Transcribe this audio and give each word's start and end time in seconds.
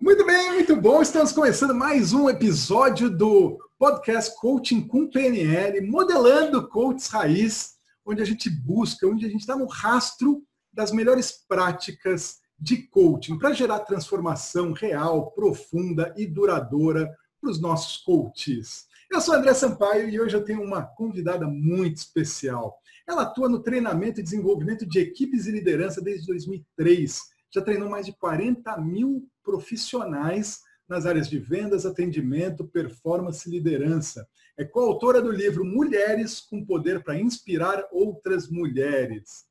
Muito 0.00 0.24
bem, 0.24 0.52
muito 0.52 0.76
bom. 0.76 1.02
Estamos 1.02 1.32
começando 1.32 1.74
mais 1.74 2.12
um 2.12 2.30
episódio 2.30 3.10
do 3.10 3.58
podcast 3.76 4.32
Coaching 4.40 4.86
com 4.86 5.10
PNL, 5.10 5.80
modelando 5.80 6.68
coaches 6.68 7.08
raiz, 7.08 7.74
onde 8.06 8.22
a 8.22 8.24
gente 8.24 8.48
busca, 8.48 9.08
onde 9.08 9.26
a 9.26 9.28
gente 9.28 9.40
está 9.40 9.56
no 9.56 9.66
rastro 9.66 10.40
das 10.72 10.92
melhores 10.92 11.44
práticas 11.48 12.38
de 12.56 12.86
coaching 12.88 13.38
para 13.38 13.52
gerar 13.52 13.80
transformação 13.80 14.72
real, 14.72 15.32
profunda 15.32 16.14
e 16.16 16.26
duradoura 16.26 17.12
para 17.40 17.50
os 17.50 17.60
nossos 17.60 17.96
coaches. 17.96 18.86
Eu 19.10 19.20
sou 19.20 19.34
André 19.34 19.52
Sampaio 19.52 20.08
e 20.08 20.20
hoje 20.20 20.36
eu 20.36 20.44
tenho 20.44 20.62
uma 20.62 20.82
convidada 20.82 21.48
muito 21.48 21.96
especial. 21.96 22.78
Ela 23.06 23.22
atua 23.22 23.48
no 23.48 23.62
treinamento 23.64 24.20
e 24.20 24.22
desenvolvimento 24.22 24.86
de 24.86 25.00
equipes 25.00 25.46
e 25.46 25.50
liderança 25.50 26.00
desde 26.00 26.26
2003 26.28 27.36
já 27.52 27.62
treinou 27.62 27.88
mais 27.88 28.06
de 28.06 28.12
40 28.12 28.76
mil 28.78 29.28
profissionais 29.42 30.60
nas 30.88 31.04
áreas 31.04 31.28
de 31.28 31.38
vendas, 31.38 31.84
atendimento, 31.84 32.66
performance 32.66 33.48
e 33.48 33.52
liderança. 33.52 34.26
É 34.56 34.64
coautora 34.64 35.20
do 35.20 35.30
livro 35.30 35.64
Mulheres 35.64 36.40
com 36.40 36.64
Poder 36.64 37.02
para 37.02 37.18
Inspirar 37.18 37.86
Outras 37.92 38.48
Mulheres. 38.48 39.46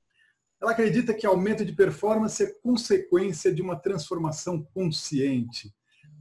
Ela 0.59 0.71
acredita 0.71 1.13
que 1.13 1.27
aumento 1.27 1.63
de 1.63 1.73
performance 1.73 2.43
é 2.43 2.51
consequência 2.61 3.53
de 3.53 3.61
uma 3.61 3.75
transformação 3.75 4.63
consciente. 4.73 5.73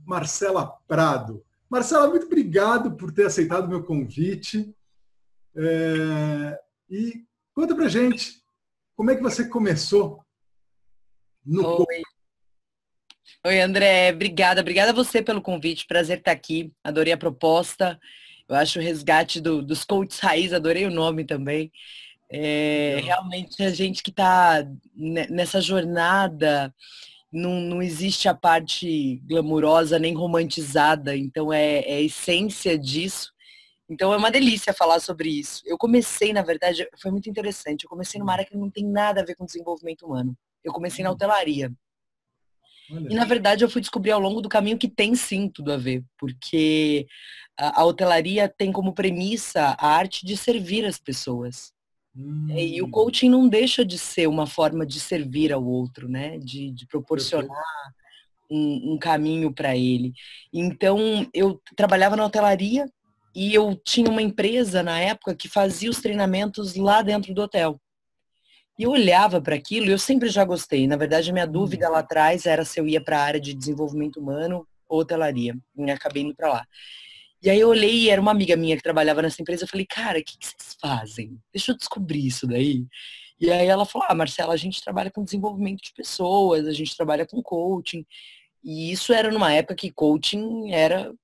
Marcela 0.04 0.77
Prado. 0.87 1.43
Marcela, 1.70 2.09
muito 2.09 2.27
obrigado 2.27 2.95
por 2.96 3.10
ter 3.10 3.27
aceitado 3.27 3.65
o 3.65 3.68
meu 3.68 3.82
convite. 3.82 4.74
É... 5.56 6.59
E 6.88 7.24
conta 7.54 7.74
pra 7.74 7.88
gente, 7.88 8.43
como 8.95 9.10
é 9.10 9.16
que 9.16 9.23
você 9.23 9.48
começou 9.48 10.23
no 11.46 11.86
Oi. 11.88 12.02
Oi, 13.46 13.60
André. 13.60 14.10
Obrigada. 14.12 14.60
Obrigada 14.60 14.90
a 14.90 14.95
você 14.95 15.23
pelo 15.23 15.40
convite. 15.40 15.87
Prazer 15.87 16.18
estar 16.18 16.32
aqui. 16.32 16.73
Adorei 16.82 17.12
a 17.12 17.18
proposta. 17.18 17.98
Eu 18.48 18.57
acho 18.57 18.79
o 18.79 18.82
resgate 18.82 19.40
do, 19.40 19.62
dos 19.62 19.84
coaches 19.84 20.18
raiz, 20.21 20.52
adorei 20.52 20.84
o 20.87 20.90
nome 20.90 21.24
também. 21.24 21.71
É, 22.30 23.01
realmente 23.02 23.62
a 23.62 23.71
gente 23.71 24.02
que 24.02 24.10
está 24.10 24.66
nessa 24.95 25.60
jornada 25.60 26.74
não, 27.32 27.60
não 27.60 27.82
existe 27.82 28.28
a 28.28 28.34
parte 28.34 29.21
glamurosa 29.24 29.99
nem 29.99 30.15
romantizada, 30.15 31.16
então 31.16 31.52
é, 31.52 31.80
é 31.80 31.95
a 31.96 32.01
essência 32.01 32.78
disso. 32.78 33.32
Então 33.88 34.12
é 34.12 34.16
uma 34.16 34.30
delícia 34.30 34.74
falar 34.74 34.99
sobre 34.99 35.28
isso. 35.28 35.62
Eu 35.65 35.78
comecei, 35.78 36.32
na 36.32 36.43
verdade, 36.43 36.88
foi 37.01 37.10
muito 37.10 37.30
interessante. 37.30 37.84
Eu 37.84 37.90
comecei 37.90 38.18
numa 38.18 38.32
área 38.32 38.45
que 38.45 38.56
não 38.56 38.68
tem 38.71 38.84
nada 38.84 39.21
a 39.21 39.24
ver 39.24 39.37
com 39.37 39.45
desenvolvimento 39.45 40.06
humano. 40.06 40.37
Eu 40.66 40.72
comecei 40.72 41.04
na 41.04 41.12
hotelaria. 41.12 41.72
Olha. 42.90 43.09
E 43.09 43.14
na 43.14 43.24
verdade 43.24 43.64
eu 43.64 43.70
fui 43.70 43.80
descobrir 43.80 44.10
ao 44.10 44.20
longo 44.20 44.40
do 44.40 44.48
caminho 44.48 44.76
que 44.76 44.88
tem 44.88 45.14
sim 45.14 45.48
tudo 45.48 45.72
a 45.72 45.76
ver, 45.76 46.04
porque 46.18 47.06
a, 47.56 47.80
a 47.80 47.84
hotelaria 47.84 48.48
tem 48.48 48.72
como 48.72 48.92
premissa 48.92 49.76
a 49.78 49.88
arte 49.88 50.26
de 50.26 50.37
servir 50.37 50.84
as 50.84 50.98
pessoas. 50.98 51.72
Hum. 52.16 52.48
E 52.50 52.82
o 52.82 52.90
coaching 52.90 53.28
não 53.28 53.48
deixa 53.48 53.84
de 53.84 53.98
ser 53.98 54.26
uma 54.26 54.46
forma 54.46 54.84
de 54.84 54.98
servir 54.98 55.52
ao 55.52 55.64
outro, 55.64 56.09
né? 56.09 56.38
De, 56.38 56.72
de 56.72 56.87
proporcionar 56.87 57.62
um, 58.50 58.94
um 58.94 58.98
caminho 58.98 59.52
para 59.52 59.76
ele. 59.76 60.12
Então 60.52 61.28
eu 61.32 61.60
trabalhava 61.76 62.16
na 62.16 62.24
hotelaria 62.24 62.87
e 63.34 63.54
eu 63.54 63.76
tinha 63.84 64.10
uma 64.10 64.22
empresa 64.22 64.82
na 64.82 64.98
época 64.98 65.34
que 65.34 65.48
fazia 65.48 65.91
os 65.91 66.00
treinamentos 66.00 66.75
lá 66.75 67.03
dentro 67.03 67.34
do 67.34 67.42
hotel. 67.42 67.81
E 68.78 68.82
eu 68.82 68.91
olhava 68.91 69.41
para 69.41 69.55
aquilo 69.55 69.87
e 69.87 69.91
eu 69.91 69.99
sempre 69.99 70.28
já 70.28 70.44
gostei. 70.44 70.87
Na 70.87 70.97
verdade, 70.97 71.31
a 71.31 71.32
minha 71.32 71.47
dúvida 71.47 71.88
lá 71.88 72.00
atrás 72.00 72.44
era 72.44 72.65
se 72.65 72.78
eu 72.78 72.87
ia 72.87 73.00
para 73.00 73.19
a 73.19 73.22
área 73.22 73.41
de 73.41 73.55
desenvolvimento 73.55 74.21
humano 74.21 74.66
ou 74.88 75.00
hotelaria. 75.00 75.56
E 75.77 75.91
acabei 75.91 76.22
indo 76.22 76.34
para 76.34 76.49
lá. 76.49 76.66
E 77.43 77.50
aí 77.50 77.60
eu 77.60 77.69
olhei 77.69 77.94
e 77.94 78.10
era 78.10 78.21
uma 78.21 78.31
amiga 78.31 78.56
minha 78.56 78.77
que 78.77 78.83
trabalhava 78.83 79.23
nessa 79.23 79.41
empresa. 79.41 79.65
Eu 79.65 79.69
falei, 79.69 79.87
cara, 79.87 80.19
o 80.19 80.25
que, 80.25 80.37
que 80.39 80.47
vocês 80.47 80.77
fazem? 80.81 81.39
Deixa 81.53 81.73
eu 81.73 81.77
descobrir 81.77 82.27
isso 82.27 82.47
daí. 82.47 82.87
E 83.41 83.50
aí 83.50 83.67
ela 83.67 83.84
falou, 83.84 84.06
ah, 84.11 84.15
Marcela, 84.15 84.55
a 84.55 84.56
gente 84.56 84.83
trabalha 84.83 85.11
com 85.11 85.23
desenvolvimento 85.23 85.83
de 85.83 85.93
pessoas, 85.93 86.67
a 86.67 86.73
gente 86.73 86.97
trabalha 86.97 87.27
com 87.27 87.43
coaching. 87.43 88.05
E 88.66 88.91
isso 88.91 89.12
era 89.12 89.31
numa 89.31 89.53
época 89.53 89.77
que 89.77 89.93
coaching 89.93 90.72
era 90.72 91.15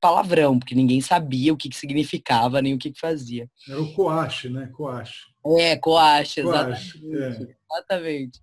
palavrão, 0.00 0.56
porque 0.56 0.72
ninguém 0.72 1.00
sabia 1.00 1.52
o 1.52 1.56
que, 1.56 1.68
que 1.68 1.76
significava 1.76 2.62
nem 2.62 2.74
o 2.74 2.78
que, 2.78 2.92
que 2.92 3.00
fazia. 3.00 3.50
Era 3.68 3.82
o 3.82 3.92
coache, 3.92 4.48
né? 4.48 4.68
Coache. 4.68 5.26
É, 5.58 5.76
Coache, 5.76 6.38
exatamente. 6.38 7.00
Coache, 7.00 7.16
é. 7.16 7.56
Exatamente. 7.72 8.40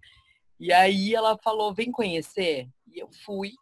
E 0.59 0.73
aí 0.73 1.15
ela 1.15 1.37
falou, 1.41 1.73
vem 1.73 1.89
conhecer. 1.89 2.67
E 2.93 2.99
eu 2.99 3.07
fui. 3.23 3.53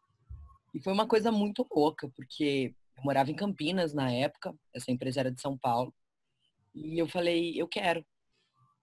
E 0.74 0.82
foi 0.82 0.94
uma 0.94 1.06
coisa 1.06 1.32
muito 1.32 1.64
louca, 1.72 2.10
porque 2.16 2.74
eu 2.98 3.04
morava 3.04 3.30
em 3.30 3.36
Campinas 3.36 3.94
na 3.94 4.12
época, 4.12 4.52
essa 4.74 4.92
empresa 4.92 5.20
era 5.20 5.32
de 5.32 5.40
São 5.40 5.56
Paulo. 5.56 5.94
E 6.74 6.98
eu 6.98 7.08
falei, 7.08 7.54
eu 7.56 7.68
quero. 7.68 8.04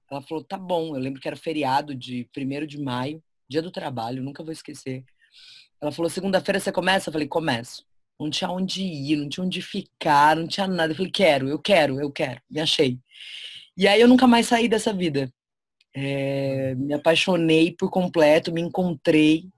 Ela 0.08 0.22
falou, 0.22 0.44
tá 0.44 0.56
bom. 0.56 0.94
Eu 0.94 1.00
lembro 1.00 1.20
que 1.20 1.26
era 1.26 1.36
feriado 1.36 1.92
de 1.92 2.28
1 2.36 2.66
de 2.68 2.80
maio, 2.80 3.20
dia 3.48 3.60
do 3.60 3.72
trabalho, 3.72 4.22
nunca 4.22 4.44
vou 4.44 4.52
esquecer. 4.52 5.04
Ela 5.80 5.92
falou, 5.92 6.10
segunda-feira 6.10 6.60
você 6.60 6.72
começa? 6.72 7.08
Eu 7.08 7.12
falei, 7.12 7.28
começo. 7.28 7.84
Não 8.18 8.30
tinha 8.30 8.50
onde 8.50 8.82
ir, 8.82 9.16
não 9.16 9.28
tinha 9.28 9.44
onde 9.44 9.60
ficar, 9.60 10.36
não 10.36 10.46
tinha 10.46 10.66
nada. 10.66 10.92
Eu 10.92 10.96
falei, 10.96 11.10
quero, 11.10 11.48
eu 11.48 11.58
quero, 11.58 12.00
eu 12.00 12.10
quero. 12.10 12.40
Me 12.48 12.60
achei. 12.60 12.98
E 13.76 13.88
aí 13.88 14.00
eu 14.00 14.08
nunca 14.08 14.26
mais 14.26 14.46
saí 14.46 14.68
dessa 14.68 14.92
vida. 14.92 15.32
É, 15.94 16.74
me 16.76 16.94
apaixonei 16.94 17.72
por 17.72 17.90
completo, 17.90 18.52
me 18.52 18.60
encontrei. 18.60 19.48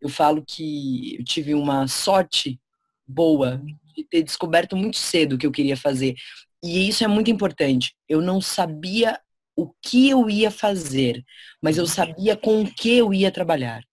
Eu 0.00 0.08
falo 0.08 0.44
que 0.46 1.16
eu 1.18 1.24
tive 1.24 1.54
uma 1.54 1.86
sorte 1.86 2.60
boa 3.06 3.62
de 3.96 4.04
ter 4.04 4.22
descoberto 4.22 4.76
muito 4.76 4.96
cedo 4.96 5.34
o 5.34 5.38
que 5.38 5.46
eu 5.46 5.52
queria 5.52 5.76
fazer. 5.76 6.14
E 6.62 6.88
isso 6.88 7.04
é 7.04 7.08
muito 7.08 7.30
importante. 7.30 7.94
Eu 8.08 8.20
não 8.20 8.40
sabia 8.40 9.20
o 9.56 9.72
que 9.82 10.10
eu 10.10 10.28
ia 10.28 10.50
fazer, 10.50 11.24
mas 11.62 11.76
eu 11.76 11.86
sabia 11.86 12.36
com 12.36 12.62
o 12.62 12.74
que 12.74 12.96
eu 12.96 13.14
ia 13.14 13.30
trabalhar. 13.30 13.84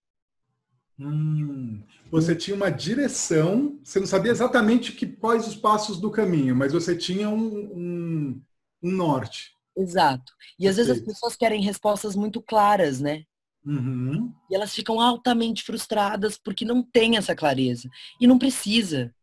Hum, 1.08 1.82
você 2.10 2.34
tinha 2.36 2.54
uma 2.54 2.70
direção, 2.70 3.78
você 3.82 3.98
não 3.98 4.06
sabia 4.06 4.30
exatamente 4.30 4.92
que, 4.92 5.06
quais 5.06 5.46
os 5.48 5.56
passos 5.56 6.00
do 6.00 6.10
caminho, 6.10 6.54
mas 6.54 6.72
você 6.72 6.96
tinha 6.96 7.28
um, 7.28 7.46
um, 7.46 8.42
um 8.82 8.90
norte. 8.90 9.56
Exato. 9.76 10.32
E 10.58 10.68
às 10.68 10.76
vezes 10.76 10.92
as 10.92 11.00
pessoas 11.00 11.34
querem 11.34 11.62
respostas 11.62 12.14
muito 12.14 12.40
claras, 12.42 13.00
né? 13.00 13.24
Uhum. 13.64 14.32
E 14.50 14.54
elas 14.54 14.74
ficam 14.74 15.00
altamente 15.00 15.62
frustradas 15.62 16.36
porque 16.36 16.64
não 16.64 16.82
tem 16.82 17.16
essa 17.16 17.34
clareza. 17.34 17.88
E 18.20 18.26
não 18.26 18.38
precisa. 18.38 19.14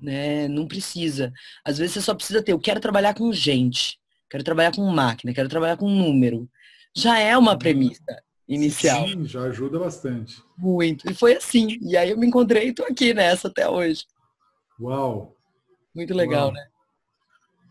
Né? 0.00 0.48
Não 0.48 0.66
precisa. 0.66 1.32
Às 1.64 1.78
vezes 1.78 1.94
você 1.94 2.00
só 2.00 2.14
precisa 2.14 2.42
ter, 2.42 2.52
eu 2.52 2.60
quero 2.60 2.80
trabalhar 2.80 3.14
com 3.14 3.32
gente, 3.32 3.98
quero 4.30 4.44
trabalhar 4.44 4.74
com 4.74 4.86
máquina, 4.86 5.34
quero 5.34 5.48
trabalhar 5.48 5.76
com 5.76 5.90
número. 5.90 6.48
Já 6.96 7.18
é 7.18 7.36
uma 7.36 7.52
uhum. 7.52 7.58
premissa 7.58 8.22
inicial. 8.48 9.06
Sim, 9.06 9.26
já 9.26 9.42
ajuda 9.42 9.78
bastante. 9.78 10.42
Muito. 10.56 11.08
E 11.10 11.14
foi 11.14 11.36
assim. 11.36 11.78
E 11.82 11.96
aí 11.96 12.10
eu 12.10 12.18
me 12.18 12.26
encontrei 12.26 12.68
e 12.68 12.72
tô 12.72 12.84
aqui 12.84 13.12
nessa 13.12 13.48
até 13.48 13.68
hoje. 13.68 14.04
Uau! 14.80 15.36
Muito 15.94 16.14
legal, 16.14 16.46
Uau. 16.46 16.52
né? 16.52 16.66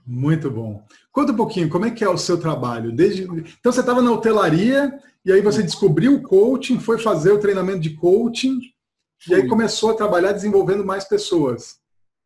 Muito 0.05 0.49
bom. 0.49 0.83
Conta 1.11 1.33
um 1.33 1.35
pouquinho, 1.35 1.69
como 1.69 1.85
é 1.85 1.91
que 1.91 2.03
é 2.03 2.09
o 2.09 2.17
seu 2.17 2.39
trabalho? 2.39 2.93
Desde... 2.93 3.23
Então 3.23 3.71
você 3.71 3.81
estava 3.81 4.01
na 4.01 4.11
hotelaria 4.11 4.97
e 5.25 5.31
aí 5.31 5.41
você 5.41 5.61
descobriu 5.61 6.16
o 6.16 6.21
coaching, 6.21 6.79
foi 6.79 6.97
fazer 6.97 7.31
o 7.31 7.39
treinamento 7.39 7.79
de 7.79 7.95
coaching 7.95 8.59
e 9.27 9.33
aí 9.33 9.47
começou 9.47 9.89
a 9.89 9.95
trabalhar 9.95 10.31
desenvolvendo 10.31 10.85
mais 10.85 11.03
pessoas. 11.03 11.79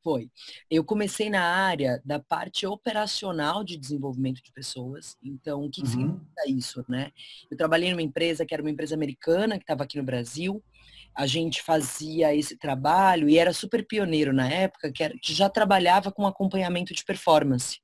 Foi. 0.03 0.29
Eu 0.69 0.83
comecei 0.83 1.29
na 1.29 1.43
área 1.43 2.01
da 2.03 2.19
parte 2.19 2.65
operacional 2.65 3.63
de 3.63 3.77
desenvolvimento 3.77 4.41
de 4.41 4.51
pessoas. 4.51 5.15
Então, 5.23 5.65
o 5.65 5.69
que, 5.69 5.81
uhum. 5.81 5.87
significa 5.87 6.47
isso, 6.47 6.85
né? 6.89 7.11
Eu 7.49 7.55
trabalhei 7.55 7.91
numa 7.91 8.01
empresa 8.01 8.45
que 8.45 8.53
era 8.53 8.63
uma 8.63 8.71
empresa 8.71 8.95
americana 8.95 9.57
que 9.57 9.63
estava 9.63 9.83
aqui 9.83 9.97
no 9.97 10.03
Brasil. 10.03 10.63
A 11.15 11.27
gente 11.27 11.61
fazia 11.61 12.33
esse 12.33 12.57
trabalho 12.57 13.29
e 13.29 13.37
era 13.37 13.53
super 13.53 13.85
pioneiro 13.85 14.33
na 14.33 14.49
época, 14.49 14.91
que, 14.91 15.03
era, 15.03 15.13
que 15.21 15.33
já 15.33 15.49
trabalhava 15.49 16.11
com 16.11 16.25
acompanhamento 16.25 16.93
de 16.95 17.03
performance. 17.03 17.79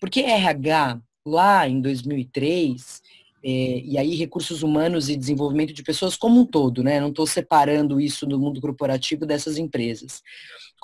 Porque 0.00 0.20
RH, 0.20 1.00
lá 1.26 1.66
em 1.68 1.80
2003, 1.80 3.02
é, 3.46 3.82
e 3.84 3.98
aí 3.98 4.14
recursos 4.14 4.62
humanos 4.62 5.10
e 5.10 5.16
desenvolvimento 5.16 5.74
de 5.74 5.82
pessoas 5.82 6.16
como 6.16 6.40
um 6.40 6.46
todo, 6.46 6.82
né? 6.82 6.98
Não 6.98 7.10
estou 7.10 7.26
separando 7.26 8.00
isso 8.00 8.24
do 8.24 8.40
mundo 8.40 8.58
corporativo 8.58 9.26
dessas 9.26 9.58
empresas. 9.58 10.22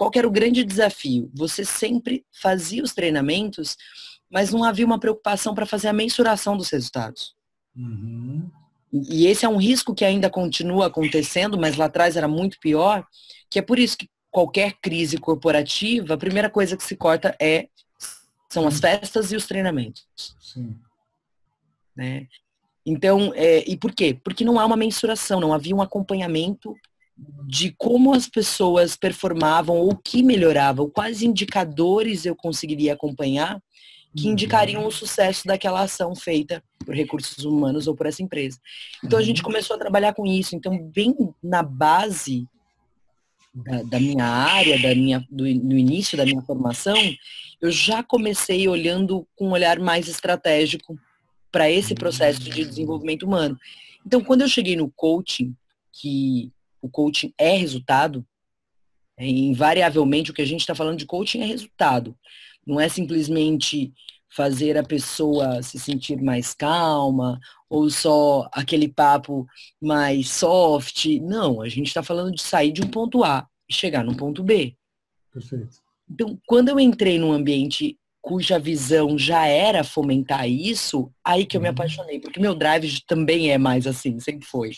Qual 0.00 0.10
era 0.14 0.26
o 0.26 0.30
grande 0.30 0.64
desafio? 0.64 1.30
Você 1.34 1.62
sempre 1.62 2.24
fazia 2.32 2.82
os 2.82 2.94
treinamentos, 2.94 3.76
mas 4.30 4.50
não 4.50 4.64
havia 4.64 4.86
uma 4.86 4.98
preocupação 4.98 5.54
para 5.54 5.66
fazer 5.66 5.88
a 5.88 5.92
mensuração 5.92 6.56
dos 6.56 6.70
resultados. 6.70 7.36
Uhum. 7.76 8.50
E 8.90 9.26
esse 9.26 9.44
é 9.44 9.48
um 9.50 9.58
risco 9.58 9.94
que 9.94 10.02
ainda 10.02 10.30
continua 10.30 10.86
acontecendo, 10.86 11.60
mas 11.60 11.76
lá 11.76 11.84
atrás 11.84 12.16
era 12.16 12.26
muito 12.26 12.58
pior, 12.60 13.06
que 13.50 13.58
é 13.58 13.62
por 13.62 13.78
isso 13.78 13.98
que 13.98 14.08
qualquer 14.30 14.72
crise 14.80 15.18
corporativa, 15.18 16.14
a 16.14 16.16
primeira 16.16 16.48
coisa 16.48 16.78
que 16.78 16.82
se 16.82 16.96
corta 16.96 17.36
é 17.38 17.68
são 18.48 18.66
as 18.66 18.80
festas 18.80 19.30
e 19.32 19.36
os 19.36 19.46
treinamentos. 19.46 20.06
Sim. 20.40 20.78
Né? 21.94 22.26
Então, 22.86 23.34
é, 23.34 23.68
e 23.70 23.76
por 23.76 23.92
quê? 23.92 24.18
Porque 24.24 24.46
não 24.46 24.58
há 24.58 24.64
uma 24.64 24.78
mensuração, 24.78 25.40
não 25.40 25.52
havia 25.52 25.76
um 25.76 25.82
acompanhamento 25.82 26.74
de 27.46 27.74
como 27.76 28.14
as 28.14 28.28
pessoas 28.28 28.96
performavam 28.96 29.76
ou 29.76 29.96
que 29.96 30.22
melhoravam, 30.22 30.88
quais 30.88 31.22
indicadores 31.22 32.24
eu 32.24 32.34
conseguiria 32.34 32.92
acompanhar 32.92 33.60
que 34.16 34.26
uhum. 34.26 34.32
indicariam 34.32 34.86
o 34.86 34.90
sucesso 34.90 35.46
daquela 35.46 35.82
ação 35.82 36.14
feita 36.14 36.62
por 36.84 36.94
recursos 36.94 37.44
humanos 37.44 37.86
ou 37.86 37.94
por 37.94 38.06
essa 38.06 38.22
empresa. 38.22 38.58
Então 39.04 39.18
a 39.18 39.22
gente 39.22 39.38
uhum. 39.38 39.44
começou 39.44 39.76
a 39.76 39.78
trabalhar 39.78 40.14
com 40.14 40.26
isso. 40.26 40.56
Então, 40.56 40.78
bem 40.78 41.14
na 41.42 41.62
base 41.62 42.46
da, 43.54 43.82
da 43.82 44.00
minha 44.00 44.24
área, 44.24 44.80
da 44.80 44.94
minha, 44.94 45.24
do, 45.30 45.44
no 45.44 45.78
início 45.78 46.16
da 46.16 46.24
minha 46.24 46.42
formação, 46.42 46.96
eu 47.60 47.70
já 47.70 48.02
comecei 48.02 48.68
olhando 48.68 49.26
com 49.36 49.48
um 49.48 49.52
olhar 49.52 49.78
mais 49.78 50.08
estratégico 50.08 50.98
para 51.52 51.70
esse 51.70 51.94
processo 51.94 52.40
de 52.40 52.64
desenvolvimento 52.64 53.24
humano. 53.24 53.58
Então, 54.06 54.22
quando 54.22 54.42
eu 54.42 54.48
cheguei 54.48 54.76
no 54.76 54.90
coaching, 54.90 55.54
que 55.92 56.50
o 56.80 56.88
coaching 56.88 57.32
é 57.38 57.56
resultado, 57.56 58.24
é, 59.16 59.26
invariavelmente 59.26 60.30
o 60.30 60.34
que 60.34 60.42
a 60.42 60.46
gente 60.46 60.60
está 60.60 60.74
falando 60.74 60.98
de 60.98 61.06
coaching 61.06 61.40
é 61.40 61.46
resultado. 61.46 62.16
Não 62.66 62.80
é 62.80 62.88
simplesmente 62.88 63.92
fazer 64.28 64.78
a 64.78 64.82
pessoa 64.82 65.62
se 65.62 65.78
sentir 65.78 66.20
mais 66.22 66.54
calma 66.54 67.40
ou 67.68 67.90
só 67.90 68.48
aquele 68.52 68.88
papo 68.88 69.46
mais 69.80 70.30
soft. 70.30 71.06
Não, 71.20 71.60
a 71.60 71.68
gente 71.68 71.88
está 71.88 72.02
falando 72.02 72.34
de 72.34 72.42
sair 72.42 72.72
de 72.72 72.82
um 72.82 72.88
ponto 72.88 73.24
A 73.24 73.46
e 73.68 73.74
chegar 73.74 74.04
num 74.04 74.14
ponto 74.14 74.42
B. 74.42 74.76
Perfeito. 75.32 75.78
Então, 76.08 76.38
quando 76.46 76.68
eu 76.68 76.80
entrei 76.80 77.18
num 77.18 77.32
ambiente 77.32 77.96
cuja 78.20 78.58
visão 78.58 79.16
já 79.18 79.46
era 79.46 79.82
fomentar 79.82 80.48
isso, 80.48 81.12
aí 81.24 81.46
que 81.46 81.56
eu 81.56 81.60
me 81.60 81.68
uhum. 81.68 81.72
apaixonei, 81.72 82.20
porque 82.20 82.40
meu 82.40 82.54
drive 82.54 83.00
também 83.06 83.50
é 83.50 83.58
mais 83.58 83.86
assim, 83.86 84.18
sempre 84.20 84.46
foi. 84.46 84.72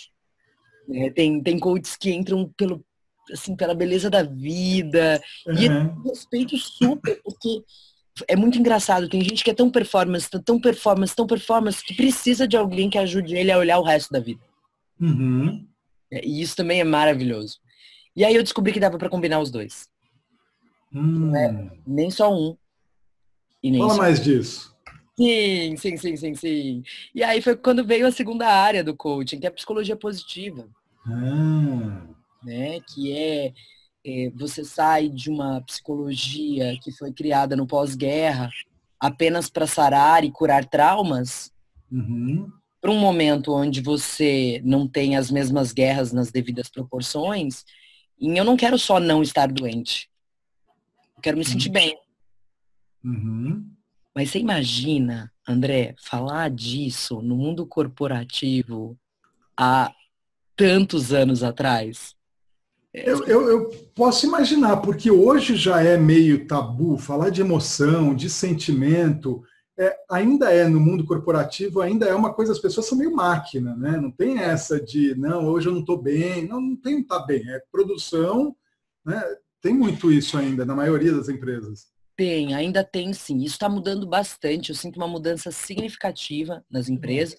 É, 0.90 1.11
tem, 1.11 1.43
tem 1.43 1.58
coaches 1.58 1.96
que 1.96 2.12
entram 2.12 2.50
pelo, 2.56 2.84
assim, 3.32 3.55
pela 3.55 3.75
beleza 3.75 4.11
da 4.11 4.23
vida. 4.23 5.20
Uhum. 5.46 5.55
E 5.55 5.67
eu 5.67 6.02
respeito 6.02 6.56
super, 6.56 7.20
porque 7.23 7.62
é 8.29 8.37
muito 8.37 8.58
engraçado. 8.58 9.08
Tem 9.08 9.23
gente 9.23 9.44
que 9.44 9.50
é 9.50 9.55
tão 9.55 9.70
performance, 9.70 10.29
tão 10.44 10.61
performance, 10.61 11.14
tão 11.14 11.26
performance, 11.26 11.84
que 11.84 11.94
precisa 11.94 12.46
de 12.46 12.56
alguém 12.56 12.90
que 12.90 12.99
ajude 12.99 13.34
ele 13.34 13.50
a 13.50 13.58
olhar 13.58 13.79
o 13.79 13.84
resto 13.84 14.11
da 14.11 14.20
vida. 14.20 14.43
Uhum. 15.00 15.67
É, 16.11 16.25
e 16.25 16.43
isso 16.43 16.55
também 16.55 16.81
é 16.81 16.85
maravilhoso. 16.85 17.58
E 18.14 18.25
aí 18.25 18.35
eu 18.35 18.43
descobri 18.43 18.73
que 18.73 18.81
dava 18.81 18.99
para 18.99 19.08
combinar 19.08 19.40
os 19.40 19.50
dois. 19.50 19.88
Hum. 20.94 21.35
É, 21.35 21.70
nem 21.87 22.11
só 22.11 22.32
um. 22.32 22.56
Fala 23.78 23.96
mais 23.96 24.23
disso. 24.23 24.72
Sim, 25.17 25.76
sim, 25.76 25.97
sim, 25.97 26.17
sim, 26.17 26.35
sim. 26.35 26.82
E 27.14 27.23
aí 27.23 27.43
foi 27.43 27.55
quando 27.56 27.85
veio 27.85 28.06
a 28.06 28.12
segunda 28.12 28.49
área 28.49 28.82
do 28.82 28.97
coaching, 28.97 29.38
que 29.38 29.47
é 29.47 29.49
a 29.49 29.53
psicologia 29.53 29.97
positiva. 29.97 30.69
Ah. 31.06 32.06
Né? 32.43 32.81
Que 32.81 33.12
é, 33.12 33.53
é, 34.05 34.31
você 34.31 34.64
sai 34.64 35.09
de 35.09 35.31
uma 35.31 35.61
psicologia 35.62 36.79
que 36.82 36.91
foi 36.93 37.12
criada 37.12 37.55
no 37.55 37.67
pós-guerra 37.67 38.50
apenas 38.99 39.50
para 39.50 39.67
sarar 39.67 40.25
e 40.25 40.31
curar 40.31 40.64
traumas, 40.64 41.53
uhum. 41.91 42.49
para 42.81 42.91
um 42.91 42.99
momento 42.99 43.53
onde 43.53 43.81
você 43.81 44.62
não 44.64 44.87
tem 44.87 45.17
as 45.17 45.29
mesmas 45.29 45.73
guerras 45.73 46.12
nas 46.12 46.31
devidas 46.31 46.70
proporções, 46.70 47.64
e 48.19 48.38
eu 48.38 48.44
não 48.44 48.56
quero 48.56 48.79
só 48.79 49.00
não 49.00 49.20
estar 49.20 49.50
doente. 49.50 50.09
Eu 51.17 51.20
quero 51.20 51.37
me 51.37 51.44
sentir 51.44 51.67
uhum. 51.67 51.73
bem. 51.73 51.99
Uhum. 53.05 53.72
Mas 54.14 54.31
você 54.31 54.38
imagina, 54.38 55.32
André, 55.49 55.94
falar 55.99 56.50
disso 56.50 57.23
no 57.23 57.37
mundo 57.37 57.67
corporativo 57.67 58.99
há 59.56 59.93
tantos 60.55 61.12
anos 61.12 61.43
atrás? 61.43 62.14
Eu, 62.93 63.25
eu, 63.25 63.49
eu, 63.49 63.70
posso 63.94 64.26
imaginar, 64.26 64.76
porque 64.79 65.11
hoje 65.11 65.56
já 65.56 65.82
é 65.82 65.97
meio 65.97 66.47
tabu 66.47 66.99
falar 66.99 67.31
de 67.31 67.41
emoção, 67.41 68.14
de 68.14 68.29
sentimento. 68.29 69.43
É, 69.79 69.97
ainda 70.11 70.53
é 70.53 70.69
no 70.69 70.79
mundo 70.79 71.06
corporativo, 71.06 71.81
ainda 71.81 72.05
é 72.06 72.14
uma 72.14 72.35
coisa, 72.35 72.53
as 72.53 72.59
pessoas 72.59 72.87
são 72.87 72.99
meio 72.99 73.17
máquina, 73.17 73.75
né? 73.75 73.97
Não 73.97 74.11
tem 74.11 74.41
essa 74.41 74.79
de, 74.79 75.14
não, 75.14 75.47
hoje 75.47 75.69
eu 75.69 75.73
não 75.73 75.81
estou 75.81 75.97
bem. 75.97 76.47
Não, 76.47 76.61
não 76.61 76.76
tem 76.76 77.03
tá 77.03 77.19
bem. 77.20 77.43
É 77.49 77.62
produção, 77.73 78.55
né? 79.03 79.23
Tem 79.62 79.73
muito 79.73 80.12
isso 80.12 80.37
ainda 80.37 80.67
na 80.67 80.75
maioria 80.75 81.12
das 81.12 81.31
empresas. 81.31 81.87
Tem, 82.23 82.55
ainda 82.55 82.85
tem 82.85 83.13
sim. 83.13 83.39
Isso 83.39 83.55
está 83.57 83.69
mudando 83.69 84.07
bastante. 84.07 84.71
Eu 84.71 84.77
sinto 84.77 84.97
uma 84.97 85.09
mudança 85.09 85.51
significativa 85.51 86.65
nas 86.71 86.87
uhum. 86.87 86.95
empresas, 86.95 87.37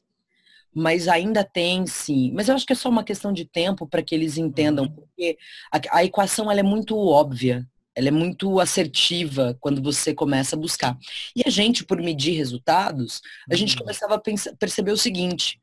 mas 0.75 1.07
ainda 1.07 1.41
tem 1.41 1.87
sim. 1.87 2.33
Mas 2.33 2.49
eu 2.49 2.55
acho 2.55 2.65
que 2.65 2.73
é 2.73 2.75
só 2.75 2.89
uma 2.89 3.05
questão 3.05 3.31
de 3.31 3.45
tempo 3.45 3.87
para 3.87 4.03
que 4.03 4.13
eles 4.13 4.37
entendam, 4.37 4.83
uhum. 4.83 4.91
porque 4.91 5.37
a, 5.71 5.99
a 5.99 6.03
equação 6.03 6.51
ela 6.51 6.59
é 6.59 6.63
muito 6.63 6.97
óbvia. 6.97 7.65
Ela 7.95 8.09
é 8.09 8.11
muito 8.11 8.59
assertiva 8.59 9.57
quando 9.61 9.81
você 9.81 10.13
começa 10.13 10.57
a 10.57 10.59
buscar. 10.59 10.97
E 11.33 11.43
a 11.45 11.49
gente, 11.49 11.85
por 11.85 12.01
medir 12.01 12.35
resultados, 12.35 13.21
a 13.49 13.55
gente 13.55 13.75
uhum. 13.75 13.83
começava 13.83 14.15
a 14.15 14.19
pensar, 14.19 14.53
perceber 14.57 14.91
o 14.91 14.97
seguinte: 14.97 15.61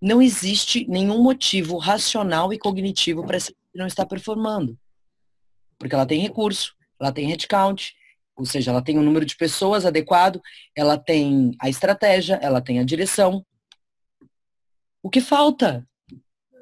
não 0.00 0.22
existe 0.22 0.86
nenhum 0.88 1.22
motivo 1.22 1.76
racional 1.76 2.54
e 2.54 2.58
cognitivo 2.58 3.22
para 3.26 3.36
essa 3.36 3.52
não 3.74 3.86
estar 3.86 4.06
performando. 4.06 4.78
Porque 5.78 5.94
ela 5.94 6.06
tem 6.06 6.20
recurso, 6.20 6.74
ela 6.98 7.12
tem 7.12 7.26
headcount, 7.26 7.94
ou 8.42 8.46
seja, 8.46 8.72
ela 8.72 8.82
tem 8.82 8.98
o 8.98 9.00
um 9.00 9.04
número 9.04 9.24
de 9.24 9.36
pessoas 9.36 9.86
adequado, 9.86 10.42
ela 10.74 10.98
tem 10.98 11.54
a 11.60 11.68
estratégia, 11.68 12.40
ela 12.42 12.60
tem 12.60 12.80
a 12.80 12.84
direção. 12.84 13.46
O 15.00 15.08
que 15.08 15.20
falta? 15.20 15.86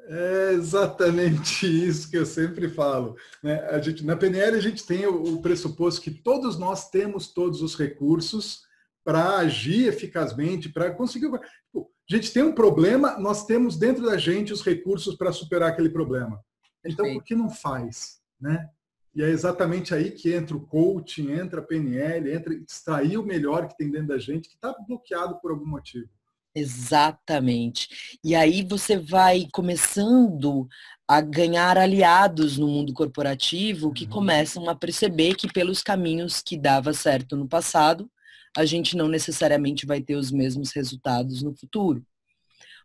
É 0.07 0.51
exatamente 0.53 1.65
isso 1.65 2.07
que 2.11 2.17
eu 2.17 2.25
sempre 2.25 2.69
falo. 2.69 3.15
Né? 3.41 3.61
A 3.71 3.79
gente, 3.79 4.05
na 4.05 4.15
PNL 4.15 4.57
a 4.57 4.61
gente 4.61 4.85
tem 4.85 5.07
o, 5.07 5.37
o 5.37 5.41
pressuposto 5.41 6.01
que 6.01 6.11
todos 6.11 6.55
nós 6.59 6.91
temos 6.91 7.33
todos 7.33 7.63
os 7.63 7.75
recursos 7.75 8.61
para 9.03 9.37
agir 9.37 9.87
eficazmente, 9.87 10.69
para 10.69 10.91
conseguir. 10.91 11.31
Tipo, 11.31 11.91
a 12.07 12.15
gente 12.15 12.31
tem 12.31 12.43
um 12.43 12.53
problema, 12.53 13.17
nós 13.17 13.47
temos 13.47 13.75
dentro 13.75 14.05
da 14.05 14.19
gente 14.19 14.53
os 14.53 14.61
recursos 14.61 15.15
para 15.15 15.33
superar 15.33 15.69
aquele 15.69 15.89
problema. 15.89 16.39
Então, 16.85 17.11
por 17.11 17.23
que 17.23 17.33
não 17.33 17.49
faz? 17.49 18.21
Né? 18.39 18.69
E 19.13 19.21
é 19.21 19.29
exatamente 19.29 19.93
aí 19.93 20.11
que 20.11 20.33
entra 20.33 20.55
o 20.55 20.65
coaching, 20.65 21.31
entra 21.31 21.59
a 21.59 21.63
PNL, 21.63 22.31
entra 22.31 22.53
extrair 22.53 23.17
o 23.17 23.25
melhor 23.25 23.67
que 23.67 23.77
tem 23.77 23.91
dentro 23.91 24.07
da 24.07 24.17
gente, 24.17 24.47
que 24.47 24.55
está 24.55 24.73
bloqueado 24.87 25.39
por 25.41 25.51
algum 25.51 25.65
motivo. 25.65 26.09
Exatamente. 26.53 28.17
E 28.23 28.35
aí 28.35 28.63
você 28.63 28.97
vai 28.97 29.47
começando 29.53 30.67
a 31.07 31.21
ganhar 31.21 31.77
aliados 31.77 32.57
no 32.57 32.67
mundo 32.67 32.93
corporativo 32.93 33.93
que 33.93 34.05
uhum. 34.05 34.09
começam 34.09 34.69
a 34.69 34.75
perceber 34.75 35.35
que 35.35 35.51
pelos 35.51 35.81
caminhos 35.81 36.41
que 36.41 36.57
dava 36.57 36.93
certo 36.93 37.35
no 37.35 37.47
passado, 37.47 38.09
a 38.55 38.65
gente 38.65 38.97
não 38.97 39.07
necessariamente 39.07 39.85
vai 39.85 40.01
ter 40.01 40.15
os 40.15 40.31
mesmos 40.31 40.71
resultados 40.71 41.41
no 41.41 41.55
futuro. 41.55 42.05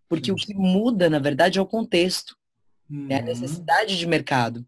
Porque 0.08 0.30
o 0.30 0.36
que 0.36 0.54
muda, 0.54 1.10
na 1.10 1.18
verdade, 1.18 1.58
é 1.58 1.62
o 1.62 1.66
contexto, 1.66 2.36
uhum. 2.88 3.08
é 3.10 3.18
a 3.18 3.22
necessidade 3.22 3.98
de 3.98 4.06
mercado. 4.06 4.64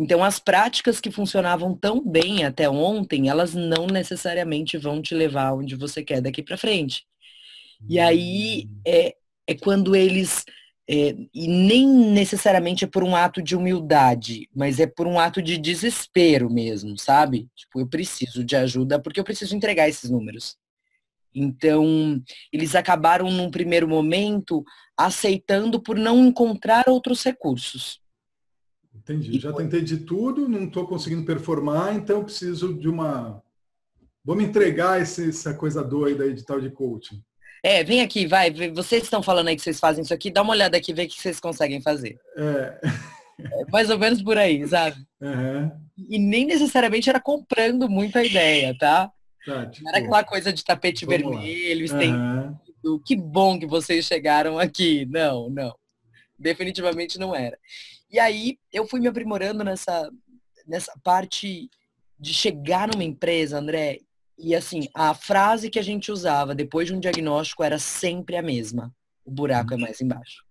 Então, 0.00 0.24
as 0.24 0.38
práticas 0.38 0.98
que 0.98 1.10
funcionavam 1.10 1.76
tão 1.76 2.02
bem 2.02 2.42
até 2.42 2.70
ontem, 2.70 3.28
elas 3.28 3.54
não 3.54 3.86
necessariamente 3.86 4.78
vão 4.78 5.02
te 5.02 5.14
levar 5.14 5.52
onde 5.52 5.76
você 5.76 6.02
quer 6.02 6.22
daqui 6.22 6.42
para 6.42 6.56
frente. 6.56 7.04
E 7.86 7.98
aí 7.98 8.66
hum. 8.66 8.80
é, 8.86 9.14
é 9.46 9.54
quando 9.54 9.94
eles. 9.94 10.46
É, 10.88 11.14
e 11.34 11.46
nem 11.46 11.86
necessariamente 11.86 12.82
é 12.82 12.86
por 12.86 13.04
um 13.04 13.14
ato 13.14 13.42
de 13.42 13.54
humildade, 13.54 14.48
mas 14.56 14.80
é 14.80 14.86
por 14.86 15.06
um 15.06 15.20
ato 15.20 15.42
de 15.42 15.58
desespero 15.58 16.48
mesmo, 16.50 16.98
sabe? 16.98 17.46
Tipo, 17.54 17.80
eu 17.80 17.86
preciso 17.86 18.42
de 18.42 18.56
ajuda 18.56 18.98
porque 18.98 19.20
eu 19.20 19.24
preciso 19.24 19.54
entregar 19.54 19.86
esses 19.86 20.08
números. 20.08 20.56
Então, 21.34 22.20
eles 22.50 22.74
acabaram 22.74 23.30
num 23.30 23.50
primeiro 23.50 23.86
momento 23.86 24.64
aceitando 24.96 25.80
por 25.80 25.96
não 25.96 26.26
encontrar 26.26 26.88
outros 26.88 27.22
recursos. 27.22 28.00
Entendi. 29.02 29.36
E 29.36 29.40
Já 29.40 29.52
foi. 29.52 29.64
tentei 29.64 29.82
de 29.82 29.98
tudo, 29.98 30.48
não 30.48 30.64
estou 30.64 30.86
conseguindo 30.86 31.24
performar, 31.24 31.94
então 31.94 32.24
preciso 32.24 32.74
de 32.74 32.88
uma. 32.88 33.42
Vamos 34.24 34.44
entregar 34.44 35.00
esse, 35.00 35.30
essa 35.30 35.54
coisa 35.54 35.82
doida 35.82 36.24
aí 36.24 36.34
de 36.34 36.44
tal 36.44 36.60
de 36.60 36.70
coaching. 36.70 37.22
É, 37.62 37.82
vem 37.82 38.00
aqui, 38.00 38.26
vai. 38.26 38.50
Vocês 38.70 39.02
estão 39.02 39.22
falando 39.22 39.48
aí 39.48 39.56
que 39.56 39.62
vocês 39.62 39.80
fazem 39.80 40.02
isso 40.02 40.14
aqui, 40.14 40.30
dá 40.30 40.42
uma 40.42 40.52
olhada 40.52 40.76
aqui, 40.76 40.92
vê 40.92 41.04
o 41.04 41.08
que 41.08 41.20
vocês 41.20 41.40
conseguem 41.40 41.80
fazer. 41.80 42.18
É. 42.36 42.80
é 43.40 43.70
mais 43.70 43.90
ou 43.90 43.98
menos 43.98 44.22
por 44.22 44.38
aí, 44.38 44.66
sabe? 44.66 44.96
Uhum. 45.20 45.70
E 46.08 46.18
nem 46.18 46.46
necessariamente 46.46 47.08
era 47.08 47.20
comprando 47.20 47.88
muito 47.88 48.18
a 48.18 48.24
ideia, 48.24 48.76
tá? 48.78 49.10
tá 49.44 49.66
tipo, 49.66 49.84
não 49.84 49.90
era 49.90 49.98
aquela 49.98 50.24
coisa 50.24 50.52
de 50.52 50.64
tapete 50.64 51.04
vermelho, 51.06 51.86
uhum. 51.94 53.00
Que 53.04 53.14
bom 53.14 53.58
que 53.58 53.66
vocês 53.66 54.06
chegaram 54.06 54.58
aqui. 54.58 55.06
Não, 55.06 55.50
não. 55.50 55.74
Definitivamente 56.38 57.18
não 57.18 57.34
era. 57.34 57.58
E 58.10 58.18
aí 58.18 58.58
eu 58.72 58.86
fui 58.86 59.00
me 59.00 59.08
aprimorando 59.08 59.62
nessa, 59.62 60.10
nessa 60.66 60.92
parte 61.02 61.70
de 62.18 62.34
chegar 62.34 62.88
numa 62.88 63.04
empresa, 63.04 63.58
André, 63.58 64.00
e 64.38 64.54
assim, 64.54 64.88
a 64.94 65.12
frase 65.14 65.68
que 65.68 65.78
a 65.78 65.82
gente 65.82 66.10
usava 66.10 66.54
depois 66.54 66.88
de 66.88 66.94
um 66.94 67.00
diagnóstico 67.00 67.62
era 67.62 67.78
sempre 67.78 68.36
a 68.36 68.42
mesma. 68.42 68.92
O 69.24 69.30
buraco 69.30 69.74
uhum. 69.74 69.78
é 69.78 69.82
mais 69.82 70.00
embaixo. 70.00 70.44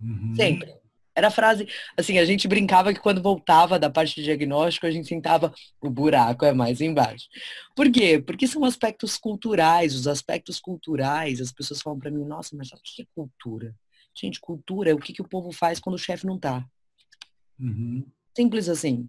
Uhum. 0.00 0.34
Sempre. 0.34 0.74
Era 1.14 1.28
a 1.28 1.32
frase, 1.32 1.66
assim, 1.96 2.18
a 2.18 2.24
gente 2.24 2.46
brincava 2.46 2.94
que 2.94 3.00
quando 3.00 3.20
voltava 3.20 3.76
da 3.76 3.90
parte 3.90 4.14
de 4.14 4.22
diagnóstico, 4.22 4.86
a 4.86 4.90
gente 4.90 5.08
sentava, 5.08 5.52
o 5.80 5.90
buraco 5.90 6.44
é 6.44 6.52
mais 6.52 6.80
embaixo. 6.80 7.26
Por 7.74 7.90
quê? 7.90 8.22
Porque 8.24 8.46
são 8.46 8.64
aspectos 8.64 9.16
culturais, 9.16 9.96
os 9.96 10.06
aspectos 10.06 10.60
culturais, 10.60 11.40
as 11.40 11.50
pessoas 11.50 11.82
falam 11.82 11.98
para 11.98 12.10
mim, 12.10 12.24
nossa, 12.24 12.56
mas 12.56 12.70
o 12.70 12.76
que 12.82 13.02
é 13.02 13.06
cultura? 13.16 13.74
Gente, 14.18 14.40
cultura 14.40 14.90
é 14.90 14.94
o 14.94 14.98
que, 14.98 15.12
que 15.12 15.22
o 15.22 15.28
povo 15.28 15.52
faz 15.52 15.78
quando 15.78 15.94
o 15.94 15.98
chefe 15.98 16.26
não 16.26 16.38
tá. 16.38 16.66
Uhum. 17.58 18.04
Simples 18.36 18.68
assim. 18.68 19.08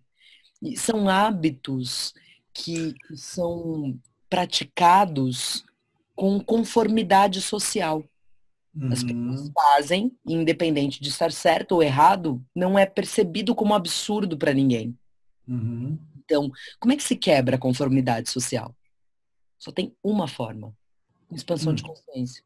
E 0.61 0.77
são 0.77 1.09
hábitos 1.09 2.13
que 2.53 2.93
são 3.15 3.97
praticados 4.29 5.65
com 6.15 6.39
conformidade 6.39 7.41
social. 7.41 8.03
As 8.91 9.03
pessoas 9.03 9.41
uhum. 9.41 9.51
fazem, 9.53 10.17
independente 10.25 11.01
de 11.01 11.09
estar 11.09 11.31
certo 11.31 11.73
ou 11.73 11.83
errado, 11.83 12.41
não 12.55 12.77
é 12.77 12.85
percebido 12.85 13.55
como 13.55 13.73
absurdo 13.73 14.37
para 14.37 14.53
ninguém. 14.53 14.97
Uhum. 15.47 15.97
Então, 16.17 16.51
como 16.79 16.93
é 16.93 16.95
que 16.95 17.03
se 17.03 17.15
quebra 17.15 17.55
a 17.55 17.59
conformidade 17.59 18.29
social? 18.29 18.75
Só 19.57 19.71
tem 19.71 19.93
uma 20.03 20.27
forma: 20.27 20.73
expansão 21.31 21.71
uhum. 21.71 21.75
de 21.75 21.83
consciência. 21.83 22.43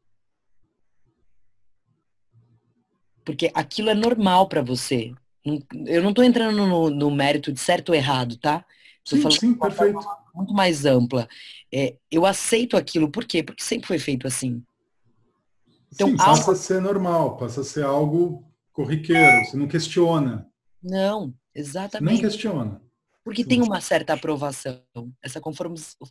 Porque 3.24 3.50
aquilo 3.54 3.90
é 3.90 3.94
normal 3.94 4.48
para 4.48 4.62
você. 4.62 5.12
Eu 5.86 6.02
não 6.02 6.10
estou 6.10 6.24
entrando 6.24 6.66
no, 6.66 6.90
no, 6.90 7.10
mérito 7.10 7.52
de 7.52 7.60
certo 7.60 7.90
ou 7.90 7.94
errado, 7.94 8.36
tá? 8.38 8.64
Estou 9.04 9.20
falando 9.20 9.40
sim, 9.40 9.54
perfeito. 9.54 10.00
muito 10.34 10.54
mais 10.54 10.84
ampla. 10.84 11.28
É, 11.72 11.96
eu 12.10 12.24
aceito 12.24 12.76
aquilo, 12.76 13.10
por 13.10 13.24
quê? 13.24 13.42
Porque 13.42 13.62
sempre 13.62 13.86
foi 13.86 13.98
feito 13.98 14.26
assim. 14.26 14.62
Então, 15.92 16.08
Sim, 16.08 16.16
passa 16.16 16.52
a 16.52 16.56
ser 16.56 16.80
normal, 16.80 17.36
passa 17.36 17.60
a 17.60 17.64
ser 17.64 17.84
algo 17.84 18.44
corriqueiro, 18.72 19.44
você 19.44 19.56
não 19.56 19.68
questiona. 19.68 20.48
Não, 20.82 21.32
exatamente. 21.54 22.14
Não 22.14 22.30
questiona. 22.30 22.80
Porque 23.24 23.42
Sim. 23.42 23.48
tem 23.48 23.62
uma 23.62 23.80
certa 23.80 24.14
aprovação. 24.14 24.82
Essa 25.22 25.40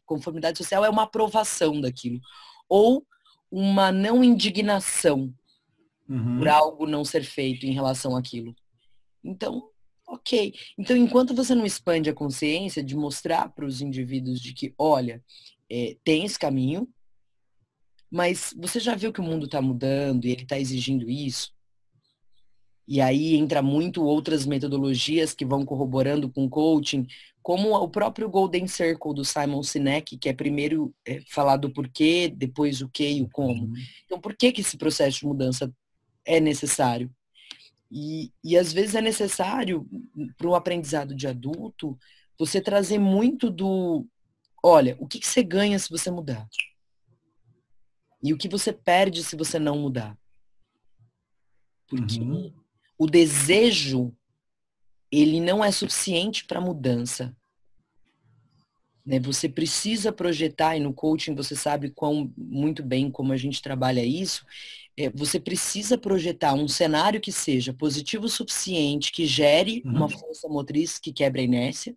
conformidade 0.05 0.57
social 0.57 0.85
é 0.85 0.89
uma 0.89 1.03
aprovação 1.03 1.79
daquilo. 1.81 2.19
Ou 2.67 3.05
uma 3.51 3.91
não 3.91 4.23
indignação 4.23 5.31
uhum. 6.09 6.37
por 6.37 6.47
algo 6.47 6.85
não 6.85 7.03
ser 7.03 7.23
feito 7.23 7.65
em 7.65 7.73
relação 7.73 8.15
àquilo. 8.15 8.55
Então, 9.23 9.69
ok. 10.07 10.53
Então, 10.77 10.95
enquanto 10.95 11.33
você 11.33 11.55
não 11.55 11.65
expande 11.65 12.09
a 12.09 12.13
consciência 12.13 12.83
de 12.83 12.95
mostrar 12.95 13.49
para 13.49 13.65
os 13.65 13.81
indivíduos 13.81 14.39
de 14.39 14.53
que, 14.53 14.73
olha, 14.77 15.23
é, 15.69 15.97
tem 16.03 16.25
esse 16.25 16.37
caminho, 16.37 16.87
mas 18.11 18.53
você 18.57 18.79
já 18.79 18.95
viu 18.95 19.11
que 19.11 19.21
o 19.21 19.23
mundo 19.23 19.45
está 19.45 19.61
mudando 19.61 20.25
e 20.25 20.31
ele 20.31 20.43
está 20.43 20.59
exigindo 20.59 21.09
isso? 21.09 21.51
E 22.87 22.99
aí 22.99 23.35
entra 23.35 23.61
muito 23.61 24.03
outras 24.03 24.45
metodologias 24.45 25.33
que 25.33 25.45
vão 25.45 25.65
corroborando 25.65 26.29
com 26.29 26.49
coaching, 26.49 27.07
como 27.41 27.73
o 27.75 27.89
próprio 27.89 28.29
Golden 28.29 28.67
Circle 28.67 29.13
do 29.13 29.25
Simon 29.25 29.63
Sinek, 29.63 30.17
que 30.17 30.29
é 30.29 30.33
primeiro 30.33 30.93
é, 31.05 31.21
falar 31.29 31.57
do 31.57 31.69
porquê, 31.69 32.31
depois 32.33 32.81
o 32.81 32.89
que 32.89 33.09
e 33.09 33.21
o 33.21 33.29
como. 33.29 33.65
Uhum. 33.65 33.73
Então, 34.05 34.19
por 34.19 34.35
que, 34.35 34.51
que 34.51 34.61
esse 34.61 34.77
processo 34.77 35.19
de 35.19 35.25
mudança 35.25 35.73
é 36.25 36.39
necessário? 36.39 37.13
E, 37.91 38.31
e 38.43 38.57
às 38.57 38.73
vezes 38.73 38.95
é 38.95 39.01
necessário, 39.01 39.87
para 40.37 40.47
o 40.47 40.55
aprendizado 40.55 41.13
de 41.15 41.27
adulto, 41.27 41.97
você 42.39 42.59
trazer 42.59 42.97
muito 42.97 43.49
do, 43.49 44.07
olha, 44.63 44.95
o 44.99 45.07
que, 45.07 45.19
que 45.19 45.27
você 45.27 45.43
ganha 45.43 45.77
se 45.77 45.89
você 45.89 46.09
mudar? 46.09 46.47
E 48.23 48.33
o 48.33 48.37
que 48.37 48.47
você 48.47 48.71
perde 48.71 49.23
se 49.23 49.35
você 49.35 49.59
não 49.59 49.77
mudar? 49.77 50.17
Porque 51.87 52.19
uhum. 52.19 52.51
o 52.97 53.05
desejo, 53.05 54.15
ele 55.11 55.39
não 55.39 55.63
é 55.63 55.71
suficiente 55.71 56.45
para 56.45 56.61
mudança. 56.61 57.35
Né? 59.05 59.19
Você 59.19 59.49
precisa 59.49 60.11
projetar, 60.11 60.77
e 60.77 60.79
no 60.79 60.93
coaching 60.93 61.35
você 61.35 61.55
sabe 61.55 61.91
quão, 61.91 62.33
muito 62.37 62.81
bem 62.81 63.11
como 63.11 63.33
a 63.33 63.37
gente 63.37 63.61
trabalha 63.61 64.03
isso, 64.03 64.45
é, 64.97 65.09
você 65.09 65.39
precisa 65.39 65.97
projetar 65.97 66.53
um 66.53 66.67
cenário 66.67 67.19
que 67.19 67.31
seja 67.31 67.73
positivo 67.73 68.25
o 68.25 68.29
suficiente, 68.29 69.11
que 69.11 69.25
gere 69.25 69.81
uhum. 69.85 69.91
uma 69.91 70.09
força 70.09 70.47
motriz 70.47 70.99
que 70.99 71.11
quebra 71.11 71.41
a 71.41 71.43
inércia. 71.43 71.95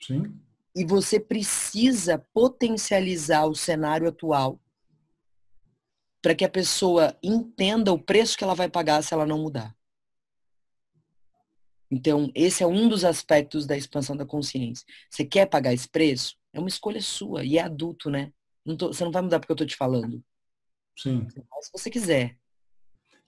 Sim. 0.00 0.34
E 0.74 0.84
você 0.84 1.20
precisa 1.20 2.18
potencializar 2.32 3.46
o 3.46 3.54
cenário 3.54 4.08
atual 4.08 4.58
para 6.22 6.34
que 6.34 6.44
a 6.44 6.48
pessoa 6.48 7.16
entenda 7.22 7.92
o 7.92 7.98
preço 7.98 8.36
que 8.36 8.44
ela 8.44 8.54
vai 8.54 8.68
pagar 8.68 9.02
se 9.02 9.12
ela 9.12 9.26
não 9.26 9.38
mudar. 9.38 9.74
Então, 11.90 12.30
esse 12.34 12.62
é 12.62 12.66
um 12.66 12.88
dos 12.88 13.04
aspectos 13.04 13.66
da 13.66 13.76
expansão 13.76 14.16
da 14.16 14.24
consciência. 14.24 14.86
Você 15.10 15.24
quer 15.24 15.46
pagar 15.46 15.74
esse 15.74 15.88
preço? 15.88 16.36
É 16.52 16.60
uma 16.60 16.68
escolha 16.68 17.02
sua 17.02 17.44
e 17.44 17.58
é 17.58 17.62
adulto, 17.62 18.08
né? 18.08 18.32
Não 18.64 18.76
tô, 18.76 18.88
você 18.88 19.02
não 19.02 19.10
vai 19.10 19.22
mudar 19.22 19.40
porque 19.40 19.50
eu 19.50 19.54
estou 19.54 19.66
te 19.66 19.76
falando. 19.76 20.22
Sim. 20.96 21.26
Se 21.60 21.72
você 21.72 21.90
quiser. 21.90 22.36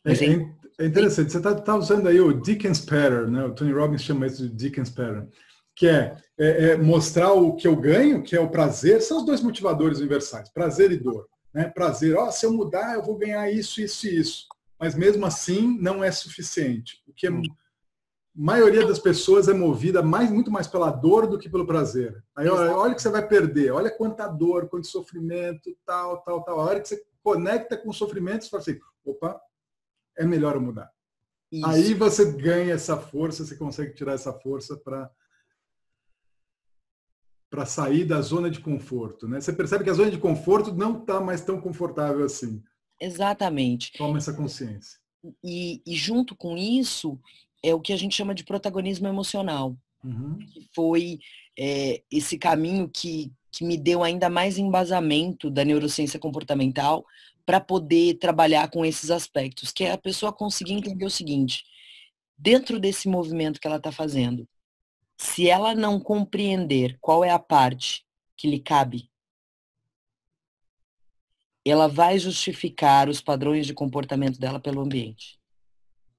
É, 0.04 0.12
é, 0.12 0.84
é, 0.84 0.86
interessante. 0.86 1.32
Você 1.32 1.38
está 1.38 1.54
tá 1.54 1.76
usando 1.76 2.08
aí 2.08 2.20
o 2.20 2.32
Dickens 2.32 2.80
Pattern, 2.80 3.30
né? 3.30 3.44
O 3.44 3.54
Tony 3.54 3.72
Robbins 3.72 4.02
chama 4.02 4.26
isso 4.26 4.48
de 4.48 4.54
Dickens 4.54 4.90
Pattern, 4.90 5.28
que 5.74 5.86
é, 5.86 6.16
é, 6.38 6.70
é 6.70 6.76
mostrar 6.76 7.32
o 7.32 7.54
que 7.54 7.66
eu 7.66 7.76
ganho, 7.76 8.22
que 8.22 8.36
é 8.36 8.40
o 8.40 8.50
prazer. 8.50 9.00
São 9.00 9.18
os 9.18 9.26
dois 9.26 9.40
motivadores 9.40 9.98
universais, 9.98 10.50
prazer 10.50 10.90
e 10.92 10.96
dor 10.96 11.28
né, 11.52 11.68
prazer. 11.68 12.16
Oh, 12.16 12.30
se 12.30 12.46
eu 12.46 12.52
mudar, 12.52 12.94
eu 12.94 13.02
vou 13.02 13.16
ganhar 13.16 13.50
isso, 13.50 13.80
isso 13.80 14.06
e 14.06 14.18
isso. 14.18 14.46
Mas 14.78 14.94
mesmo 14.94 15.24
assim, 15.26 15.78
não 15.80 16.02
é 16.02 16.10
suficiente. 16.10 17.02
O 17.06 17.12
que 17.12 17.26
a 17.26 17.30
hum. 17.30 17.42
maioria 18.34 18.86
das 18.86 18.98
pessoas 18.98 19.48
é 19.48 19.52
movida 19.52 20.02
mais, 20.02 20.30
muito 20.30 20.50
mais 20.50 20.66
pela 20.66 20.90
dor 20.90 21.26
do 21.26 21.38
que 21.38 21.48
pelo 21.48 21.66
prazer. 21.66 22.22
Aí 22.34 22.48
olha, 22.48 22.76
olha 22.76 22.94
que 22.94 23.02
você 23.02 23.10
vai 23.10 23.26
perder, 23.26 23.72
olha 23.72 23.90
quanta 23.90 24.26
dor, 24.26 24.68
quanto 24.68 24.86
sofrimento, 24.86 25.76
tal, 25.84 26.22
tal, 26.22 26.42
tal. 26.42 26.60
A 26.60 26.64
hora 26.64 26.80
que 26.80 26.88
você 26.88 27.02
conecta 27.22 27.76
com 27.76 27.90
o 27.90 27.94
sofrimento, 27.94 28.44
você 28.44 28.50
fala 28.50 28.62
assim, 28.62 28.78
opa, 29.04 29.40
é 30.16 30.24
melhor 30.24 30.54
eu 30.54 30.60
mudar. 30.60 30.90
Isso. 31.50 31.66
Aí 31.66 31.94
você 31.94 32.32
ganha 32.32 32.74
essa 32.74 32.96
força, 32.96 33.44
você 33.44 33.56
consegue 33.56 33.94
tirar 33.94 34.14
essa 34.14 34.32
força 34.32 34.76
para 34.76 35.10
para 37.50 37.66
sair 37.66 38.06
da 38.06 38.18
zona 38.22 38.50
de 38.50 38.60
conforto, 38.60 39.28
né? 39.28 39.38
Você 39.38 39.52
percebe 39.52 39.84
que 39.84 39.90
a 39.90 39.92
zona 39.92 40.10
de 40.10 40.16
conforto 40.16 40.72
não 40.72 41.00
está 41.00 41.20
mais 41.20 41.44
tão 41.44 41.60
confortável 41.60 42.24
assim. 42.24 42.62
Exatamente. 42.98 43.92
Toma 43.98 44.16
essa 44.16 44.32
consciência. 44.32 44.98
E, 45.44 45.82
e, 45.84 45.94
junto 45.94 46.34
com 46.34 46.56
isso 46.56 47.20
é 47.62 47.74
o 47.74 47.80
que 47.80 47.92
a 47.92 47.96
gente 47.96 48.16
chama 48.16 48.34
de 48.34 48.42
protagonismo 48.42 49.06
emocional, 49.06 49.76
uhum. 50.02 50.38
que 50.38 50.66
foi 50.74 51.18
é, 51.58 52.02
esse 52.10 52.38
caminho 52.38 52.88
que, 52.88 53.30
que 53.52 53.64
me 53.64 53.76
deu 53.76 54.02
ainda 54.02 54.30
mais 54.30 54.56
embasamento 54.56 55.50
da 55.50 55.64
neurociência 55.64 56.18
comportamental 56.18 57.04
para 57.44 57.60
poder 57.60 58.14
trabalhar 58.14 58.70
com 58.70 58.84
esses 58.84 59.10
aspectos, 59.10 59.70
que 59.70 59.84
é 59.84 59.92
a 59.92 59.98
pessoa 59.98 60.32
conseguir 60.32 60.72
entender 60.72 61.04
o 61.04 61.10
seguinte: 61.10 61.64
dentro 62.36 62.80
desse 62.80 63.08
movimento 63.08 63.60
que 63.60 63.66
ela 63.66 63.76
está 63.76 63.92
fazendo, 63.92 64.48
se 65.18 65.48
ela 65.48 65.74
não 65.74 66.00
compreender 66.00 66.96
qual 67.00 67.22
é 67.22 67.30
a 67.30 67.38
parte 67.38 68.04
que 68.36 68.48
lhe 68.48 68.58
cabe, 68.58 69.10
ela 71.64 71.86
vai 71.86 72.18
justificar 72.18 73.08
os 73.08 73.20
padrões 73.20 73.66
de 73.66 73.74
comportamento 73.74 74.38
dela 74.38 74.58
pelo 74.58 74.80
ambiente. 74.80 75.38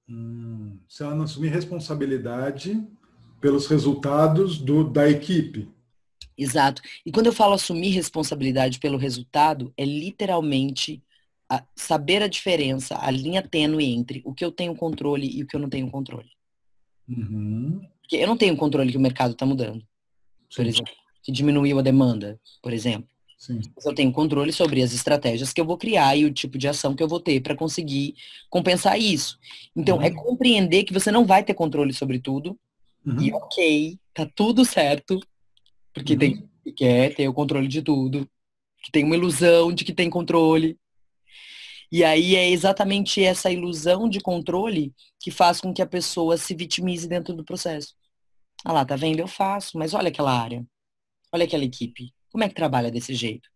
Hum, 0.08 0.78
se 0.88 1.02
ela 1.02 1.14
não 1.14 1.24
assumir 1.24 1.48
responsabilidade 1.48 2.82
pelos 3.40 3.66
resultados 3.66 4.58
do, 4.58 4.84
da 4.84 5.08
equipe. 5.08 5.68
Exato. 6.36 6.82
E 7.06 7.12
quando 7.12 7.26
eu 7.26 7.32
falo 7.32 7.54
assumir 7.54 7.90
responsabilidade 7.90 8.78
pelo 8.78 8.98
resultado, 8.98 9.72
é 9.76 9.84
literalmente 9.84 11.02
a, 11.48 11.62
saber 11.76 12.22
a 12.22 12.28
diferença, 12.28 12.98
a 13.00 13.10
linha 13.10 13.42
tênue 13.42 13.84
entre 13.84 14.22
o 14.24 14.34
que 14.34 14.44
eu 14.44 14.50
tenho 14.50 14.74
controle 14.74 15.28
e 15.28 15.42
o 15.42 15.46
que 15.46 15.54
eu 15.54 15.60
não 15.60 15.68
tenho 15.68 15.90
controle. 15.90 16.30
Uhum. 17.08 17.80
Porque 18.00 18.16
eu 18.16 18.26
não 18.26 18.36
tenho 18.36 18.56
controle 18.56 18.90
que 18.90 18.98
o 18.98 19.00
mercado 19.00 19.32
está 19.32 19.46
mudando. 19.46 19.80
Sim. 20.50 20.56
Por 20.56 20.66
exemplo, 20.66 20.92
que 21.22 21.32
diminuiu 21.32 21.78
a 21.78 21.82
demanda, 21.82 22.38
por 22.62 22.72
exemplo. 22.72 23.08
Sim. 23.38 23.60
Eu 23.84 23.94
tenho 23.94 24.10
controle 24.10 24.52
sobre 24.52 24.82
as 24.82 24.94
estratégias 24.94 25.52
que 25.52 25.60
eu 25.60 25.64
vou 25.66 25.76
criar 25.76 26.16
e 26.16 26.24
o 26.24 26.32
tipo 26.32 26.56
de 26.56 26.66
ação 26.66 26.94
que 26.94 27.02
eu 27.02 27.08
vou 27.08 27.20
ter 27.20 27.40
para 27.40 27.54
conseguir 27.54 28.14
compensar 28.48 28.98
isso. 28.98 29.38
Então, 29.76 29.96
é 29.96 29.98
uhum. 29.98 30.04
é 30.06 30.10
compreender 30.10 30.84
que 30.84 30.94
você 30.94 31.10
não 31.10 31.26
vai 31.26 31.44
ter 31.44 31.54
controle 31.54 31.92
sobre 31.92 32.18
tudo. 32.18 32.58
Uhum. 33.04 33.20
E 33.20 33.32
ok, 33.32 33.98
tá 34.14 34.26
tudo 34.34 34.64
certo. 34.64 35.20
Porque 35.94 36.14
uhum. 36.14 36.18
tem 36.18 36.50
que 36.64 36.72
quer 36.72 37.14
ter 37.14 37.28
o 37.28 37.34
controle 37.34 37.68
de 37.68 37.80
tudo. 37.80 38.28
Que 38.82 38.90
tem 38.92 39.04
uma 39.04 39.16
ilusão 39.16 39.72
de 39.72 39.84
que 39.84 39.94
tem 39.94 40.10
controle. 40.10 40.78
E 41.90 42.02
aí 42.04 42.36
é 42.36 42.50
exatamente 42.50 43.22
essa 43.22 43.50
ilusão 43.50 44.08
de 44.08 44.20
controle 44.20 44.92
que 45.20 45.30
faz 45.30 45.60
com 45.60 45.72
que 45.72 45.80
a 45.80 45.86
pessoa 45.86 46.36
se 46.36 46.54
vitimize 46.54 47.08
dentro 47.08 47.34
do 47.34 47.44
processo. 47.44 47.94
Ah 48.64 48.72
lá, 48.72 48.84
tá 48.84 48.96
vendo? 48.96 49.20
Eu 49.20 49.28
faço, 49.28 49.78
mas 49.78 49.94
olha 49.94 50.08
aquela 50.08 50.32
área. 50.38 50.66
Olha 51.32 51.44
aquela 51.44 51.64
equipe. 51.64 52.12
Como 52.30 52.44
é 52.44 52.48
que 52.48 52.54
trabalha 52.54 52.90
desse 52.90 53.14
jeito? 53.14 53.48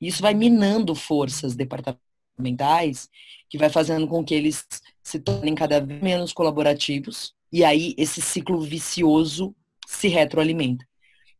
Isso 0.00 0.20
vai 0.20 0.34
minando 0.34 0.94
forças 0.94 1.54
departamentais 1.54 2.08
mentais 2.38 3.08
que 3.48 3.58
vai 3.58 3.68
fazendo 3.68 4.06
com 4.06 4.24
que 4.24 4.34
eles 4.34 4.66
se 5.02 5.18
tornem 5.18 5.54
cada 5.54 5.80
vez 5.80 6.00
menos 6.02 6.32
colaborativos 6.32 7.34
e 7.52 7.64
aí 7.64 7.94
esse 7.96 8.20
ciclo 8.20 8.60
vicioso 8.60 9.54
se 9.86 10.08
retroalimenta. 10.08 10.86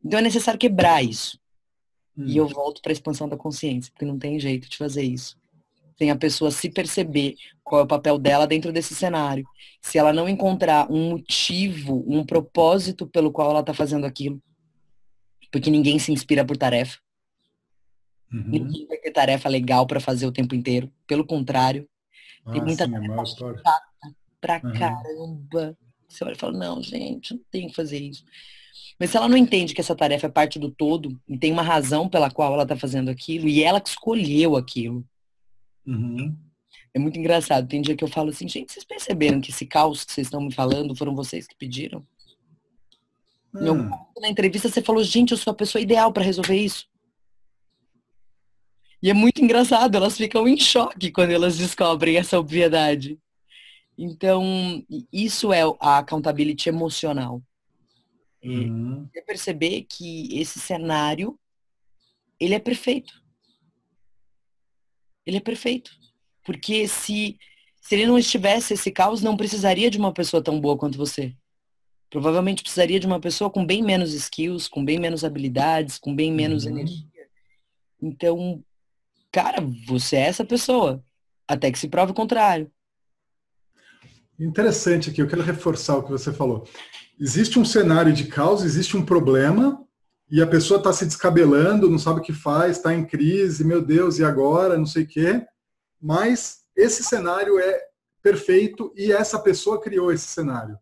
Então 0.03 0.19
é 0.19 0.21
necessário 0.21 0.59
quebrar 0.59 1.03
isso. 1.03 1.39
Hum. 2.17 2.25
E 2.27 2.37
eu 2.37 2.47
volto 2.47 2.81
para 2.81 2.91
a 2.91 2.93
expansão 2.93 3.27
da 3.27 3.37
consciência, 3.37 3.91
porque 3.91 4.05
não 4.05 4.17
tem 4.17 4.39
jeito 4.39 4.69
de 4.69 4.77
fazer 4.77 5.03
isso. 5.03 5.37
Tem 5.97 6.11
a 6.11 6.15
pessoa 6.15 6.49
se 6.49 6.69
perceber 6.69 7.35
qual 7.63 7.81
é 7.81 7.83
o 7.83 7.87
papel 7.87 8.17
dela 8.17 8.47
dentro 8.47 8.71
desse 8.71 8.95
cenário. 8.95 9.45
Se 9.81 9.97
ela 9.97 10.13
não 10.13 10.29
encontrar 10.29 10.89
um 10.89 11.09
motivo, 11.09 12.05
um 12.07 12.25
propósito 12.25 13.05
pelo 13.05 13.31
qual 13.31 13.51
ela 13.51 13.59
está 13.59 13.73
fazendo 13.73 14.05
aquilo, 14.05 14.41
porque 15.51 15.69
ninguém 15.69 15.99
se 15.99 16.11
inspira 16.11 16.45
por 16.45 16.55
tarefa. 16.55 16.97
Uhum. 18.31 18.43
Ninguém 18.47 18.87
vai 18.87 18.97
ter 18.97 19.11
tarefa 19.11 19.49
legal 19.49 19.85
para 19.85 19.99
fazer 19.99 20.25
o 20.25 20.31
tempo 20.31 20.55
inteiro. 20.55 20.91
Pelo 21.05 21.25
contrário, 21.25 21.89
ah, 22.45 22.51
tem 22.53 22.61
muita 22.61 22.85
sim, 22.85 22.95
é 22.95 22.99
tarefa 22.99 23.25
chata 23.25 23.73
pra 24.39 24.61
uhum. 24.63 24.73
caramba. 24.73 25.77
Você 26.07 26.23
olha 26.23 26.33
e 26.33 26.37
fala, 26.37 26.57
não, 26.57 26.81
gente, 26.81 27.33
não 27.33 27.41
tem 27.51 27.67
que 27.67 27.75
fazer 27.75 27.99
isso. 27.99 28.23
Mas 28.99 29.09
se 29.09 29.17
ela 29.17 29.27
não 29.27 29.37
entende 29.37 29.73
que 29.73 29.81
essa 29.81 29.95
tarefa 29.95 30.27
é 30.27 30.29
parte 30.29 30.59
do 30.59 30.69
todo 30.69 31.19
e 31.27 31.37
tem 31.37 31.51
uma 31.51 31.61
razão 31.61 32.09
pela 32.09 32.29
qual 32.29 32.53
ela 32.53 32.63
está 32.63 32.75
fazendo 32.75 33.09
aquilo 33.09 33.47
e 33.47 33.63
ela 33.63 33.79
que 33.79 33.89
escolheu 33.89 34.55
aquilo. 34.55 35.05
Uhum. 35.85 36.35
É 36.93 36.99
muito 36.99 37.19
engraçado. 37.19 37.67
Tem 37.67 37.81
dia 37.81 37.95
que 37.95 38.03
eu 38.03 38.07
falo 38.07 38.29
assim, 38.29 38.47
gente, 38.47 38.71
vocês 38.71 38.85
perceberam 38.85 39.39
que 39.39 39.51
esse 39.51 39.65
caos 39.65 40.03
que 40.03 40.11
vocês 40.11 40.27
estão 40.27 40.41
me 40.41 40.53
falando 40.53 40.95
foram 40.95 41.15
vocês 41.15 41.47
que 41.47 41.55
pediram? 41.55 42.05
Hum. 43.55 43.89
Na 44.19 44.29
entrevista 44.29 44.69
você 44.69 44.81
falou, 44.81 45.03
gente, 45.03 45.31
eu 45.31 45.37
sou 45.37 45.51
a 45.51 45.55
pessoa 45.55 45.81
ideal 45.81 46.11
para 46.11 46.23
resolver 46.23 46.55
isso. 46.55 46.87
E 49.01 49.09
é 49.09 49.13
muito 49.13 49.41
engraçado, 49.41 49.95
elas 49.95 50.17
ficam 50.17 50.47
em 50.47 50.57
choque 50.57 51.09
quando 51.09 51.31
elas 51.31 51.57
descobrem 51.57 52.17
essa 52.17 52.37
obviedade. 52.37 53.17
Então, 53.97 54.83
isso 55.11 55.51
é 55.53 55.61
a 55.79 55.99
accountability 55.99 56.69
emocional. 56.69 57.41
Uhum. 58.43 59.09
É 59.15 59.21
perceber 59.21 59.83
que 59.83 60.39
esse 60.39 60.59
cenário, 60.59 61.37
ele 62.39 62.55
é 62.55 62.59
perfeito. 62.59 63.13
Ele 65.25 65.37
é 65.37 65.41
perfeito. 65.41 65.91
Porque 66.43 66.87
se, 66.87 67.37
se 67.81 67.95
ele 67.95 68.07
não 68.07 68.17
estivesse 68.17 68.73
esse 68.73 68.91
caos, 68.91 69.21
não 69.21 69.37
precisaria 69.37 69.89
de 69.89 69.97
uma 69.97 70.13
pessoa 70.13 70.43
tão 70.43 70.59
boa 70.59 70.77
quanto 70.77 70.97
você. 70.97 71.35
Provavelmente 72.09 72.63
precisaria 72.63 72.99
de 72.99 73.05
uma 73.05 73.19
pessoa 73.19 73.49
com 73.49 73.65
bem 73.65 73.83
menos 73.83 74.13
skills, 74.13 74.67
com 74.67 74.83
bem 74.83 74.99
menos 74.99 75.23
habilidades, 75.23 75.99
com 75.99 76.15
bem 76.15 76.31
menos 76.31 76.65
uhum. 76.65 76.71
energia. 76.71 77.05
Então, 78.01 78.63
cara, 79.31 79.57
você 79.85 80.15
é 80.15 80.21
essa 80.21 80.45
pessoa. 80.45 81.03
Até 81.47 81.71
que 81.71 81.77
se 81.77 81.87
prove 81.87 82.11
o 82.11 82.15
contrário. 82.15 82.71
Interessante 84.39 85.09
aqui, 85.09 85.21
eu 85.21 85.27
quero 85.27 85.41
reforçar 85.41 85.97
o 85.97 86.03
que 86.03 86.11
você 86.11 86.31
falou. 86.31 86.65
Existe 87.19 87.59
um 87.59 87.65
cenário 87.65 88.13
de 88.13 88.25
caos, 88.25 88.63
existe 88.63 88.95
um 88.95 89.05
problema, 89.05 89.85
e 90.31 90.41
a 90.41 90.47
pessoa 90.47 90.77
está 90.77 90.93
se 90.93 91.05
descabelando, 91.05 91.89
não 91.89 91.97
sabe 91.97 92.19
o 92.19 92.23
que 92.23 92.31
faz, 92.31 92.77
está 92.77 92.93
em 92.93 93.05
crise, 93.05 93.63
meu 93.65 93.81
Deus, 93.81 94.19
e 94.19 94.23
agora? 94.23 94.77
Não 94.77 94.85
sei 94.85 95.03
o 95.03 95.07
quê. 95.07 95.45
Mas 95.99 96.59
esse 96.75 97.03
cenário 97.03 97.59
é 97.59 97.81
perfeito 98.21 98.93
e 98.95 99.11
essa 99.11 99.39
pessoa 99.39 99.81
criou 99.81 100.11
esse 100.11 100.27
cenário. 100.27 100.77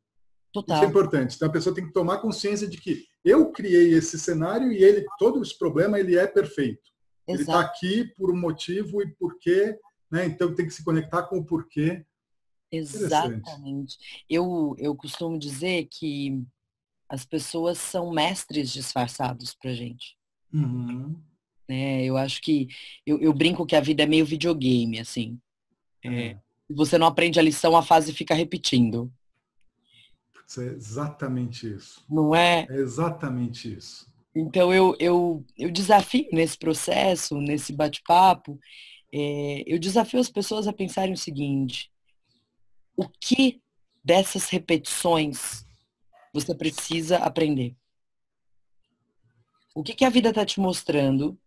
Total. 0.52 0.76
Isso 0.76 0.86
é 0.86 0.90
importante. 0.90 1.36
Então 1.36 1.48
a 1.48 1.52
pessoa 1.52 1.74
tem 1.74 1.86
que 1.86 1.94
tomar 1.94 2.18
consciência 2.18 2.68
de 2.68 2.78
que 2.78 3.06
eu 3.24 3.52
criei 3.52 3.94
esse 3.94 4.20
cenário 4.20 4.72
e 4.72 4.84
ele, 4.84 5.06
todo 5.18 5.42
esse 5.42 5.58
problema, 5.58 6.00
ele 6.00 6.18
é 6.18 6.28
perfeito. 6.28 6.92
Exato. 7.28 7.30
Ele 7.30 7.42
está 7.42 7.60
aqui 7.62 8.14
por 8.18 8.32
um 8.32 8.38
motivo 8.38 9.02
e 9.02 9.08
porquê, 9.16 9.78
né? 10.12 10.26
Então 10.26 10.54
tem 10.54 10.66
que 10.66 10.74
se 10.74 10.84
conectar 10.84 11.24
com 11.24 11.38
o 11.38 11.46
porquê. 11.46 12.06
Exatamente. 12.72 13.98
Eu, 14.30 14.76
eu 14.78 14.96
costumo 14.96 15.38
dizer 15.40 15.88
que 15.90 16.44
as 17.10 17.26
pessoas 17.26 17.78
são 17.78 18.12
mestres 18.12 18.72
disfarçados 18.72 19.56
pra 19.56 19.74
gente. 19.74 20.18
Uhum. 20.54 21.16
É, 21.68 22.04
eu 22.06 22.18
acho 22.18 22.42
que 22.42 22.68
eu, 23.06 23.20
eu, 23.20 23.34
brinco 23.34 23.66
que 23.66 23.76
a 23.76 23.82
vida 23.82 24.04
é 24.04 24.06
meio 24.06 24.26
videogame, 24.26 25.00
assim. 25.00 25.40
É, 26.04 26.28
é. 26.28 26.40
Você 26.70 26.98
não 26.98 27.08
aprende 27.08 27.40
a 27.40 27.44
lição, 27.44 27.76
a 27.76 27.82
fase 27.82 28.14
fica 28.14 28.34
repetindo. 28.34 29.12
É 30.58 30.62
exatamente 30.62 31.74
isso. 31.74 32.06
Não 32.10 32.34
é? 32.34 32.66
É 32.70 32.76
exatamente 32.76 33.74
isso. 33.74 34.08
Então 34.34 34.74
eu, 34.74 34.96
eu, 35.00 35.44
eu 35.58 35.72
desafio 35.72 36.28
nesse 36.32 36.58
processo, 36.58 37.40
nesse 37.42 37.74
bate-papo, 37.74 38.60
é, 39.12 39.64
eu 39.66 39.80
desafio 39.80 40.20
as 40.20 40.30
pessoas 40.30 40.68
a 40.68 40.74
pensarem 40.74 41.14
o 41.14 41.18
seguinte: 41.18 41.92
o 42.98 43.08
que 43.08 43.62
dessas 44.04 44.50
repetições 44.50 45.66
você 46.34 46.54
precisa 46.56 47.18
aprender? 47.18 47.76
O 49.76 49.84
que, 49.84 49.94
que 49.94 50.04
a 50.04 50.10
vida 50.10 50.30
está 50.30 50.44
te 50.44 50.60
mostrando 50.60 51.40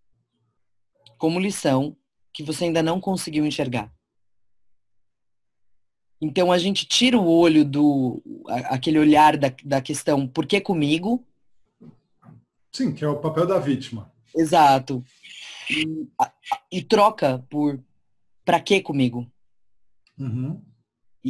como 1.18 1.40
lição 1.40 1.96
que 2.32 2.44
você 2.44 2.64
ainda 2.64 2.82
não 2.82 3.00
conseguiu 3.00 3.44
enxergar? 3.44 3.92
Então 6.20 6.52
a 6.52 6.58
gente 6.58 6.86
tira 6.86 7.18
o 7.18 7.28
olho 7.28 7.64
do 7.64 8.22
aquele 8.66 8.98
olhar 8.98 9.36
da, 9.36 9.52
da 9.64 9.80
questão 9.80 10.28
por 10.28 10.46
que 10.46 10.60
comigo? 10.60 11.26
Sim, 12.70 12.92
que 12.92 13.04
é 13.04 13.08
o 13.08 13.18
papel 13.18 13.46
da 13.46 13.58
vítima. 13.58 14.12
Exato. 14.36 15.02
E, 15.68 16.08
e 16.70 16.82
troca 16.82 17.44
por 17.50 17.82
para 18.44 18.60
que 18.60 18.80
comigo? 18.80 19.30
Uhum. 20.18 20.62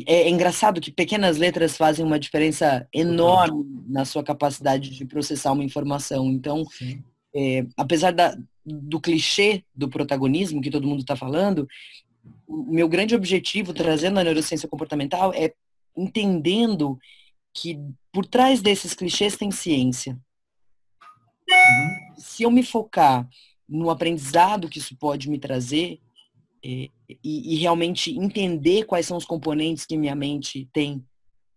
É, 0.06 0.22
é, 0.22 0.30
engraçado 0.30 0.80
que 0.80 0.92
pequenas 0.92 1.36
letras 1.36 1.76
fazem 1.76 2.04
uma 2.04 2.18
diferença 2.18 2.86
enorme 2.92 3.64
na 3.88 4.04
sua 4.04 4.22
capacidade 4.22 4.90
de 4.90 5.04
processar 5.04 5.52
uma 5.52 5.64
informação. 5.64 6.30
Então, 6.30 6.64
é, 7.34 7.66
apesar 7.76 8.12
da, 8.12 8.36
do 8.64 9.00
clichê 9.00 9.64
do 9.74 9.88
protagonismo 9.88 10.60
que 10.60 10.70
todo 10.70 10.86
mundo 10.86 11.00
está 11.00 11.16
falando, 11.16 11.68
o 12.46 12.72
meu 12.72 12.88
grande 12.88 13.14
objetivo 13.14 13.72
trazendo 13.72 14.18
a 14.20 14.24
neurociência 14.24 14.68
comportamental 14.68 15.32
é 15.34 15.52
entendendo 15.96 16.98
que 17.52 17.78
por 18.12 18.24
trás 18.26 18.62
desses 18.62 18.94
clichês 18.94 19.36
tem 19.36 19.50
ciência. 19.50 20.16
Uhum. 21.48 22.14
Se 22.16 22.44
eu 22.44 22.50
me 22.50 22.62
focar 22.62 23.28
no 23.68 23.90
aprendizado 23.90 24.68
que 24.68 24.78
isso 24.78 24.96
pode 24.96 25.28
me 25.28 25.38
trazer 25.38 26.00
e, 26.62 26.90
e, 27.24 27.56
realmente 27.56 28.10
entender 28.10 28.84
quais 28.84 29.06
são 29.06 29.16
os 29.16 29.24
componentes 29.24 29.86
que 29.86 29.96
minha 29.96 30.14
mente 30.14 30.68
tem, 30.72 31.04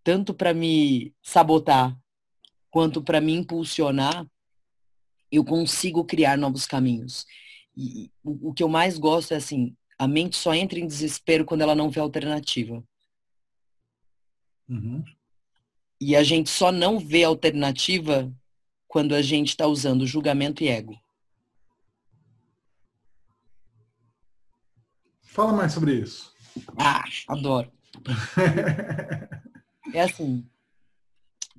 tanto 0.02 0.32
para 0.32 0.54
me 0.54 1.14
sabotar 1.22 1.96
quanto 2.70 3.02
para 3.02 3.20
me 3.20 3.34
impulsionar, 3.34 4.26
eu 5.30 5.44
consigo 5.44 6.04
criar 6.04 6.38
novos 6.38 6.66
caminhos. 6.66 7.26
E 7.76 8.10
o, 8.22 8.50
o 8.50 8.54
que 8.54 8.62
eu 8.62 8.68
mais 8.68 8.98
gosto 8.98 9.32
é 9.32 9.36
assim, 9.36 9.76
a 9.98 10.08
mente 10.08 10.36
só 10.36 10.54
entra 10.54 10.78
em 10.78 10.86
desespero 10.86 11.44
quando 11.44 11.62
ela 11.62 11.74
não 11.74 11.90
vê 11.90 12.00
alternativa. 12.00 12.82
Uhum. 14.68 15.04
E 16.00 16.16
a 16.16 16.22
gente 16.22 16.50
só 16.50 16.72
não 16.72 16.98
vê 16.98 17.24
alternativa 17.24 18.32
quando 18.88 19.14
a 19.14 19.22
gente 19.22 19.48
está 19.48 19.66
usando 19.66 20.06
julgamento 20.06 20.62
e 20.62 20.68
ego. 20.68 20.98
Fala 25.34 25.52
mais 25.52 25.72
sobre 25.72 25.94
isso. 25.94 26.32
Ah, 26.78 27.02
adoro. 27.26 27.68
é 29.92 30.00
assim, 30.00 30.46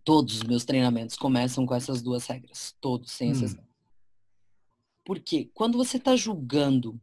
todos 0.02 0.38
os 0.38 0.44
meus 0.44 0.64
treinamentos 0.64 1.18
começam 1.18 1.66
com 1.66 1.76
essas 1.76 2.02
duas 2.02 2.26
regras. 2.26 2.74
Todos, 2.80 3.12
sem 3.12 3.32
exceção. 3.32 3.62
Hum. 3.62 3.68
Porque 5.04 5.52
quando 5.54 5.78
você 5.78 5.98
está 5.98 6.16
julgando 6.16 6.98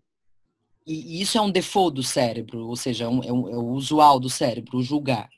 e 0.86 1.20
isso 1.20 1.36
é 1.36 1.42
um 1.42 1.50
default 1.50 1.94
do 1.94 2.02
cérebro, 2.02 2.66
ou 2.66 2.74
seja, 2.74 3.04
é, 3.04 3.08
um, 3.08 3.22
é, 3.22 3.30
um, 3.30 3.48
é 3.50 3.56
o 3.56 3.68
usual 3.72 4.18
do 4.18 4.30
cérebro, 4.30 4.78
o 4.78 4.82
julgar. 4.82 5.28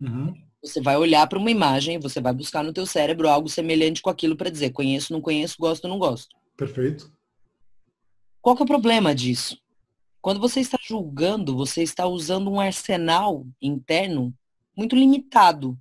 Uhum. 0.00 0.34
Você 0.60 0.80
vai 0.80 0.96
olhar 0.96 1.24
para 1.28 1.38
uma 1.38 1.52
imagem, 1.52 2.00
você 2.00 2.20
vai 2.20 2.32
buscar 2.32 2.64
no 2.64 2.72
teu 2.72 2.84
cérebro 2.84 3.28
algo 3.28 3.48
semelhante 3.48 4.02
com 4.02 4.10
aquilo 4.10 4.36
para 4.36 4.50
dizer 4.50 4.70
conheço, 4.70 5.12
não 5.12 5.20
conheço, 5.20 5.54
gosto, 5.56 5.86
não 5.86 6.00
gosto. 6.00 6.36
Perfeito. 6.56 7.12
Qual 8.42 8.56
que 8.56 8.62
é 8.62 8.64
o 8.64 8.68
problema 8.68 9.14
disso? 9.14 9.56
Quando 10.20 10.40
você 10.40 10.60
está 10.60 10.78
julgando, 10.82 11.56
você 11.56 11.82
está 11.82 12.06
usando 12.06 12.50
um 12.50 12.60
arsenal 12.60 13.46
interno 13.60 14.34
muito 14.76 14.94
limitado 14.94 15.78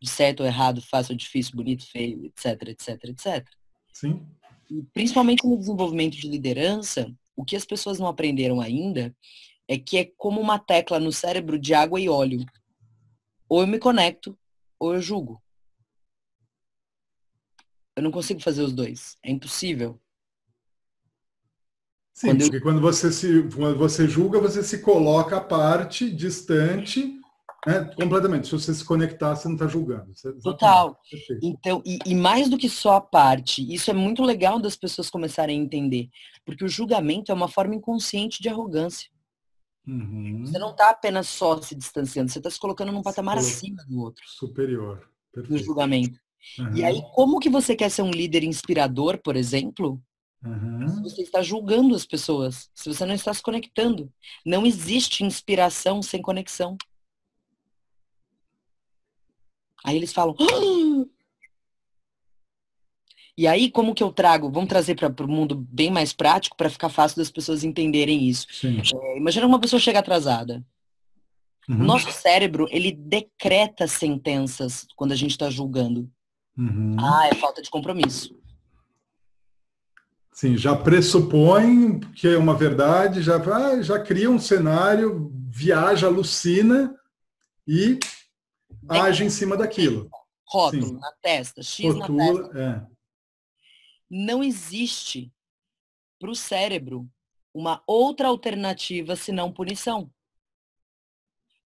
de 0.00 0.08
certo 0.10 0.40
ou 0.40 0.46
errado, 0.46 0.82
fácil 0.82 1.12
ou 1.12 1.16
difícil, 1.16 1.56
bonito, 1.56 1.86
feio, 1.86 2.26
etc, 2.26 2.68
etc, 2.68 3.04
etc. 3.04 3.48
Sim. 3.92 4.26
E 4.70 4.82
principalmente 4.92 5.46
no 5.46 5.58
desenvolvimento 5.58 6.16
de 6.16 6.28
liderança, 6.28 7.10
o 7.36 7.44
que 7.44 7.56
as 7.56 7.64
pessoas 7.64 7.98
não 7.98 8.06
aprenderam 8.06 8.60
ainda 8.60 9.14
é 9.66 9.78
que 9.78 9.96
é 9.96 10.04
como 10.16 10.40
uma 10.40 10.58
tecla 10.58 11.00
no 11.00 11.12
cérebro 11.12 11.58
de 11.58 11.72
água 11.74 12.00
e 12.00 12.08
óleo. 12.08 12.44
Ou 13.48 13.62
eu 13.62 13.66
me 13.66 13.78
conecto, 13.78 14.38
ou 14.78 14.94
eu 14.94 15.00
julgo. 15.00 15.42
Eu 17.96 18.02
não 18.02 18.10
consigo 18.10 18.40
fazer 18.40 18.62
os 18.62 18.72
dois. 18.72 19.16
É 19.22 19.30
impossível. 19.30 20.00
Sim, 22.14 22.28
quando 22.28 22.40
porque 22.42 22.56
eu... 22.56 22.62
quando 22.62 22.80
você 22.80 23.10
se 23.10 23.42
quando 23.54 23.76
você 23.76 24.06
julga, 24.06 24.38
você 24.38 24.62
se 24.62 24.78
coloca 24.78 25.36
à 25.36 25.40
parte, 25.40 26.08
distante, 26.08 27.20
né? 27.66 27.90
completamente. 27.96 28.46
Se 28.46 28.52
você 28.52 28.72
se 28.72 28.84
conectar, 28.84 29.34
você 29.34 29.48
não 29.48 29.56
está 29.56 29.66
julgando. 29.66 30.12
Total. 30.40 30.96
Então, 31.42 31.82
e, 31.84 31.98
e, 32.06 32.14
mais 32.14 32.48
do 32.48 32.56
que 32.56 32.68
só 32.68 32.96
a 32.96 33.00
parte, 33.00 33.62
isso 33.74 33.90
é 33.90 33.94
muito 33.94 34.22
legal 34.22 34.60
das 34.60 34.76
pessoas 34.76 35.10
começarem 35.10 35.58
a 35.58 35.62
entender, 35.62 36.08
porque 36.46 36.64
o 36.64 36.68
julgamento 36.68 37.32
é 37.32 37.34
uma 37.34 37.48
forma 37.48 37.74
inconsciente 37.74 38.40
de 38.40 38.48
arrogância. 38.48 39.10
Uhum. 39.84 40.46
Você 40.46 40.58
não 40.58 40.70
está 40.70 40.90
apenas 40.90 41.28
só 41.28 41.60
se 41.60 41.74
distanciando, 41.74 42.30
você 42.30 42.38
está 42.38 42.48
se 42.48 42.60
colocando 42.60 42.92
num 42.92 43.02
patamar 43.02 43.38
acima 43.38 43.84
do 43.88 44.00
outro. 44.00 44.22
Superior. 44.26 45.10
Perfeito. 45.32 45.58
Do 45.58 45.64
julgamento. 45.64 46.18
Uhum. 46.60 46.76
E 46.76 46.84
aí, 46.84 47.02
como 47.12 47.40
que 47.40 47.50
você 47.50 47.74
quer 47.74 47.90
ser 47.90 48.02
um 48.02 48.10
líder 48.10 48.44
inspirador, 48.44 49.18
por 49.18 49.34
exemplo, 49.34 50.00
Uhum. 50.44 50.88
Se 50.88 51.02
você 51.02 51.22
está 51.22 51.42
julgando 51.42 51.94
as 51.94 52.04
pessoas, 52.04 52.70
se 52.74 52.92
você 52.92 53.06
não 53.06 53.14
está 53.14 53.32
se 53.32 53.42
conectando. 53.42 54.12
Não 54.44 54.66
existe 54.66 55.24
inspiração 55.24 56.02
sem 56.02 56.20
conexão. 56.20 56.76
Aí 59.84 59.96
eles 59.96 60.12
falam. 60.12 60.36
Ah! 60.40 61.14
E 63.36 63.48
aí, 63.48 63.68
como 63.68 63.94
que 63.94 64.02
eu 64.02 64.12
trago? 64.12 64.50
Vamos 64.50 64.68
trazer 64.68 64.94
para 64.94 65.24
o 65.24 65.28
mundo 65.28 65.56
bem 65.56 65.90
mais 65.90 66.12
prático 66.12 66.56
para 66.56 66.70
ficar 66.70 66.88
fácil 66.88 67.16
das 67.18 67.30
pessoas 67.30 67.64
entenderem 67.64 68.28
isso. 68.28 68.46
É, 68.94 69.16
imagina 69.16 69.46
uma 69.46 69.60
pessoa 69.60 69.80
chega 69.80 69.98
atrasada. 69.98 70.64
Uhum. 71.68 71.78
Nosso 71.78 72.12
cérebro, 72.12 72.68
ele 72.70 72.92
decreta 72.92 73.88
sentenças 73.88 74.86
quando 74.94 75.12
a 75.12 75.16
gente 75.16 75.32
está 75.32 75.50
julgando. 75.50 76.08
Uhum. 76.56 76.96
Ah, 76.98 77.26
é 77.26 77.34
falta 77.34 77.60
de 77.60 77.70
compromisso. 77.70 78.38
Sim, 80.34 80.56
já 80.56 80.74
pressupõe 80.74 82.00
que 82.00 82.26
é 82.26 82.36
uma 82.36 82.56
verdade, 82.56 83.22
já, 83.22 83.38
já 83.80 84.02
cria 84.02 84.28
um 84.28 84.38
cenário, 84.38 85.32
viaja, 85.48 86.08
alucina 86.08 86.92
e 87.64 88.00
Tem 88.88 89.00
age 89.00 89.24
em 89.24 89.30
cima 89.30 89.56
daquilo. 89.56 90.10
Rótulo 90.44 90.86
Sim. 90.88 90.98
na 90.98 91.12
testa, 91.22 91.62
X 91.62 91.94
Rotula, 91.94 92.32
na 92.32 92.48
testa. 92.48 92.58
É. 92.58 92.86
Não 94.10 94.42
existe 94.42 95.32
para 96.18 96.30
o 96.32 96.34
cérebro 96.34 97.08
uma 97.54 97.80
outra 97.86 98.26
alternativa 98.26 99.14
senão 99.14 99.52
punição. 99.52 100.10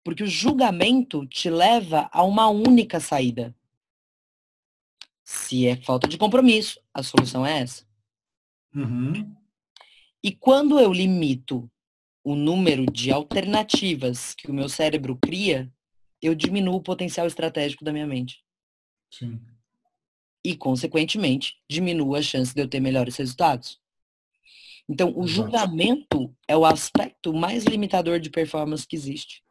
Porque 0.05 0.23
o 0.23 0.29
julgamento 0.29 1.27
te 1.27 1.49
leva 1.49 2.11
a 2.13 2.23
uma 2.23 2.49
única 2.49 3.01
saída. 3.01 3.57
Se 5.25 5.67
é 5.67 5.77
falta 5.77 6.07
de 6.07 6.19
compromisso, 6.19 6.79
a 6.93 7.03
solução 7.03 7.47
é 7.47 7.63
essa. 7.63 7.88
Uhum. 8.75 9.35
E 10.23 10.33
quando 10.33 10.79
eu 10.79 10.93
limito 10.93 11.71
o 12.25 12.35
número 12.35 12.85
de 12.87 13.11
alternativas 13.11 14.35
que 14.35 14.51
o 14.51 14.55
meu 14.55 14.69
cérebro 14.69 15.17
cria, 15.17 15.73
eu 16.21 16.35
diminuo 16.35 16.77
o 16.77 16.83
potencial 16.83 17.27
estratégico 17.27 17.85
da 17.85 17.93
minha 17.93 18.07
mente. 18.07 18.45
Sim. 19.11 19.41
E, 20.45 20.57
consequentemente, 20.57 21.57
diminuo 21.71 22.15
a 22.15 22.23
chance 22.23 22.55
de 22.55 22.61
eu 22.61 22.69
ter 22.69 22.81
melhores 22.81 23.17
resultados. 23.17 23.81
Então, 24.89 25.09
o 25.09 25.25
Exato. 25.25 25.29
julgamento 25.29 26.37
é 26.47 26.57
o 26.57 26.65
aspecto 26.65 27.33
mais 27.33 27.65
limitador 27.65 28.19
de 28.19 28.31
performance 28.31 28.87
que 28.87 28.97
existe. 28.97 29.45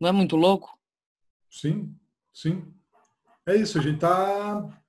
Não 0.00 0.08
é 0.08 0.12
muito 0.12 0.36
louco? 0.36 0.78
Sim, 1.50 1.94
sim. 2.32 2.74
É 3.46 3.54
isso, 3.56 3.78
a 3.78 3.82
gente 3.82 3.96
está 3.96 4.83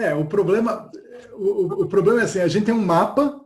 é, 0.00 0.14
o 0.14 0.26
problema, 0.26 0.90
o, 1.34 1.82
o, 1.84 1.88
problema 1.88 2.20
é 2.20 2.24
assim, 2.24 2.40
a 2.40 2.48
gente 2.48 2.66
tem 2.66 2.74
um 2.74 2.84
mapa 2.84 3.40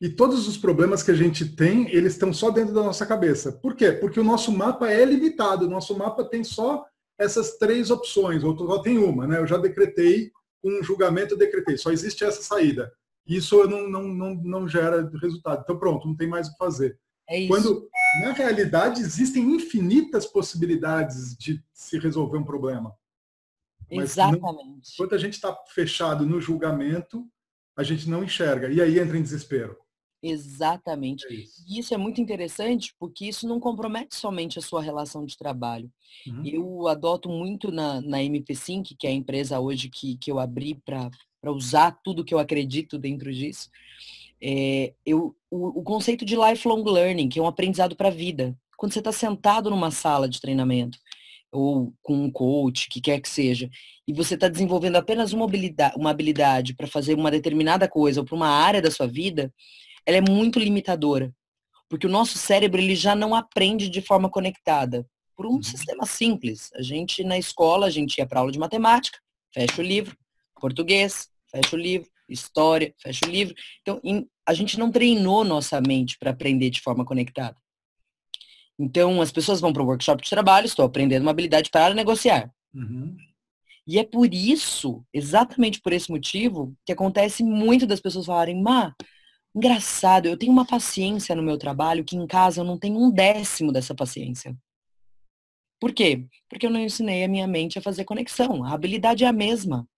e 0.00 0.08
todos 0.08 0.46
os 0.46 0.56
problemas 0.56 1.02
que 1.02 1.10
a 1.10 1.14
gente 1.14 1.44
tem, 1.56 1.88
eles 1.90 2.12
estão 2.12 2.32
só 2.32 2.50
dentro 2.50 2.74
da 2.74 2.82
nossa 2.82 3.04
cabeça. 3.04 3.52
Por 3.52 3.74
quê? 3.74 3.92
Porque 3.92 4.20
o 4.20 4.24
nosso 4.24 4.52
mapa 4.52 4.88
é 4.88 5.04
limitado, 5.04 5.66
o 5.66 5.70
nosso 5.70 5.96
mapa 5.96 6.24
tem 6.24 6.44
só 6.44 6.86
essas 7.18 7.58
três 7.58 7.90
opções, 7.90 8.44
ou 8.44 8.56
só 8.56 8.78
tem 8.78 8.98
uma, 8.98 9.26
né? 9.26 9.38
Eu 9.38 9.46
já 9.46 9.58
decretei 9.58 10.30
um 10.62 10.82
julgamento, 10.82 11.34
eu 11.34 11.38
decretei, 11.38 11.76
só 11.76 11.90
existe 11.90 12.24
essa 12.24 12.42
saída. 12.42 12.92
Isso 13.26 13.62
não, 13.66 13.88
não, 13.88 14.08
não, 14.08 14.34
não 14.36 14.68
gera 14.68 15.10
resultado. 15.20 15.62
Então 15.62 15.78
pronto, 15.78 16.06
não 16.06 16.16
tem 16.16 16.28
mais 16.28 16.48
o 16.48 16.52
que 16.52 16.58
fazer. 16.58 16.98
É 17.28 17.46
Quando, 17.46 17.88
na 18.22 18.32
realidade, 18.32 19.02
existem 19.02 19.42
infinitas 19.54 20.24
possibilidades 20.24 21.36
de 21.36 21.62
se 21.74 21.98
resolver 21.98 22.38
um 22.38 22.44
problema. 22.44 22.94
Mas 23.90 24.12
Exatamente. 24.12 24.64
Não, 24.64 24.80
enquanto 24.94 25.14
a 25.14 25.18
gente 25.18 25.34
está 25.34 25.56
fechado 25.68 26.26
no 26.26 26.40
julgamento, 26.40 27.26
a 27.76 27.82
gente 27.82 28.08
não 28.08 28.24
enxerga. 28.24 28.70
E 28.70 28.80
aí 28.80 28.98
entra 28.98 29.16
em 29.16 29.22
desespero. 29.22 29.76
Exatamente. 30.22 31.26
É 31.26 31.32
isso. 31.32 31.64
E 31.68 31.78
isso 31.78 31.94
é 31.94 31.96
muito 31.96 32.20
interessante 32.20 32.94
porque 32.98 33.26
isso 33.26 33.46
não 33.46 33.60
compromete 33.60 34.16
somente 34.16 34.58
a 34.58 34.62
sua 34.62 34.82
relação 34.82 35.24
de 35.24 35.36
trabalho. 35.36 35.90
Uhum. 36.26 36.44
Eu 36.44 36.88
adoto 36.88 37.28
muito 37.28 37.70
na, 37.70 38.00
na 38.00 38.18
MP5, 38.18 38.96
que 38.98 39.06
é 39.06 39.10
a 39.10 39.14
empresa 39.14 39.60
hoje 39.60 39.88
que, 39.88 40.16
que 40.16 40.30
eu 40.30 40.38
abri 40.38 40.74
para 40.74 41.10
usar 41.52 41.92
tudo 42.02 42.24
que 42.24 42.34
eu 42.34 42.38
acredito 42.38 42.98
dentro 42.98 43.32
disso. 43.32 43.70
É, 44.40 44.92
eu, 45.06 45.36
o, 45.50 45.80
o 45.80 45.82
conceito 45.82 46.24
de 46.24 46.36
lifelong 46.36 46.82
learning, 46.82 47.28
que 47.28 47.38
é 47.38 47.42
um 47.42 47.46
aprendizado 47.46 47.94
para 47.94 48.08
a 48.08 48.12
vida. 48.12 48.56
Quando 48.76 48.92
você 48.92 49.00
está 49.00 49.12
sentado 49.12 49.70
numa 49.70 49.90
sala 49.90 50.28
de 50.28 50.40
treinamento, 50.40 50.98
ou 51.50 51.92
com 52.02 52.14
um 52.14 52.30
coach, 52.30 52.88
que 52.88 53.00
quer 53.00 53.20
que 53.20 53.28
seja, 53.28 53.68
e 54.06 54.12
você 54.12 54.34
está 54.34 54.48
desenvolvendo 54.48 54.96
apenas 54.96 55.32
uma 55.32 55.44
habilidade, 55.44 55.94
uma 55.96 56.10
habilidade 56.10 56.74
para 56.74 56.86
fazer 56.86 57.14
uma 57.14 57.30
determinada 57.30 57.88
coisa 57.88 58.20
ou 58.20 58.26
para 58.26 58.36
uma 58.36 58.48
área 58.48 58.82
da 58.82 58.90
sua 58.90 59.06
vida, 59.06 59.52
ela 60.04 60.18
é 60.18 60.20
muito 60.20 60.58
limitadora. 60.58 61.32
Porque 61.88 62.06
o 62.06 62.10
nosso 62.10 62.36
cérebro 62.38 62.80
ele 62.80 62.94
já 62.94 63.14
não 63.14 63.34
aprende 63.34 63.88
de 63.88 64.02
forma 64.02 64.28
conectada. 64.28 65.06
Por 65.34 65.46
um 65.46 65.52
uhum. 65.52 65.62
sistema 65.62 66.04
simples. 66.04 66.70
A 66.74 66.82
gente, 66.82 67.22
na 67.22 67.38
escola, 67.38 67.86
a 67.86 67.90
gente 67.90 68.18
ia 68.18 68.26
para 68.26 68.40
aula 68.40 68.52
de 68.52 68.58
matemática, 68.58 69.18
fecha 69.54 69.80
o 69.80 69.84
livro, 69.84 70.16
português, 70.60 71.28
fecha 71.50 71.76
o 71.76 71.78
livro, 71.78 72.08
história, 72.28 72.92
fecha 72.98 73.24
o 73.26 73.30
livro. 73.30 73.54
Então, 73.80 74.00
a 74.44 74.52
gente 74.52 74.78
não 74.78 74.90
treinou 74.90 75.44
nossa 75.44 75.80
mente 75.80 76.18
para 76.18 76.30
aprender 76.30 76.70
de 76.70 76.80
forma 76.80 77.04
conectada. 77.04 77.56
Então, 78.78 79.20
as 79.20 79.32
pessoas 79.32 79.60
vão 79.60 79.72
para 79.72 79.82
o 79.82 79.86
workshop 79.86 80.22
de 80.22 80.30
trabalho, 80.30 80.66
estou 80.66 80.84
aprendendo 80.84 81.22
uma 81.22 81.32
habilidade 81.32 81.70
para 81.70 81.94
negociar. 81.94 82.52
Uhum. 82.72 83.16
E 83.86 83.98
é 83.98 84.04
por 84.04 84.32
isso, 84.32 85.04
exatamente 85.12 85.80
por 85.80 85.92
esse 85.92 86.10
motivo, 86.10 86.76
que 86.84 86.92
acontece 86.92 87.42
muito 87.42 87.86
das 87.86 88.00
pessoas 88.00 88.26
falarem, 88.26 88.62
Má, 88.62 88.94
engraçado, 89.54 90.26
eu 90.26 90.36
tenho 90.36 90.52
uma 90.52 90.66
paciência 90.66 91.34
no 91.34 91.42
meu 91.42 91.58
trabalho 91.58 92.04
que 92.04 92.14
em 92.14 92.26
casa 92.26 92.60
eu 92.60 92.64
não 92.64 92.78
tenho 92.78 92.98
um 92.98 93.10
décimo 93.10 93.72
dessa 93.72 93.94
paciência. 93.94 94.56
Por 95.80 95.92
quê? 95.92 96.26
Porque 96.48 96.66
eu 96.66 96.70
não 96.70 96.80
ensinei 96.80 97.24
a 97.24 97.28
minha 97.28 97.46
mente 97.46 97.78
a 97.78 97.82
fazer 97.82 98.04
conexão. 98.04 98.64
A 98.64 98.72
habilidade 98.72 99.24
é 99.24 99.26
a 99.26 99.32
mesma. 99.32 99.88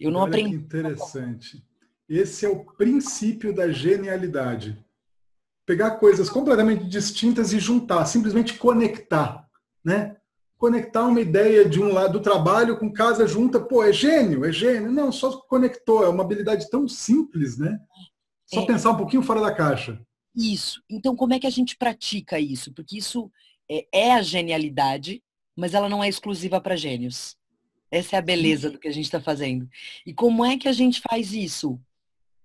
Eu 0.00 0.10
não 0.10 0.20
Olha 0.20 0.28
aprendi. 0.28 0.58
Que 0.58 0.64
interessante. 0.64 1.64
Esse 2.08 2.46
é 2.46 2.48
o 2.48 2.64
princípio 2.64 3.54
da 3.54 3.70
genialidade 3.70 4.82
pegar 5.68 5.96
coisas 5.96 6.30
completamente 6.30 6.84
distintas 6.84 7.52
e 7.52 7.60
juntar, 7.60 8.06
simplesmente 8.06 8.54
conectar, 8.54 9.46
né? 9.84 10.16
Conectar 10.56 11.06
uma 11.06 11.20
ideia 11.20 11.68
de 11.68 11.78
um 11.78 11.92
lado 11.92 12.14
do 12.14 12.22
trabalho 12.22 12.78
com 12.78 12.90
casa 12.90 13.26
junta, 13.26 13.60
pô, 13.60 13.84
é 13.84 13.92
gênio, 13.92 14.46
é 14.46 14.50
gênio. 14.50 14.90
Não, 14.90 15.12
só 15.12 15.30
conectou, 15.42 16.02
é 16.02 16.08
uma 16.08 16.24
habilidade 16.24 16.70
tão 16.70 16.88
simples, 16.88 17.58
né? 17.58 17.78
Só 18.46 18.62
é. 18.62 18.66
pensar 18.66 18.92
um 18.92 18.96
pouquinho 18.96 19.22
fora 19.22 19.42
da 19.42 19.54
caixa. 19.54 20.00
Isso. 20.34 20.82
Então, 20.88 21.14
como 21.14 21.34
é 21.34 21.38
que 21.38 21.46
a 21.46 21.50
gente 21.50 21.76
pratica 21.76 22.40
isso? 22.40 22.72
Porque 22.72 22.96
isso 22.96 23.30
é, 23.70 23.86
é 23.92 24.14
a 24.14 24.22
genialidade, 24.22 25.22
mas 25.54 25.74
ela 25.74 25.88
não 25.88 26.02
é 26.02 26.08
exclusiva 26.08 26.62
para 26.62 26.76
gênios. 26.76 27.36
Essa 27.90 28.16
é 28.16 28.18
a 28.18 28.22
beleza 28.22 28.70
do 28.70 28.78
que 28.78 28.88
a 28.88 28.92
gente 28.92 29.04
está 29.04 29.20
fazendo. 29.20 29.68
E 30.06 30.14
como 30.14 30.46
é 30.46 30.56
que 30.56 30.66
a 30.66 30.72
gente 30.72 31.02
faz 31.02 31.34
isso? 31.34 31.78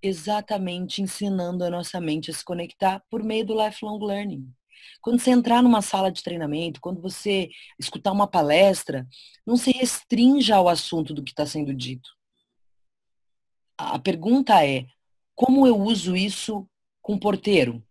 Exatamente 0.04 1.02
ensinando 1.02 1.64
a 1.64 1.70
nossa 1.70 2.00
mente 2.02 2.30
a 2.30 2.34
se 2.34 2.44
conectar 2.44 3.02
por 3.10 3.24
meio 3.24 3.46
do 3.46 3.66
lifelong 3.66 4.06
learning. 4.06 4.54
Quando 5.02 5.20
você 5.20 5.32
entrar 5.32 5.64
numa 5.64 5.82
sala 5.82 6.12
de 6.12 6.22
treinamento, 6.22 6.82
quando 6.82 7.02
você 7.02 7.50
escutar 7.80 8.12
uma 8.12 8.28
palestra, 8.28 9.08
não 9.48 9.56
se 9.56 9.72
restrinja 9.72 10.58
ao 10.58 10.68
assunto 10.68 11.14
do 11.14 11.24
que 11.24 11.32
está 11.32 11.46
sendo 11.46 11.74
dito. 11.74 12.10
A 13.78 13.98
pergunta 13.98 14.64
é, 14.66 14.86
como 15.34 15.66
eu 15.66 15.80
uso 15.80 16.16
isso 16.16 16.68
com 17.02 17.18
porteiro? 17.18 17.82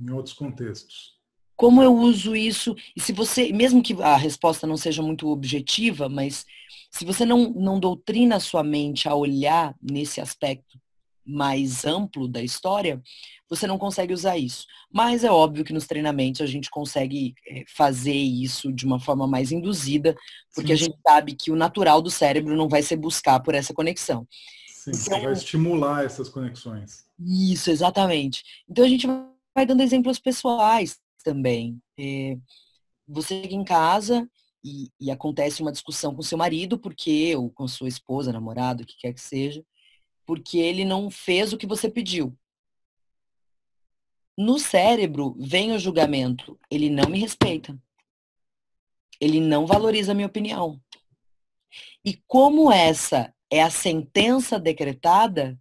Em 0.00 0.10
outros 0.10 0.34
contextos. 0.34 1.14
Como 1.56 1.82
eu 1.82 1.94
uso 1.94 2.34
isso? 2.34 2.74
E 2.96 3.00
se 3.00 3.12
você, 3.12 3.52
mesmo 3.52 3.82
que 3.82 3.94
a 4.02 4.16
resposta 4.16 4.66
não 4.66 4.76
seja 4.76 5.02
muito 5.02 5.28
objetiva, 5.28 6.08
mas 6.08 6.44
se 6.90 7.04
você 7.04 7.24
não, 7.24 7.50
não 7.50 7.78
doutrina 7.78 8.36
a 8.36 8.40
sua 8.40 8.64
mente 8.64 9.08
a 9.08 9.14
olhar 9.14 9.76
nesse 9.80 10.20
aspecto 10.20 10.78
mais 11.24 11.84
amplo 11.84 12.28
da 12.28 12.42
história, 12.42 13.02
você 13.48 13.66
não 13.66 13.78
consegue 13.78 14.12
usar 14.12 14.36
isso. 14.36 14.66
Mas 14.92 15.24
é 15.24 15.30
óbvio 15.30 15.64
que 15.64 15.72
nos 15.72 15.86
treinamentos 15.86 16.40
a 16.40 16.46
gente 16.46 16.70
consegue 16.70 17.34
eh, 17.48 17.64
fazer 17.68 18.12
isso 18.12 18.72
de 18.72 18.84
uma 18.84 19.00
forma 19.00 19.26
mais 19.26 19.52
induzida, 19.52 20.14
porque 20.54 20.68
Sim. 20.68 20.72
a 20.72 20.86
gente 20.86 20.98
sabe 21.06 21.34
que 21.34 21.50
o 21.50 21.56
natural 21.56 22.02
do 22.02 22.10
cérebro 22.10 22.56
não 22.56 22.68
vai 22.68 22.82
ser 22.82 22.96
buscar 22.96 23.40
por 23.40 23.54
essa 23.54 23.72
conexão. 23.72 24.26
Sim, 24.68 24.90
então, 24.90 25.18
você 25.18 25.24
vai 25.24 25.32
estimular 25.32 26.04
essas 26.04 26.28
conexões. 26.28 27.04
Isso, 27.18 27.70
exatamente. 27.70 28.42
Então 28.68 28.84
a 28.84 28.88
gente 28.88 29.06
vai 29.54 29.64
dando 29.64 29.82
exemplos 29.82 30.18
pessoais 30.18 30.98
também. 31.22 31.80
É, 31.98 32.36
você 33.08 33.42
chega 33.42 33.54
em 33.54 33.64
casa 33.64 34.28
e, 34.62 34.90
e, 35.00 35.10
acontece 35.10 35.62
uma 35.62 35.72
discussão 35.72 36.14
com 36.14 36.22
seu 36.22 36.38
marido, 36.38 36.78
porque, 36.78 37.36
ou 37.36 37.50
com 37.50 37.68
sua 37.68 37.88
esposa, 37.88 38.32
namorado, 38.32 38.82
o 38.82 38.86
que 38.86 38.96
quer 38.98 39.12
que 39.12 39.20
seja, 39.20 39.62
porque 40.26 40.58
ele 40.58 40.84
não 40.84 41.10
fez 41.10 41.52
o 41.52 41.58
que 41.58 41.66
você 41.66 41.88
pediu. 41.88 42.36
No 44.36 44.58
cérebro 44.58 45.36
vem 45.38 45.72
o 45.72 45.78
julgamento. 45.78 46.58
Ele 46.70 46.90
não 46.90 47.08
me 47.08 47.18
respeita. 47.18 47.78
Ele 49.20 49.40
não 49.40 49.66
valoriza 49.66 50.12
a 50.12 50.14
minha 50.14 50.26
opinião. 50.26 50.80
E 52.04 52.14
como 52.26 52.70
essa 52.70 53.32
é 53.50 53.62
a 53.62 53.70
sentença 53.70 54.58
decretada, 54.58 55.58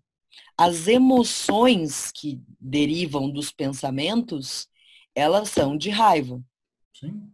as 0.58 0.88
emoções 0.88 2.12
que 2.12 2.42
derivam 2.60 3.30
dos 3.30 3.52
pensamentos, 3.52 4.68
elas 5.16 5.50
são 5.50 5.78
de 5.78 5.90
raiva, 5.90 6.44
Sim. 6.94 7.32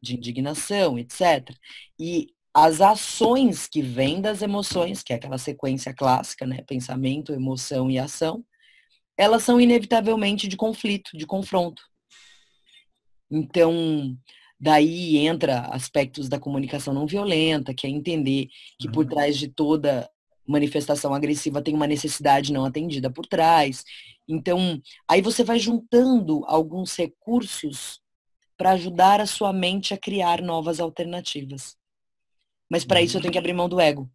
de 0.00 0.16
indignação, 0.16 0.98
etc. 0.98 1.54
E 1.98 2.34
as 2.52 2.80
ações 2.80 3.68
que 3.68 3.80
vêm 3.80 4.20
das 4.20 4.42
emoções, 4.42 5.02
que 5.02 5.12
é 5.12 5.16
aquela 5.16 5.38
sequência 5.38 5.94
clássica, 5.94 6.46
né? 6.46 6.62
Pensamento, 6.66 7.32
emoção 7.32 7.90
e 7.90 7.98
ação, 7.98 8.44
elas 9.16 9.42
são 9.42 9.60
inevitavelmente 9.60 10.48
de 10.48 10.56
conflito, 10.56 11.16
de 11.16 11.26
confronto. 11.26 11.82
Então, 13.30 14.16
daí 14.58 15.18
entra 15.18 15.60
aspectos 15.66 16.28
da 16.28 16.40
comunicação 16.40 16.92
não 16.92 17.06
violenta, 17.06 17.72
que 17.72 17.86
é 17.86 17.90
entender 17.90 18.48
que 18.78 18.90
por 18.90 19.04
uhum. 19.04 19.10
trás 19.10 19.38
de 19.38 19.48
toda 19.48 20.10
manifestação 20.46 21.14
agressiva 21.14 21.62
tem 21.62 21.74
uma 21.74 21.86
necessidade 21.86 22.52
não 22.52 22.64
atendida 22.64 23.10
por 23.10 23.26
trás. 23.26 23.84
Então, 24.28 24.80
aí 25.08 25.22
você 25.22 25.44
vai 25.44 25.58
juntando 25.58 26.42
alguns 26.46 26.96
recursos 26.96 28.00
para 28.56 28.72
ajudar 28.72 29.20
a 29.20 29.26
sua 29.26 29.52
mente 29.52 29.94
a 29.94 29.98
criar 29.98 30.42
novas 30.42 30.80
alternativas. 30.80 31.79
Mas 32.70 32.84
para 32.84 33.02
isso 33.02 33.16
eu 33.16 33.20
tenho 33.20 33.32
que 33.32 33.38
abrir 33.38 33.52
mão 33.52 33.68
do 33.68 33.80
ego. 33.80 34.08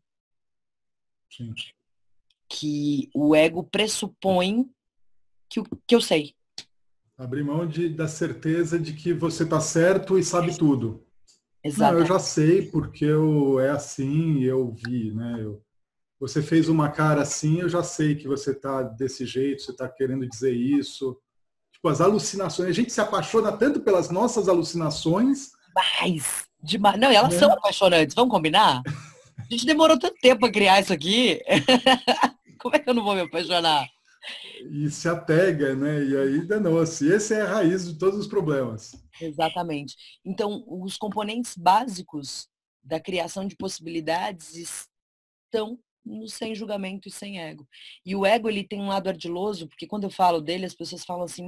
Sim. 1.29 1.53
Que 2.47 3.09
o 3.13 3.35
ego 3.35 3.63
pressupõe 3.63 4.65
que, 5.49 5.61
que 5.85 5.95
eu 5.95 5.99
sei. 5.99 6.33
Abrir 7.17 7.43
mão 7.43 7.67
de, 7.67 7.89
da 7.89 8.07
certeza 8.07 8.79
de 8.79 8.93
que 8.93 9.13
você 9.13 9.43
está 9.43 9.59
certo 9.59 10.17
e 10.17 10.23
sabe 10.23 10.57
tudo. 10.57 11.05
Exato. 11.63 11.93
Não, 11.93 11.99
eu 11.99 12.05
já 12.05 12.19
sei 12.19 12.69
porque 12.69 13.05
eu, 13.05 13.59
é 13.59 13.71
assim, 13.71 14.43
eu 14.43 14.71
vi, 14.71 15.11
né? 15.13 15.37
Eu, 15.39 15.61
você 16.19 16.41
fez 16.41 16.69
uma 16.69 16.89
cara 16.89 17.21
assim, 17.21 17.59
eu 17.59 17.69
já 17.69 17.83
sei 17.83 18.15
que 18.15 18.27
você 18.27 18.51
está 18.51 18.83
desse 18.83 19.25
jeito, 19.25 19.61
você 19.61 19.71
está 19.71 19.87
querendo 19.89 20.27
dizer 20.27 20.53
isso. 20.53 21.19
Tipo, 21.73 21.89
as 21.89 22.01
alucinações. 22.01 22.69
A 22.69 22.73
gente 22.73 22.91
se 22.91 23.01
apaixona 23.01 23.51
tanto 23.51 23.81
pelas 23.81 24.09
nossas 24.09 24.47
alucinações. 24.47 25.51
Demais! 25.67 26.45
Demais. 26.65 26.99
Não, 26.99 27.11
elas 27.11 27.33
é. 27.35 27.39
são 27.39 27.51
apaixonantes, 27.51 28.15
vamos 28.15 28.33
combinar? 28.33 28.81
A 29.37 29.47
gente 29.49 29.65
demorou 29.65 29.97
tanto 29.99 30.17
tempo 30.19 30.41
para 30.41 30.51
criar 30.51 30.81
isso 30.81 30.91
aqui. 30.91 31.39
Como 32.59 32.75
é 32.75 32.79
que 32.79 32.89
eu 32.89 32.93
não 32.93 33.03
vou 33.03 33.13
me 33.13 33.21
apaixonar? 33.21 33.87
E 34.71 34.89
se 34.89 35.07
apega, 35.07 35.75
né? 35.75 36.03
E 36.03 36.17
aí 36.17 36.47
danou-se. 36.47 37.13
Essa 37.13 37.35
é 37.35 37.41
a 37.41 37.47
raiz 37.47 37.87
de 37.87 37.99
todos 37.99 38.19
os 38.19 38.27
problemas. 38.27 38.95
Exatamente. 39.21 39.95
Então, 40.25 40.65
os 40.67 40.97
componentes 40.97 41.55
básicos 41.55 42.47
da 42.83 42.99
criação 42.99 43.47
de 43.47 43.55
possibilidades 43.55 44.87
estão 45.45 45.79
no 46.03 46.27
sem 46.27 46.55
julgamento 46.55 47.07
e 47.07 47.11
sem 47.11 47.39
ego. 47.39 47.67
E 48.05 48.15
o 48.15 48.25
ego, 48.25 48.49
ele 48.49 48.63
tem 48.63 48.79
um 48.79 48.87
lado 48.87 49.09
ardiloso, 49.09 49.67
porque 49.67 49.87
quando 49.87 50.03
eu 50.03 50.11
falo 50.11 50.41
dele, 50.41 50.65
as 50.65 50.75
pessoas 50.75 51.05
falam 51.05 51.23
assim, 51.23 51.47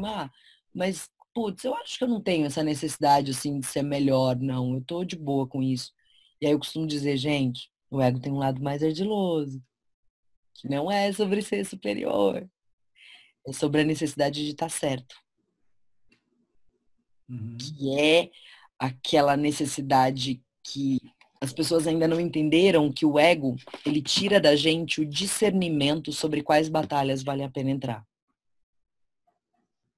mas, 0.73 1.09
putz, 1.37 1.63
eu 1.63 1.75
acho 1.75 1.99
que 1.99 2.03
eu 2.03 2.07
não 2.07 2.19
tenho 2.19 2.47
essa 2.47 2.63
necessidade, 2.63 3.29
assim, 3.29 3.59
de 3.59 3.67
ser 3.67 3.83
melhor, 3.83 4.35
não. 4.37 4.73
Eu 4.73 4.81
tô 4.81 5.03
de 5.03 5.15
boa 5.15 5.45
com 5.45 5.61
isso. 5.61 5.93
E 6.41 6.47
aí 6.47 6.51
eu 6.51 6.57
costumo 6.57 6.87
dizer, 6.87 7.15
gente, 7.15 7.69
o 7.91 8.01
ego 8.01 8.19
tem 8.19 8.33
um 8.33 8.39
lado 8.39 8.59
mais 8.59 8.81
ardiloso, 8.81 9.61
que 10.55 10.67
não 10.67 10.91
é 10.91 11.13
sobre 11.13 11.43
ser 11.43 11.63
superior. 11.63 12.49
É 13.45 13.53
sobre 13.53 13.81
a 13.81 13.83
necessidade 13.83 14.43
de 14.43 14.49
estar 14.49 14.67
certo. 14.67 15.15
Uhum. 17.29 17.55
Que 17.55 17.99
é 17.99 18.31
aquela 18.79 19.37
necessidade 19.37 20.41
que 20.63 20.99
as 21.39 21.53
pessoas 21.53 21.85
ainda 21.85 22.07
não 22.07 22.19
entenderam 22.19 22.91
que 22.91 23.05
o 23.05 23.19
ego, 23.19 23.57
ele 23.85 24.01
tira 24.01 24.41
da 24.41 24.55
gente 24.55 25.01
o 25.01 25.05
discernimento 25.05 26.11
sobre 26.11 26.41
quais 26.41 26.67
batalhas 26.67 27.21
vale 27.21 27.43
a 27.43 27.49
pena 27.51 27.69
entrar. 27.69 28.06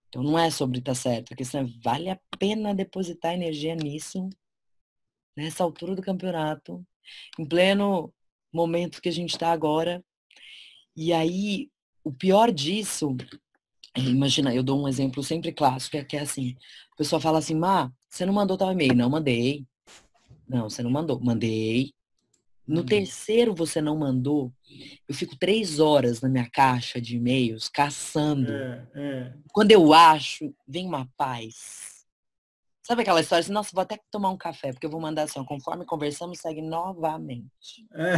Então 0.09 0.23
não 0.23 0.37
é 0.37 0.49
sobre 0.49 0.79
estar 0.79 0.91
tá 0.91 0.95
certo, 0.95 1.33
a 1.33 1.37
questão 1.37 1.61
é 1.61 1.65
vale 1.83 2.09
a 2.09 2.19
pena 2.37 2.73
depositar 2.73 3.33
energia 3.33 3.75
nisso, 3.75 4.27
nessa 5.37 5.63
altura 5.63 5.95
do 5.95 6.01
campeonato, 6.01 6.85
em 7.37 7.45
pleno 7.45 8.13
momento 8.51 9.01
que 9.01 9.09
a 9.09 9.11
gente 9.11 9.31
está 9.31 9.51
agora. 9.51 10.03
E 10.95 11.13
aí, 11.13 11.69
o 12.03 12.11
pior 12.11 12.51
disso, 12.51 13.15
imagina, 13.95 14.53
eu 14.53 14.63
dou 14.63 14.81
um 14.81 14.87
exemplo 14.87 15.23
sempre 15.23 15.51
clássico, 15.53 15.97
é, 15.97 16.03
que 16.03 16.17
é 16.17 16.21
assim, 16.21 16.55
a 16.91 16.95
pessoa 16.95 17.21
fala 17.21 17.39
assim, 17.39 17.55
Má, 17.55 17.91
você 18.09 18.25
não 18.25 18.33
mandou 18.33 18.57
tal 18.57 18.71
e-mail? 18.71 18.95
Não 18.95 19.09
mandei. 19.09 19.65
Não, 20.47 20.69
você 20.69 20.81
não 20.81 20.89
mandou. 20.89 21.19
Mandei. 21.19 21.93
No 22.69 22.81
hum. 22.81 22.85
terceiro 22.85 23.55
você 23.55 23.81
não 23.81 23.97
mandou, 23.97 24.53
eu 25.07 25.15
fico 25.15 25.35
três 25.35 25.79
horas 25.79 26.21
na 26.21 26.29
minha 26.29 26.47
caixa 26.47 27.01
de 27.01 27.17
e-mails 27.17 27.67
caçando. 27.67 28.51
É, 28.51 28.87
é. 28.93 29.33
Quando 29.51 29.71
eu 29.71 29.91
acho, 29.91 30.53
vem 30.67 30.85
uma 30.85 31.09
paz. 31.17 32.05
Sabe 32.83 33.01
aquela 33.01 33.21
história 33.21 33.41
assim, 33.41 33.51
nossa, 33.51 33.71
vou 33.73 33.81
até 33.81 33.99
tomar 34.11 34.29
um 34.29 34.37
café, 34.37 34.71
porque 34.71 34.85
eu 34.85 34.91
vou 34.91 35.01
mandar 35.01 35.23
assim, 35.23 35.43
conforme 35.45 35.83
conversamos, 35.83 36.37
segue 36.37 36.61
novamente. 36.61 37.87
É. 37.95 38.13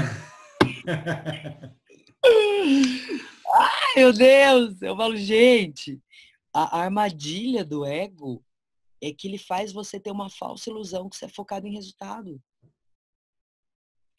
Ai, 3.54 3.94
meu 3.96 4.12
Deus! 4.12 4.82
Eu 4.82 4.98
falo, 4.98 5.16
gente, 5.16 5.98
a 6.54 6.78
armadilha 6.82 7.64
do 7.64 7.86
ego 7.86 8.44
é 9.02 9.14
que 9.14 9.30
ele 9.30 9.38
faz 9.38 9.72
você 9.72 9.98
ter 9.98 10.12
uma 10.12 10.30
falsa 10.30 10.70
ilusão 10.70 11.10
que 11.10 11.16
você 11.16 11.24
é 11.24 11.30
focado 11.30 11.66
em 11.66 11.74
resultado. 11.74 12.38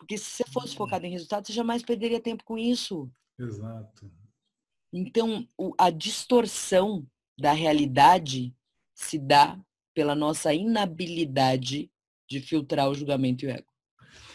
Porque 0.03 0.19
se 0.19 0.25
você 0.25 0.45
fosse 0.51 0.75
focado 0.75 1.07
em 1.07 1.13
resultado, 1.13 1.47
você 1.47 1.53
jamais 1.53 1.81
perderia 1.81 2.21
tempo 2.21 2.43
com 2.43 2.59
isso. 2.59 3.09
Exato. 3.39 4.11
Então, 4.93 5.47
a 5.79 5.91
distorção 5.91 7.07
da 7.39 7.53
realidade 7.53 8.53
se 8.95 9.17
dá 9.17 9.57
pela 9.95 10.17
nossa 10.17 10.53
inabilidade 10.53 11.89
de 12.29 12.41
filtrar 12.41 12.89
o 12.89 12.95
julgamento 12.95 13.45
e 13.45 13.49
o 13.49 13.51
ego. 13.53 13.69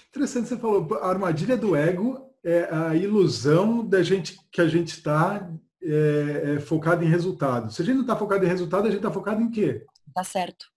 Interessante, 0.09 0.47
você 0.47 0.57
falou, 0.57 0.87
a 1.01 1.09
armadilha 1.09 1.57
do 1.57 1.75
ego 1.75 2.33
é 2.45 2.73
a 2.73 2.95
ilusão 2.95 3.85
da 3.85 4.01
gente 4.01 4.39
que 4.49 4.61
a 4.61 4.69
gente 4.69 4.93
está 4.93 5.51
é, 5.83 6.53
é, 6.55 6.59
focado 6.61 7.03
em 7.03 7.09
resultado. 7.09 7.73
Se 7.73 7.81
a 7.81 7.85
gente 7.85 7.95
não 7.95 8.01
está 8.03 8.15
focado 8.15 8.45
em 8.45 8.47
resultado, 8.47 8.87
a 8.87 8.89
gente 8.89 8.99
está 8.99 9.11
focado 9.11 9.41
em 9.41 9.51
quê? 9.51 9.85
Tá 10.13 10.23
certo. 10.23 10.67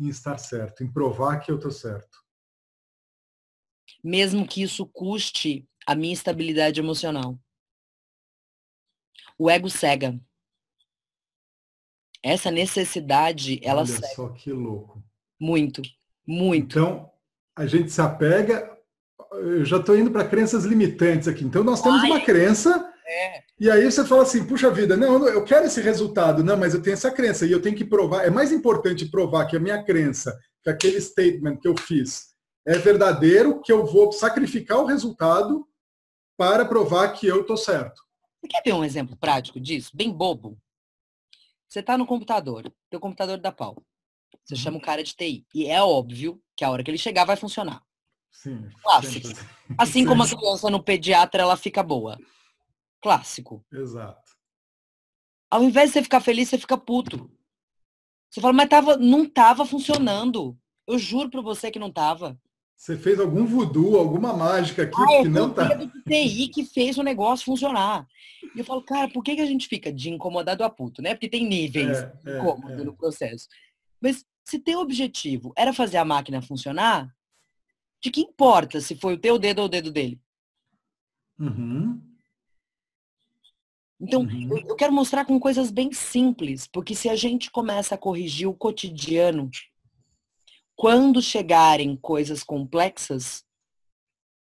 Em 0.00 0.08
estar 0.08 0.38
certo, 0.38 0.82
em 0.82 0.90
provar 0.90 1.38
que 1.40 1.50
eu 1.50 1.56
estou 1.56 1.70
certo. 1.70 2.26
Mesmo 4.02 4.46
que 4.46 4.62
isso 4.62 4.86
custe 4.86 5.66
a 5.86 5.94
minha 5.94 6.12
estabilidade 6.12 6.80
emocional. 6.80 7.38
O 9.38 9.50
ego 9.50 9.68
cega. 9.68 10.18
Essa 12.22 12.50
necessidade, 12.50 13.60
ela 13.62 13.82
Olha 13.82 13.86
cega. 13.86 14.08
só 14.08 14.28
que 14.30 14.52
louco. 14.52 15.02
Muito, 15.40 15.82
muito. 16.26 16.78
Então, 16.78 17.10
a 17.56 17.66
gente 17.66 17.90
se 17.90 18.00
apega. 18.00 18.76
Eu 19.32 19.64
já 19.64 19.78
estou 19.78 19.96
indo 19.96 20.10
para 20.10 20.28
crenças 20.28 20.64
limitantes 20.64 21.28
aqui. 21.28 21.44
Então, 21.44 21.62
nós 21.62 21.80
temos 21.80 22.02
Ai. 22.02 22.10
uma 22.10 22.20
crença 22.20 22.92
é. 23.08 23.42
E 23.58 23.70
aí 23.70 23.90
você 23.90 24.04
fala 24.04 24.22
assim, 24.22 24.44
puxa 24.44 24.70
vida, 24.70 24.94
não, 24.94 25.26
eu 25.26 25.42
quero 25.42 25.66
esse 25.66 25.80
resultado, 25.80 26.44
não, 26.44 26.58
mas 26.58 26.74
eu 26.74 26.82
tenho 26.82 26.92
essa 26.92 27.10
crença 27.10 27.46
e 27.46 27.50
eu 27.50 27.60
tenho 27.60 27.74
que 27.74 27.84
provar. 27.84 28.24
É 28.24 28.30
mais 28.30 28.52
importante 28.52 29.06
provar 29.06 29.46
que 29.46 29.56
a 29.56 29.60
minha 29.60 29.82
crença, 29.82 30.38
que 30.62 30.68
aquele 30.68 31.00
statement 31.00 31.56
que 31.56 31.66
eu 31.66 31.74
fiz 31.76 32.27
é 32.68 32.76
verdadeiro, 32.76 33.62
que 33.62 33.72
eu 33.72 33.86
vou 33.86 34.12
sacrificar 34.12 34.78
o 34.78 34.84
resultado 34.84 35.66
para 36.36 36.66
provar 36.66 37.14
que 37.14 37.26
eu 37.26 37.40
estou 37.40 37.56
certo. 37.56 38.02
Você 38.38 38.48
quer 38.48 38.62
ver 38.62 38.74
um 38.74 38.84
exemplo 38.84 39.16
prático 39.16 39.58
disso? 39.58 39.90
Bem 39.94 40.12
bobo. 40.12 40.60
Você 41.66 41.80
está 41.80 41.96
no 41.96 42.06
computador, 42.06 42.70
teu 42.90 43.00
computador 43.00 43.38
da 43.38 43.50
pau. 43.50 43.82
Você 44.44 44.52
uhum. 44.52 44.60
chama 44.60 44.76
o 44.76 44.82
cara 44.82 45.02
de 45.02 45.16
TI. 45.16 45.46
E 45.54 45.66
é 45.66 45.82
óbvio 45.82 46.42
que 46.54 46.62
a 46.62 46.70
hora 46.70 46.84
que 46.84 46.90
ele 46.90 46.98
chegar 46.98 47.24
vai 47.24 47.36
funcionar. 47.36 47.82
Sim. 48.30 48.68
Clássico. 48.82 49.28
Assim 49.78 50.04
como 50.04 50.22
a 50.22 50.28
criança 50.28 50.68
no 50.68 50.82
pediatra, 50.82 51.40
ela 51.40 51.56
fica 51.56 51.82
boa. 51.82 52.18
Clássico. 53.00 53.64
Exato. 53.72 54.36
Ao 55.50 55.62
invés 55.62 55.88
de 55.88 55.94
você 55.94 56.02
ficar 56.02 56.20
feliz, 56.20 56.50
você 56.50 56.58
fica 56.58 56.76
puto. 56.76 57.30
Você 58.28 58.42
fala, 58.42 58.52
mas 58.52 58.68
tava, 58.68 58.98
não 58.98 59.26
tava 59.26 59.64
funcionando. 59.64 60.54
Eu 60.86 60.98
juro 60.98 61.30
para 61.30 61.40
você 61.40 61.70
que 61.70 61.78
não 61.78 61.90
tava. 61.90 62.38
Você 62.78 62.96
fez 62.96 63.18
algum 63.18 63.44
voodoo, 63.44 63.98
alguma 63.98 64.32
mágica 64.32 64.84
aqui 64.84 64.94
ah, 65.02 65.22
que 65.22 65.28
não 65.28 65.52
tá. 65.52 65.74
do 65.74 65.90
TI 66.04 66.46
que 66.46 66.64
fez 66.64 66.96
o 66.96 67.02
negócio 67.02 67.44
funcionar. 67.44 68.06
E 68.54 68.60
eu 68.60 68.64
falo, 68.64 68.80
cara, 68.82 69.10
por 69.10 69.24
que, 69.24 69.34
que 69.34 69.42
a 69.42 69.46
gente 69.46 69.66
fica 69.66 69.92
de 69.92 70.10
incomodado 70.10 70.62
a 70.62 70.70
puto, 70.70 71.02
né? 71.02 71.12
Porque 71.12 71.28
tem 71.28 71.44
níveis 71.44 71.98
é, 71.98 72.12
de 72.24 72.38
incômodo 72.38 72.78
é, 72.78 72.80
é. 72.80 72.84
no 72.84 72.96
processo. 72.96 73.48
Mas 74.00 74.24
se 74.44 74.60
teu 74.60 74.78
objetivo 74.78 75.52
era 75.56 75.72
fazer 75.72 75.96
a 75.96 76.04
máquina 76.04 76.40
funcionar, 76.40 77.12
de 78.00 78.12
que 78.12 78.20
importa 78.20 78.80
se 78.80 78.94
foi 78.94 79.14
o 79.14 79.18
teu 79.18 79.40
dedo 79.40 79.58
ou 79.58 79.64
o 79.64 79.68
dedo 79.68 79.90
dele? 79.90 80.20
Uhum. 81.36 82.00
Então, 84.00 84.20
uhum. 84.20 84.56
eu, 84.56 84.68
eu 84.68 84.76
quero 84.76 84.92
mostrar 84.92 85.24
com 85.24 85.40
coisas 85.40 85.72
bem 85.72 85.90
simples, 85.92 86.68
porque 86.68 86.94
se 86.94 87.08
a 87.08 87.16
gente 87.16 87.50
começa 87.50 87.96
a 87.96 87.98
corrigir 87.98 88.46
o 88.46 88.54
cotidiano 88.54 89.50
quando 90.78 91.20
chegarem 91.20 91.96
coisas 91.96 92.44
complexas, 92.44 93.44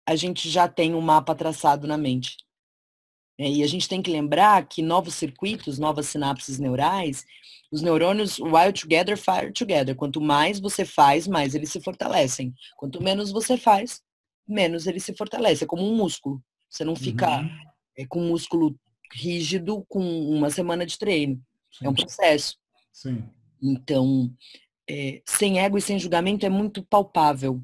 a 0.07 0.15
gente 0.15 0.49
já 0.49 0.69
tem 0.69 0.95
um 0.95 1.01
mapa 1.01 1.35
traçado 1.35 1.85
na 1.85 1.97
mente. 1.97 2.37
É, 3.37 3.49
e 3.49 3.61
a 3.61 3.67
gente 3.67 3.89
tem 3.89 4.01
que 4.01 4.09
lembrar 4.09 4.65
que 4.65 4.81
novos 4.81 5.15
circuitos, 5.15 5.77
novas 5.77 6.07
sinapses 6.07 6.57
neurais, 6.57 7.25
os 7.69 7.81
neurônios 7.81 8.39
wild 8.39 8.79
together, 8.79 9.17
fire 9.17 9.51
together. 9.51 9.97
Quanto 9.97 10.21
mais 10.21 10.61
você 10.61 10.85
faz, 10.85 11.27
mais 11.27 11.55
eles 11.55 11.73
se 11.73 11.81
fortalecem. 11.81 12.53
Quanto 12.77 13.03
menos 13.03 13.29
você 13.29 13.57
faz, 13.57 14.01
menos 14.47 14.87
ele 14.87 15.01
se 15.01 15.13
fortalece. 15.13 15.65
É 15.65 15.67
como 15.67 15.83
um 15.83 15.93
músculo. 15.93 16.41
Você 16.69 16.85
não 16.85 16.95
fica 16.95 17.41
uhum. 17.41 17.49
é, 17.97 18.05
com 18.05 18.21
um 18.21 18.29
músculo 18.29 18.73
rígido 19.11 19.85
com 19.89 19.99
uma 19.99 20.49
semana 20.49 20.85
de 20.85 20.97
treino. 20.97 21.35
Sim. 21.69 21.85
É 21.85 21.89
um 21.89 21.93
processo. 21.93 22.57
Sim. 22.93 23.25
Então, 23.61 24.33
é, 24.89 25.21
sem 25.25 25.59
ego 25.59 25.77
e 25.77 25.81
sem 25.81 25.97
julgamento 25.99 26.45
é 26.45 26.49
muito 26.49 26.83
palpável. 26.83 27.61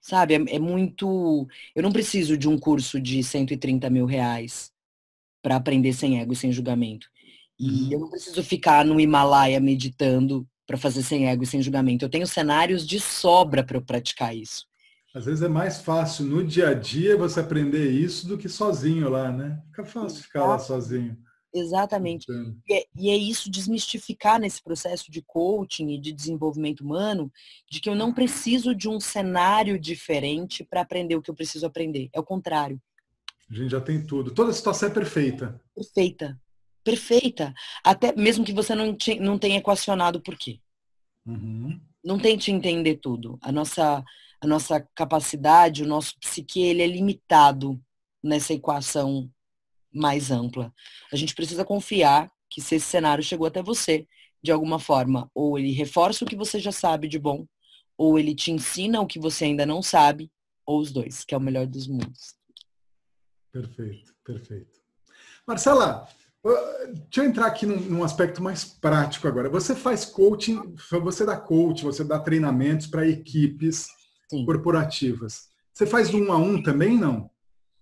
Sabe? 0.00 0.34
É, 0.34 0.56
é, 0.56 0.58
muito. 0.58 1.46
Eu 1.74 1.82
não 1.82 1.92
preciso 1.92 2.36
de 2.36 2.48
um 2.48 2.58
curso 2.58 3.00
de 3.00 3.22
130 3.22 3.90
mil 3.90 4.06
reais 4.06 4.72
para 5.42 5.56
aprender 5.56 5.92
sem 5.92 6.20
ego 6.20 6.32
e 6.32 6.36
sem 6.36 6.52
julgamento. 6.52 7.08
E 7.58 7.68
uhum. 7.68 7.92
eu 7.92 8.00
não 8.00 8.10
preciso 8.10 8.42
ficar 8.42 8.84
no 8.84 9.00
Himalaia 9.00 9.58
meditando 9.58 10.46
para 10.66 10.76
fazer 10.76 11.02
sem 11.02 11.28
ego 11.28 11.42
e 11.42 11.46
sem 11.46 11.62
julgamento. 11.62 12.04
Eu 12.04 12.08
tenho 12.08 12.26
cenários 12.26 12.86
de 12.86 13.00
sobra 13.00 13.64
para 13.64 13.76
eu 13.76 13.82
praticar 13.82 14.36
isso. 14.36 14.66
Às 15.14 15.24
vezes 15.24 15.42
é 15.42 15.48
mais 15.48 15.80
fácil 15.80 16.26
no 16.26 16.44
dia 16.44 16.68
a 16.68 16.74
dia 16.74 17.16
você 17.16 17.40
aprender 17.40 17.90
isso 17.90 18.28
do 18.28 18.36
que 18.36 18.48
sozinho 18.48 19.08
lá, 19.08 19.32
né? 19.32 19.62
Fica 19.68 19.84
fácil 19.84 20.22
ficar 20.22 20.44
lá 20.44 20.58
sozinho. 20.58 21.16
Exatamente. 21.58 22.26
E 22.68 22.74
é, 22.74 22.84
e 22.94 23.10
é, 23.10 23.16
isso 23.16 23.50
desmistificar 23.50 24.38
nesse 24.38 24.62
processo 24.62 25.10
de 25.10 25.22
coaching 25.22 25.90
e 25.90 25.98
de 25.98 26.12
desenvolvimento 26.12 26.80
humano, 26.80 27.32
de 27.70 27.80
que 27.80 27.88
eu 27.88 27.94
não 27.94 28.12
preciso 28.12 28.74
de 28.74 28.88
um 28.88 29.00
cenário 29.00 29.78
diferente 29.78 30.62
para 30.62 30.82
aprender 30.82 31.16
o 31.16 31.22
que 31.22 31.30
eu 31.30 31.34
preciso 31.34 31.66
aprender. 31.66 32.10
É 32.12 32.20
o 32.20 32.24
contrário. 32.24 32.80
A 33.50 33.54
gente 33.54 33.70
já 33.70 33.80
tem 33.80 34.04
tudo. 34.04 34.32
Toda 34.32 34.50
a 34.50 34.54
situação 34.54 34.88
é 34.88 34.92
perfeita. 34.92 35.60
Perfeita. 35.74 36.38
Perfeita. 36.84 37.54
Até 37.82 38.14
mesmo 38.14 38.44
que 38.44 38.52
você 38.52 38.74
não, 38.74 38.94
te, 38.94 39.18
não 39.18 39.38
tenha 39.38 39.58
equacionado 39.58 40.20
por 40.20 40.36
quê. 40.36 40.60
Uhum. 41.24 41.80
Não 42.04 42.18
tente 42.18 42.52
entender 42.52 42.96
tudo. 42.96 43.38
A 43.40 43.50
nossa, 43.50 44.04
a 44.40 44.46
nossa 44.46 44.80
capacidade, 44.94 45.82
o 45.82 45.86
nosso 45.86 46.18
psique, 46.20 46.60
ele 46.60 46.82
é 46.82 46.86
limitado 46.86 47.80
nessa 48.22 48.52
equação 48.52 49.30
mais 49.96 50.30
ampla. 50.30 50.72
A 51.12 51.16
gente 51.16 51.34
precisa 51.34 51.64
confiar 51.64 52.30
que 52.50 52.60
se 52.60 52.76
esse 52.76 52.86
cenário 52.86 53.24
chegou 53.24 53.46
até 53.46 53.62
você, 53.62 54.06
de 54.42 54.52
alguma 54.52 54.78
forma, 54.78 55.30
ou 55.34 55.58
ele 55.58 55.72
reforça 55.72 56.24
o 56.24 56.28
que 56.28 56.36
você 56.36 56.60
já 56.60 56.70
sabe 56.70 57.08
de 57.08 57.18
bom, 57.18 57.46
ou 57.98 58.18
ele 58.18 58.34
te 58.34 58.52
ensina 58.52 59.00
o 59.00 59.06
que 59.06 59.18
você 59.18 59.46
ainda 59.46 59.66
não 59.66 59.82
sabe, 59.82 60.30
ou 60.64 60.80
os 60.80 60.92
dois, 60.92 61.24
que 61.24 61.34
é 61.34 61.38
o 61.38 61.40
melhor 61.40 61.66
dos 61.66 61.86
mundos. 61.86 62.36
Perfeito, 63.50 64.14
perfeito. 64.22 64.80
Marcela, 65.46 66.06
deixa 66.44 67.22
eu 67.22 67.24
entrar 67.24 67.46
aqui 67.46 67.64
num, 67.64 67.80
num 67.80 68.04
aspecto 68.04 68.42
mais 68.42 68.64
prático 68.64 69.26
agora. 69.26 69.48
Você 69.48 69.74
faz 69.74 70.04
coaching, 70.04 70.74
você 71.02 71.24
dá 71.24 71.36
coaching, 71.36 71.84
você 71.84 72.04
dá 72.04 72.18
treinamentos 72.18 72.86
para 72.86 73.08
equipes 73.08 73.88
Sim. 74.28 74.44
corporativas. 74.44 75.48
Você 75.72 75.86
faz 75.86 76.12
um 76.12 76.32
a 76.32 76.36
um 76.36 76.62
também, 76.62 76.98
não? 76.98 77.30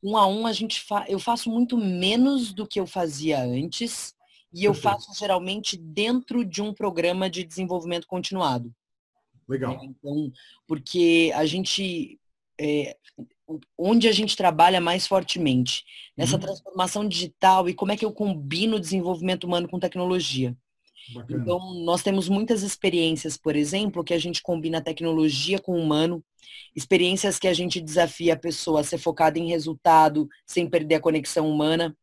Um 0.05 0.17
a 0.19 0.27
um 0.27 0.47
a 0.47 0.53
gente 0.53 0.81
fa... 0.81 1.07
eu 1.09 1.19
faço 1.19 1.51
muito 1.51 1.79
menos 1.79 2.53
do 2.53 2.67
que 2.67 2.79
eu 2.79 2.87
fazia 2.87 3.43
antes 3.43 4.15
e 4.53 4.65
eu 4.65 4.75
faço 4.75 5.13
geralmente 5.19 5.77
dentro 5.77 6.45
de 6.45 6.63
um 6.63 6.73
programa 6.73 7.29
de 7.29 7.43
desenvolvimento 7.43 8.07
continuado. 8.07 8.73
Legal. 9.49 9.73
É, 9.73 9.85
então, 9.85 10.31
porque 10.67 11.33
a 11.35 11.45
gente 11.45 12.21
é, 12.61 12.97
onde 13.77 14.09
a 14.09 14.13
gente 14.13 14.37
trabalha 14.37 14.81
mais 14.81 15.07
fortemente 15.07 15.85
nessa 16.17 16.37
uhum. 16.37 16.43
transformação 16.43 17.09
digital 17.09 17.69
e 17.69 17.75
como 17.75 17.93
é 17.93 17.97
que 17.97 18.05
eu 18.05 18.13
combino 18.13 18.77
o 18.77 18.81
desenvolvimento 18.81 19.45
humano 19.45 19.69
com 19.69 19.79
tecnologia. 19.79 20.57
Bacana. 21.13 21.43
Então, 21.43 21.75
nós 21.85 22.03
temos 22.03 22.29
muitas 22.29 22.63
experiências, 22.63 23.37
por 23.37 23.57
exemplo, 23.57 24.05
que 24.05 24.15
a 24.15 24.19
gente 24.19 24.43
combina 24.43 24.81
tecnologia 24.81 25.59
com 25.59 25.73
o 25.73 25.83
humano, 25.83 26.25
experiências 26.75 27.39
que 27.39 27.49
a 27.49 27.53
gente 27.53 27.81
desafia 27.81 28.35
a 28.35 28.39
pessoa 28.39 28.81
a 28.81 28.85
ser 28.85 28.99
focada 28.99 29.39
em 29.39 29.49
resultado, 29.49 30.29
sem 30.47 30.69
perder 30.69 30.97
a 30.97 31.01
conexão 31.01 31.51
humana. 31.51 31.97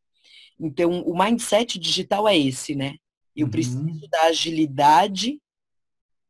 Então, 0.59 1.01
o 1.01 1.17
mindset 1.17 1.79
digital 1.79 2.27
é 2.27 2.37
esse, 2.37 2.75
né? 2.75 2.95
Eu 3.35 3.45
uhum. 3.45 3.51
preciso 3.51 4.07
da 4.09 4.23
agilidade, 4.23 5.39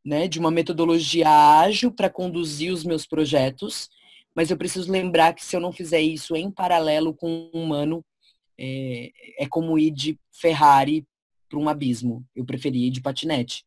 né, 0.04 0.26
de 0.26 0.38
uma 0.38 0.50
metodologia 0.50 1.28
ágil 1.28 1.92
para 1.92 2.10
conduzir 2.10 2.72
os 2.72 2.84
meus 2.84 3.06
projetos, 3.06 3.88
mas 4.34 4.50
eu 4.50 4.56
preciso 4.56 4.90
lembrar 4.90 5.34
que 5.34 5.44
se 5.44 5.54
eu 5.54 5.60
não 5.60 5.72
fizer 5.72 6.00
isso 6.00 6.34
em 6.34 6.50
paralelo 6.50 7.14
com 7.14 7.50
o 7.52 7.58
humano, 7.58 8.04
é, 8.58 9.10
é 9.38 9.46
como 9.48 9.78
ir 9.78 9.90
de 9.90 10.18
Ferrari 10.30 11.06
para 11.52 11.60
um 11.60 11.68
abismo. 11.68 12.24
Eu 12.34 12.46
preferia 12.46 12.86
ir 12.86 12.90
de 12.90 13.02
patinete. 13.02 13.64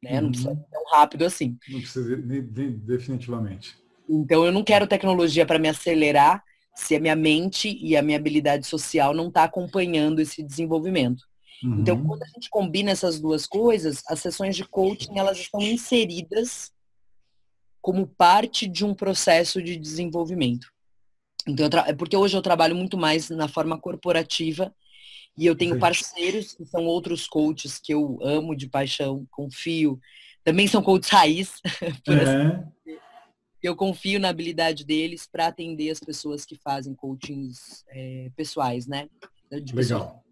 Né? 0.00 0.14
Uhum. 0.14 0.22
Não 0.22 0.30
precisa 0.30 0.54
ser 0.54 0.66
tão 0.70 0.84
rápido 0.92 1.24
assim. 1.24 1.58
Não 1.68 1.80
precisa, 1.80 2.16
definitivamente. 2.16 3.76
Então 4.08 4.44
eu 4.44 4.52
não 4.52 4.62
quero 4.62 4.86
tecnologia 4.86 5.44
para 5.44 5.58
me 5.58 5.68
acelerar 5.68 6.44
se 6.76 6.94
a 6.94 7.00
minha 7.00 7.16
mente 7.16 7.76
e 7.80 7.96
a 7.96 8.02
minha 8.02 8.18
habilidade 8.18 8.66
social 8.66 9.12
não 9.12 9.28
está 9.28 9.44
acompanhando 9.44 10.20
esse 10.20 10.42
desenvolvimento. 10.42 11.24
Uhum. 11.62 11.80
Então, 11.80 12.02
quando 12.02 12.22
a 12.22 12.26
gente 12.26 12.48
combina 12.48 12.90
essas 12.90 13.20
duas 13.20 13.46
coisas, 13.46 14.02
as 14.08 14.20
sessões 14.20 14.56
de 14.56 14.64
coaching 14.64 15.18
elas 15.18 15.38
estão 15.38 15.60
inseridas 15.60 16.72
como 17.80 18.06
parte 18.06 18.66
de 18.66 18.84
um 18.84 18.94
processo 18.94 19.62
de 19.62 19.76
desenvolvimento. 19.76 20.68
Então, 21.46 21.68
é 21.86 21.92
porque 21.92 22.16
hoje 22.16 22.36
eu 22.36 22.42
trabalho 22.42 22.74
muito 22.74 22.96
mais 22.96 23.28
na 23.28 23.48
forma 23.48 23.78
corporativa 23.78 24.72
e 25.36 25.46
eu 25.46 25.56
tenho 25.56 25.78
parceiros 25.78 26.52
que 26.52 26.64
são 26.64 26.84
outros 26.84 27.26
coaches 27.26 27.78
que 27.78 27.94
eu 27.94 28.18
amo 28.22 28.54
de 28.54 28.68
paixão, 28.68 29.26
confio. 29.30 29.98
Também 30.44 30.66
são 30.66 30.82
coaches 30.82 31.10
raiz. 31.10 31.52
Assim 32.08 32.72
eu 33.62 33.76
confio 33.76 34.18
na 34.18 34.28
habilidade 34.28 34.84
deles 34.84 35.28
para 35.30 35.46
atender 35.46 35.90
as 35.90 36.00
pessoas 36.00 36.44
que 36.44 36.56
fazem 36.56 36.94
coachings 36.94 37.84
é, 37.88 38.30
pessoais, 38.34 38.86
né? 38.86 39.08
De 39.62 39.74
Legal. 39.74 40.24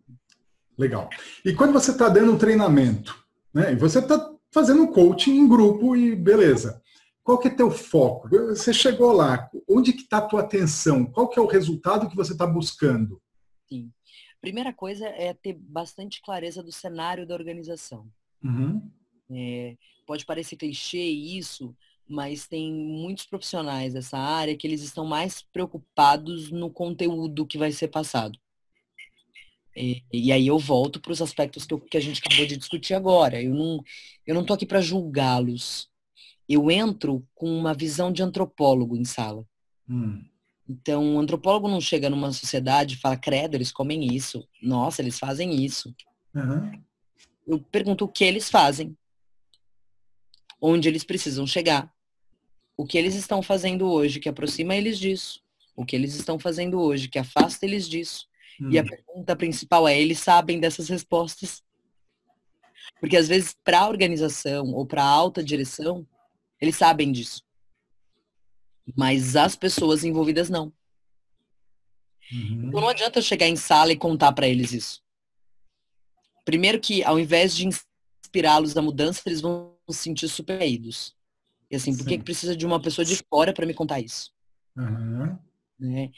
Legal. 0.77 1.09
E 1.45 1.53
quando 1.55 1.73
você 1.73 1.93
está 1.93 2.09
dando 2.09 2.33
um 2.33 2.39
treinamento, 2.39 3.25
né? 3.55 3.73
E 3.73 3.77
você 3.77 4.01
está 4.01 4.33
fazendo 4.51 4.83
um 4.83 4.87
coaching 4.87 5.37
em 5.37 5.49
grupo 5.49 5.95
e 5.95 6.17
beleza. 6.17 6.83
Qual 7.23 7.39
que 7.39 7.47
é 7.47 7.51
teu 7.51 7.71
foco? 7.71 8.29
Você 8.29 8.73
chegou 8.73 9.13
lá, 9.13 9.49
onde 9.69 9.93
que 9.93 10.03
está 10.03 10.19
a 10.19 10.23
tua 10.23 10.41
atenção? 10.41 11.05
Qual 11.05 11.29
que 11.29 11.39
é 11.39 11.43
o 11.43 11.47
resultado 11.47 12.09
que 12.09 12.17
você 12.17 12.33
está 12.33 12.47
buscando? 12.47 13.21
Sim. 13.69 13.93
Primeira 14.41 14.73
coisa 14.73 15.07
é 15.07 15.35
ter 15.35 15.55
bastante 15.55 16.23
clareza 16.23 16.63
do 16.63 16.73
cenário 16.73 17.27
da 17.27 17.35
organização. 17.35 18.11
Uhum. 18.43 18.91
É, 19.31 19.77
pode 20.07 20.25
parecer 20.25 20.57
clichê 20.57 21.03
isso, 21.03 21.77
mas 22.09 22.49
tem 22.49 22.73
muitos 22.73 23.27
profissionais 23.27 23.93
dessa 23.93 24.19
área 24.19 24.57
que 24.57 24.67
eles 24.67 24.83
estão 24.83 25.05
mais 25.05 25.43
preocupados 25.43 26.51
no 26.51 26.71
conteúdo 26.71 27.47
que 27.47 27.59
vai 27.59 27.71
ser 27.71 27.89
passado. 27.89 28.39
E, 29.77 30.03
e 30.13 30.33
aí 30.33 30.47
eu 30.47 30.59
volto 30.59 31.01
para 31.01 31.13
os 31.13 31.23
aspectos 31.23 31.65
que, 31.65 31.75
eu, 31.75 31.81
que, 31.81 31.97
a 31.97 32.01
gente 32.01 32.21
acabou 32.21 32.47
de 32.47 32.57
discutir 32.57 32.95
agora. 32.95 33.41
Eu 33.41 33.55
não 33.55 33.85
eu 34.27 34.35
não 34.35 34.45
tô 34.45 34.53
aqui 34.53 34.67
para 34.67 34.81
julgá-los. 34.81 35.89
Eu 36.49 36.71
entro 36.71 37.25
com 37.35 37.47
uma 37.47 37.73
visão 37.73 38.13
de 38.13 38.23
antropólogo 38.23 38.97
em 38.97 39.05
sala. 39.05 39.47
Hum. 39.89 40.25
Então, 40.71 41.17
o 41.17 41.19
antropólogo 41.19 41.67
não 41.67 41.81
chega 41.81 42.09
numa 42.09 42.33
sociedade 42.33 42.95
e 42.95 42.99
fala, 42.99 43.17
credo, 43.17 43.57
eles 43.57 43.73
comem 43.73 44.15
isso. 44.15 44.47
Nossa, 44.63 45.03
eles 45.03 45.19
fazem 45.19 45.65
isso. 45.65 45.93
Uhum. 46.33 46.81
Eu 47.45 47.59
pergunto 47.59 48.05
o 48.05 48.09
que 48.09 48.23
eles 48.23 48.49
fazem. 48.49 48.97
Onde 50.61 50.89
eles 50.89 51.03
precisam 51.03 51.45
chegar. 51.45 51.93
O 52.77 52.87
que 52.87 52.97
eles 52.97 53.17
estão 53.17 53.43
fazendo 53.43 53.91
hoje 53.91 54.21
que 54.21 54.29
aproxima 54.29 54.77
eles 54.77 54.97
disso. 54.97 55.43
O 55.75 55.85
que 55.85 55.97
eles 55.97 56.15
estão 56.15 56.39
fazendo 56.39 56.81
hoje 56.81 57.09
que 57.09 57.19
afasta 57.19 57.67
eles 57.67 57.89
disso. 57.89 58.29
Uhum. 58.61 58.71
E 58.71 58.79
a 58.79 58.83
hum. 58.83 58.87
pergunta 58.87 59.35
principal 59.35 59.89
é, 59.89 60.01
eles 60.01 60.21
sabem 60.21 60.61
dessas 60.61 60.89
respostas? 60.89 61.65
Porque 63.01 63.17
às 63.17 63.27
vezes, 63.27 63.57
para 63.65 63.81
a 63.81 63.89
organização 63.89 64.73
ou 64.73 64.87
para 64.87 65.03
a 65.03 65.09
alta 65.09 65.43
direção, 65.43 66.07
eles 66.61 66.77
sabem 66.77 67.11
disso. 67.11 67.43
Mas 68.97 69.37
as 69.37 69.57
pessoas 69.57 70.05
envolvidas 70.05 70.49
não. 70.49 70.73
Uhum. 72.33 72.69
Então 72.69 72.81
não 72.81 72.89
adianta 72.89 73.19
eu 73.19 73.23
chegar 73.23 73.47
em 73.47 73.57
sala 73.57 73.93
e 73.93 73.97
contar 73.97 74.33
para 74.33 74.49
eles 74.49 74.73
isso. 74.73 75.03
Primeiro 76.45 76.81
que 76.81 77.03
ao 77.05 77.19
invés 77.19 77.55
de 77.55 77.67
inspirá-los 77.67 78.77
à 78.77 78.83
mudança, 78.83 79.23
eles 79.27 79.41
vão 79.41 79.77
se 79.89 79.99
sentir 79.99 80.29
superídos. 80.29 81.15
E 81.71 81.77
assim, 81.77 81.97
por 81.97 82.07
que, 82.07 82.19
que 82.19 82.25
precisa 82.25 82.57
de 82.57 82.67
uma 82.67 82.81
pessoa 82.81 83.05
de 83.05 83.17
fora 83.29 83.53
para 83.53 83.67
me 83.67 83.75
contar 83.75 84.01
isso? 84.01 84.33
Uhum. 84.77 85.39
Né? 85.79 86.11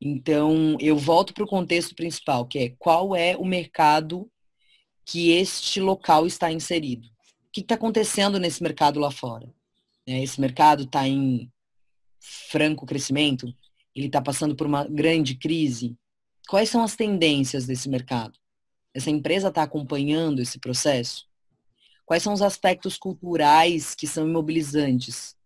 Então, 0.00 0.76
eu 0.80 0.96
volto 0.96 1.32
para 1.32 1.44
o 1.44 1.48
contexto 1.48 1.94
principal, 1.94 2.46
que 2.46 2.58
é 2.58 2.68
qual 2.78 3.14
é 3.14 3.36
o 3.36 3.44
mercado 3.44 4.30
que 5.04 5.30
este 5.30 5.80
local 5.80 6.26
está 6.26 6.50
inserido. 6.50 7.06
O 7.06 7.50
que 7.52 7.60
está 7.60 7.74
acontecendo 7.74 8.38
nesse 8.38 8.62
mercado 8.62 8.98
lá 8.98 9.10
fora? 9.10 9.46
Né? 10.06 10.22
Esse 10.22 10.40
mercado 10.40 10.84
está 10.84 11.06
em 11.06 11.50
franco 12.50 12.86
crescimento? 12.86 13.54
Ele 13.94 14.06
está 14.06 14.20
passando 14.20 14.56
por 14.56 14.66
uma 14.66 14.84
grande 14.84 15.36
crise? 15.36 15.96
Quais 16.48 16.68
são 16.68 16.82
as 16.82 16.96
tendências 16.96 17.66
desse 17.66 17.88
mercado? 17.88 18.38
Essa 18.92 19.10
empresa 19.10 19.48
está 19.48 19.62
acompanhando 19.62 20.40
esse 20.40 20.58
processo? 20.58 21.26
Quais 22.06 22.22
são 22.22 22.32
os 22.32 22.42
aspectos 22.42 22.96
culturais 22.96 23.94
que 23.94 24.06
são 24.06 24.28
imobilizantes? 24.28 25.36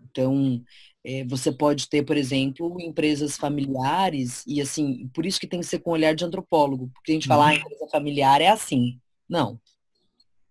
Então, 0.00 0.62
é, 1.04 1.24
você 1.24 1.50
pode 1.50 1.88
ter, 1.88 2.04
por 2.04 2.16
exemplo, 2.16 2.80
empresas 2.80 3.36
familiares, 3.36 4.44
e 4.46 4.60
assim, 4.60 5.08
por 5.14 5.26
isso 5.26 5.40
que 5.40 5.46
tem 5.46 5.60
que 5.60 5.66
ser 5.66 5.80
com 5.80 5.90
olhar 5.90 6.14
de 6.14 6.24
antropólogo, 6.24 6.90
porque 6.94 7.12
a 7.12 7.14
gente 7.14 7.28
fala, 7.28 7.46
ah, 7.46 7.48
a 7.48 7.52
uhum. 7.52 7.58
empresa 7.58 7.88
familiar 7.90 8.40
é 8.40 8.48
assim. 8.48 9.00
Não. 9.28 9.60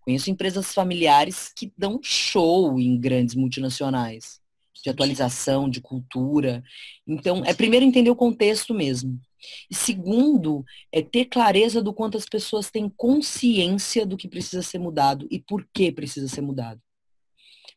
Conheço 0.01 0.32
empresas 0.32 0.74
familiares 0.74 1.51
que 1.55 1.72
dão 1.78 1.99
show 2.01 2.80
em 2.80 2.99
grandes 2.99 3.36
multinacionais, 3.36 4.41
de 4.84 4.90
atualização, 4.90 5.70
de 5.70 5.82
cultura. 5.82 6.64
Então, 7.08 7.44
é 7.46 7.54
primeiro 7.54 7.86
entender 7.86 8.10
o 8.10 8.16
contexto 8.16 8.74
mesmo. 8.74 9.20
E 9.70 9.76
segundo, 9.76 10.64
é 10.92 11.02
ter 11.02 11.26
clareza 11.26 11.82
do 11.82 11.94
quanto 11.94 12.18
as 12.18 12.26
pessoas 12.26 12.70
têm 12.70 12.90
consciência 12.90 14.06
do 14.06 14.18
que 14.18 14.28
precisa 14.28 14.62
ser 14.62 14.80
mudado 14.80 15.28
e 15.32 15.40
por 15.40 15.68
que 15.74 15.92
precisa 15.92 16.28
ser 16.28 16.42
mudado. 16.42 16.82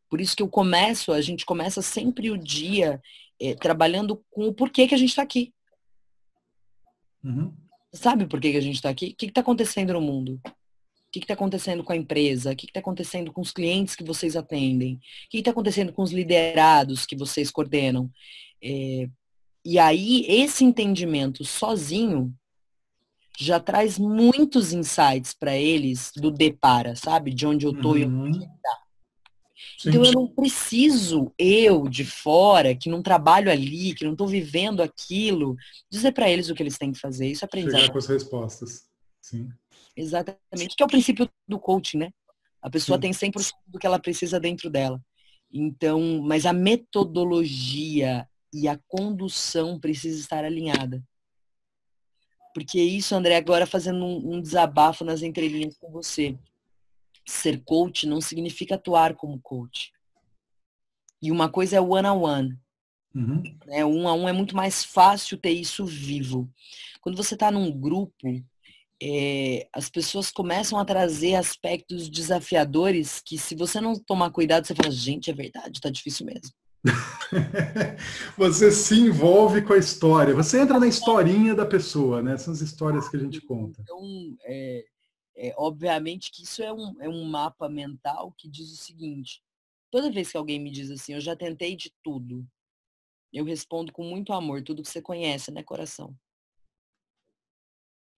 Por 0.08 0.20
isso 0.20 0.36
que 0.36 0.42
eu 0.42 0.48
começo, 0.48 1.12
a 1.12 1.20
gente 1.20 1.44
começa 1.44 1.82
sempre 1.82 2.30
o 2.30 2.38
dia 2.38 3.00
é, 3.40 3.54
trabalhando 3.54 4.22
com 4.30 4.46
o 4.46 4.54
porquê 4.54 4.86
que 4.86 4.94
a 4.94 4.98
gente 4.98 5.10
está 5.10 5.22
aqui. 5.22 5.52
Uhum. 7.22 7.52
Sabe 7.92 8.26
por 8.26 8.40
que, 8.40 8.52
que 8.52 8.58
a 8.58 8.62
gente 8.62 8.76
está 8.76 8.90
aqui? 8.90 9.10
O 9.12 9.16
que 9.16 9.26
está 9.26 9.40
acontecendo 9.40 9.92
no 9.92 10.00
mundo? 10.00 10.40
O 11.18 11.20
que 11.20 11.24
está 11.24 11.34
acontecendo 11.34 11.84
com 11.84 11.92
a 11.92 11.96
empresa? 11.96 12.52
O 12.52 12.56
que 12.56 12.66
está 12.66 12.80
acontecendo 12.80 13.32
com 13.32 13.40
os 13.40 13.52
clientes 13.52 13.94
que 13.94 14.04
vocês 14.04 14.36
atendem? 14.36 14.94
O 14.94 14.98
que 15.30 15.38
está 15.38 15.50
acontecendo 15.52 15.92
com 15.92 16.02
os 16.02 16.12
liderados 16.12 17.06
que 17.06 17.16
vocês 17.16 17.50
coordenam? 17.50 18.10
É, 18.62 19.08
e 19.64 19.78
aí, 19.78 20.26
esse 20.28 20.64
entendimento 20.64 21.44
sozinho 21.44 22.34
já 23.38 23.58
traz 23.58 23.98
muitos 23.98 24.72
insights 24.72 25.32
para 25.32 25.56
eles 25.56 26.12
do 26.16 26.30
depara, 26.30 26.94
sabe? 26.94 27.32
De 27.32 27.46
onde 27.46 27.66
eu 27.66 27.72
tô 27.72 27.90
uhum. 27.92 27.96
e 27.96 28.04
onde 28.04 28.38
eu 28.38 28.48
tá. 28.62 28.78
Então 29.86 30.04
eu 30.04 30.12
não 30.12 30.26
preciso, 30.26 31.32
eu 31.38 31.88
de 31.88 32.04
fora, 32.04 32.74
que 32.74 32.88
não 32.88 33.02
trabalho 33.02 33.50
ali, 33.50 33.94
que 33.94 34.04
não 34.04 34.12
estou 34.12 34.26
vivendo 34.26 34.82
aquilo, 34.82 35.56
dizer 35.90 36.12
para 36.12 36.30
eles 36.30 36.48
o 36.48 36.54
que 36.54 36.62
eles 36.62 36.78
têm 36.78 36.92
que 36.92 37.00
fazer. 37.00 37.28
Isso 37.28 37.44
é 37.44 37.46
aprendizado. 37.46 37.80
Chegar 37.80 37.92
com 37.92 37.98
as 37.98 38.06
respostas. 38.06 38.84
Sim. 39.20 39.48
Exatamente. 39.96 40.76
Que 40.76 40.82
é 40.82 40.86
o 40.86 40.88
princípio 40.88 41.30
do 41.46 41.58
coaching, 41.58 41.98
né? 41.98 42.12
A 42.60 42.70
pessoa 42.70 42.96
Sim. 42.96 43.02
tem 43.02 43.12
100% 43.12 43.52
do 43.66 43.78
que 43.78 43.86
ela 43.86 43.98
precisa 43.98 44.40
dentro 44.40 44.70
dela. 44.70 45.00
Então, 45.52 46.20
mas 46.22 46.46
a 46.46 46.52
metodologia 46.52 48.28
e 48.52 48.66
a 48.66 48.78
condução 48.88 49.78
precisa 49.78 50.18
estar 50.18 50.44
alinhada. 50.44 51.02
Porque 52.54 52.80
isso, 52.80 53.14
André, 53.14 53.36
agora 53.36 53.66
fazendo 53.66 54.04
um, 54.04 54.34
um 54.34 54.40
desabafo 54.40 55.04
nas 55.04 55.22
entrelinhas 55.22 55.76
com 55.76 55.90
você. 55.90 56.38
Ser 57.26 57.62
coach 57.64 58.06
não 58.06 58.20
significa 58.20 58.76
atuar 58.76 59.14
como 59.14 59.40
coach. 59.40 59.92
E 61.20 61.30
uma 61.30 61.48
coisa 61.48 61.76
é 61.76 61.80
one 61.80 62.06
on 62.06 62.20
one. 62.22 62.58
Uhum. 63.14 63.42
Né? 63.66 63.84
Um 63.84 64.08
a 64.08 64.14
um 64.14 64.28
é 64.28 64.32
muito 64.32 64.56
mais 64.56 64.84
fácil 64.84 65.38
ter 65.38 65.50
isso 65.50 65.84
vivo. 65.84 66.50
Quando 67.00 67.16
você 67.16 67.34
está 67.34 67.50
num 67.50 67.70
grupo, 67.70 68.44
é, 69.02 69.68
as 69.72 69.88
pessoas 69.88 70.30
começam 70.30 70.78
a 70.78 70.84
trazer 70.84 71.34
aspectos 71.34 72.08
desafiadores 72.08 73.20
que 73.24 73.36
se 73.36 73.54
você 73.54 73.80
não 73.80 73.94
tomar 73.94 74.30
cuidado, 74.30 74.66
você 74.66 74.74
fala, 74.74 74.90
gente, 74.90 75.30
é 75.30 75.34
verdade, 75.34 75.80
tá 75.80 75.90
difícil 75.90 76.26
mesmo. 76.26 76.50
você 78.36 78.70
se 78.70 78.94
envolve 78.94 79.62
com 79.62 79.72
a 79.72 79.78
história, 79.78 80.34
você 80.34 80.60
entra 80.60 80.78
na 80.78 80.86
historinha 80.86 81.54
da 81.54 81.64
pessoa, 81.64 82.22
né? 82.22 82.36
São 82.36 82.52
as 82.52 82.60
histórias 82.60 83.08
que 83.08 83.16
a 83.16 83.20
gente 83.20 83.40
conta. 83.40 83.80
Então, 83.82 84.36
é, 84.44 84.84
é, 85.36 85.54
obviamente 85.56 86.30
que 86.30 86.42
isso 86.42 86.62
é 86.62 86.72
um, 86.72 86.94
é 87.00 87.08
um 87.08 87.24
mapa 87.24 87.68
mental 87.68 88.32
que 88.36 88.48
diz 88.48 88.70
o 88.70 88.76
seguinte: 88.76 89.42
toda 89.90 90.12
vez 90.12 90.30
que 90.30 90.36
alguém 90.36 90.60
me 90.60 90.70
diz 90.70 90.90
assim, 90.90 91.14
eu 91.14 91.20
já 91.20 91.34
tentei 91.34 91.74
de 91.74 91.92
tudo, 92.02 92.46
eu 93.32 93.44
respondo 93.44 93.92
com 93.92 94.04
muito 94.04 94.32
amor, 94.32 94.62
tudo 94.62 94.82
que 94.82 94.88
você 94.88 95.00
conhece, 95.00 95.50
né, 95.50 95.62
coração? 95.62 96.14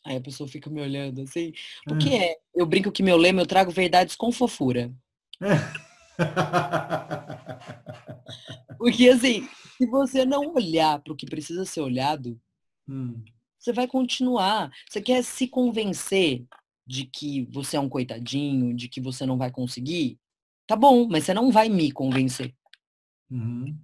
Aí 0.07 0.17
a 0.17 0.21
pessoa 0.21 0.49
fica 0.49 0.71
me 0.71 0.81
olhando 0.81 1.23
assim. 1.23 1.53
O 1.91 1.99
que 1.99 2.11
hum. 2.11 2.23
é? 2.23 2.37
Eu 2.55 2.65
brinco 2.65 2.93
que 2.93 3.03
meu 3.03 3.17
lema, 3.17 3.43
eu 3.43 3.47
trago 3.47 3.73
verdades 3.73 4.15
com 4.15 4.31
fofura. 4.31 4.95
Porque 8.79 9.09
assim, 9.09 9.49
se 9.77 9.85
você 9.87 10.25
não 10.25 10.55
olhar 10.55 11.01
para 11.01 11.13
o 11.13 11.17
que 11.17 11.27
precisa 11.27 11.65
ser 11.65 11.81
olhado, 11.81 12.41
hum. 12.89 13.21
você 13.59 13.73
vai 13.73 13.89
continuar. 13.89 14.71
Você 14.89 15.03
quer 15.03 15.25
se 15.25 15.49
convencer 15.49 16.47
de 16.87 17.05
que 17.05 17.49
você 17.51 17.77
é 17.77 17.81
um 17.81 17.89
coitadinho, 17.89 18.73
de 18.73 18.89
que 18.89 19.01
você 19.01 19.27
não 19.27 19.37
vai 19.37 19.51
conseguir? 19.51 20.21
Tá 20.69 20.77
bom, 20.77 21.09
mas 21.09 21.25
você 21.25 21.35
não 21.35 21.51
vai 21.51 21.69
me 21.69 21.91
convencer. 21.91 22.55
Uhum. 23.29 23.77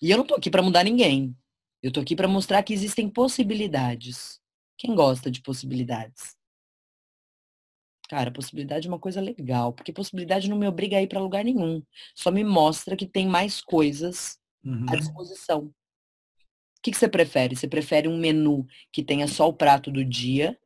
E 0.00 0.12
eu 0.12 0.18
não 0.18 0.24
tô 0.24 0.36
aqui 0.36 0.48
para 0.48 0.62
mudar 0.62 0.84
ninguém. 0.84 1.36
Eu 1.82 1.90
tô 1.90 1.98
aqui 1.98 2.14
para 2.14 2.28
mostrar 2.28 2.62
que 2.62 2.72
existem 2.72 3.10
possibilidades. 3.10 4.40
Quem 4.78 4.94
gosta 4.94 5.30
de 5.30 5.40
possibilidades? 5.40 6.36
Cara, 8.08 8.30
possibilidade 8.30 8.86
é 8.86 8.90
uma 8.90 9.00
coisa 9.00 9.20
legal, 9.20 9.72
porque 9.72 9.92
possibilidade 9.92 10.48
não 10.48 10.56
me 10.56 10.68
obriga 10.68 10.96
a 10.96 11.02
ir 11.02 11.08
para 11.08 11.20
lugar 11.20 11.44
nenhum. 11.44 11.82
Só 12.14 12.30
me 12.30 12.44
mostra 12.44 12.96
que 12.96 13.06
tem 13.06 13.26
mais 13.26 13.60
coisas 13.60 14.38
uhum. 14.64 14.86
à 14.88 14.96
disposição. 14.96 15.64
O 16.78 16.82
que, 16.82 16.92
que 16.92 16.96
você 16.96 17.08
prefere? 17.08 17.56
Você 17.56 17.66
prefere 17.66 18.06
um 18.06 18.16
menu 18.16 18.64
que 18.92 19.02
tenha 19.02 19.26
só 19.26 19.48
o 19.48 19.52
prato 19.52 19.90
do 19.90 20.04
dia? 20.04 20.56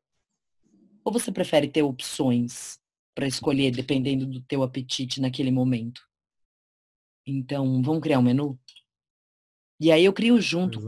Ou 1.03 1.11
você 1.11 1.33
prefere 1.33 1.67
ter 1.67 1.83
opções 1.83 2.79
para 3.15 3.27
escolher 3.27 3.71
dependendo 3.71 4.27
do 4.27 4.43
teu 4.43 4.63
apetite 4.63 5.19
naquele 5.19 5.51
momento? 5.51 6.03
Então, 7.27 7.81
vamos 7.83 8.03
criar 8.03 8.19
um 8.19 8.23
menu? 8.23 8.59
E 9.79 9.91
aí 9.91 10.05
eu 10.05 10.13
crio 10.13 10.39
junto. 10.43 10.79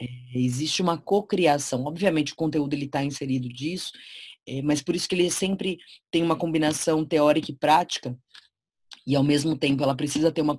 É, 0.00 0.06
existe 0.34 0.82
uma 0.82 0.98
cocriação. 0.98 1.84
Obviamente 1.84 2.32
o 2.32 2.36
conteúdo 2.36 2.74
está 2.74 3.02
inserido 3.02 3.48
disso, 3.48 3.92
é, 4.46 4.62
mas 4.62 4.82
por 4.82 4.94
isso 4.94 5.08
que 5.08 5.14
ele 5.14 5.30
sempre 5.30 5.78
tem 6.10 6.22
uma 6.22 6.36
combinação 6.36 7.04
teórica 7.04 7.50
e 7.50 7.56
prática, 7.56 8.16
e 9.06 9.14
ao 9.14 9.22
mesmo 9.22 9.56
tempo 9.56 9.82
ela 9.82 9.94
precisa 9.94 10.32
ter 10.32 10.42
uma 10.42 10.56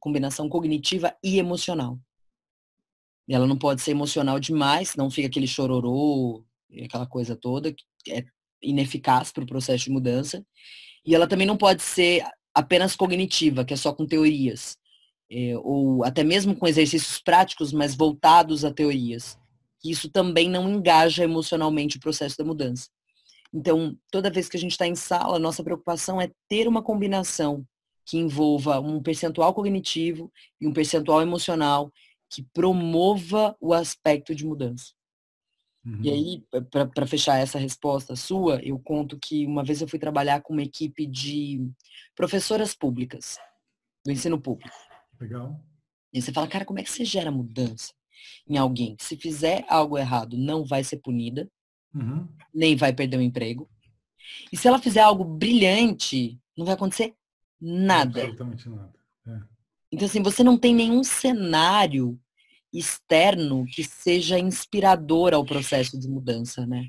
combinação 0.00 0.48
cognitiva 0.48 1.14
e 1.22 1.38
emocional. 1.38 1.98
Ela 3.28 3.46
não 3.46 3.56
pode 3.56 3.82
ser 3.82 3.92
emocional 3.92 4.40
demais, 4.40 4.90
senão 4.90 5.10
fica 5.10 5.28
aquele 5.28 5.46
chororô, 5.46 6.44
aquela 6.84 7.06
coisa 7.06 7.36
toda, 7.36 7.72
que 7.72 8.12
é 8.12 8.24
ineficaz 8.62 9.30
para 9.30 9.44
o 9.44 9.46
processo 9.46 9.84
de 9.84 9.90
mudança. 9.90 10.44
E 11.04 11.14
ela 11.14 11.26
também 11.26 11.46
não 11.46 11.56
pode 11.56 11.82
ser 11.82 12.24
apenas 12.54 12.96
cognitiva, 12.96 13.64
que 13.64 13.74
é 13.74 13.76
só 13.76 13.92
com 13.92 14.06
teorias, 14.06 14.76
é, 15.32 15.56
ou 15.58 16.04
até 16.04 16.22
mesmo 16.22 16.54
com 16.54 16.68
exercícios 16.68 17.18
práticos, 17.18 17.72
mas 17.72 17.94
voltados 17.94 18.64
a 18.64 18.72
teorias. 18.72 19.38
Isso 19.82 20.10
também 20.10 20.48
não 20.48 20.68
engaja 20.68 21.24
emocionalmente 21.24 21.96
o 21.96 22.00
processo 22.00 22.36
da 22.36 22.44
mudança. 22.44 22.88
Então, 23.52 23.96
toda 24.10 24.30
vez 24.30 24.48
que 24.48 24.56
a 24.56 24.60
gente 24.60 24.72
está 24.72 24.86
em 24.86 24.94
sala, 24.94 25.38
nossa 25.38 25.64
preocupação 25.64 26.20
é 26.20 26.30
ter 26.48 26.68
uma 26.68 26.82
combinação 26.82 27.66
que 28.04 28.18
envolva 28.18 28.78
um 28.80 29.02
percentual 29.02 29.54
cognitivo 29.54 30.30
e 30.60 30.66
um 30.66 30.72
percentual 30.72 31.22
emocional 31.22 31.90
que 32.30 32.42
promova 32.52 33.56
o 33.60 33.72
aspecto 33.72 34.34
de 34.34 34.44
mudança. 34.44 34.92
Uhum. 35.84 36.00
E 36.02 36.10
aí, 36.10 36.44
para 36.94 37.06
fechar 37.06 37.38
essa 37.38 37.58
resposta 37.58 38.14
sua, 38.14 38.60
eu 38.62 38.78
conto 38.78 39.18
que 39.18 39.46
uma 39.46 39.64
vez 39.64 39.80
eu 39.80 39.88
fui 39.88 39.98
trabalhar 39.98 40.40
com 40.42 40.52
uma 40.52 40.62
equipe 40.62 41.06
de 41.06 41.66
professoras 42.14 42.74
públicas, 42.74 43.38
do 44.04 44.12
ensino 44.12 44.40
público. 44.40 44.91
Legal. 45.22 45.64
E 46.12 46.20
você 46.20 46.32
fala, 46.32 46.48
cara, 46.48 46.64
como 46.64 46.80
é 46.80 46.82
que 46.82 46.90
você 46.90 47.04
gera 47.04 47.30
mudança 47.30 47.94
em 48.48 48.58
alguém? 48.58 48.96
Se 48.98 49.16
fizer 49.16 49.64
algo 49.68 49.96
errado, 49.96 50.36
não 50.36 50.64
vai 50.64 50.82
ser 50.82 50.96
punida, 50.96 51.48
uhum. 51.94 52.28
nem 52.52 52.74
vai 52.74 52.92
perder 52.92 53.18
o 53.18 53.22
emprego. 53.22 53.70
E 54.52 54.56
se 54.56 54.66
ela 54.66 54.80
fizer 54.80 55.00
algo 55.00 55.24
brilhante, 55.24 56.40
não 56.56 56.66
vai 56.66 56.74
acontecer 56.74 57.14
nada. 57.60 58.22
Absolutamente 58.22 58.68
nada. 58.68 58.94
É. 59.28 59.40
Então, 59.92 60.06
assim, 60.06 60.22
você 60.22 60.42
não 60.42 60.58
tem 60.58 60.74
nenhum 60.74 61.04
cenário 61.04 62.18
externo 62.72 63.64
que 63.66 63.84
seja 63.84 64.38
inspirador 64.38 65.34
ao 65.34 65.44
processo 65.44 65.98
de 65.98 66.08
mudança, 66.08 66.66
né? 66.66 66.88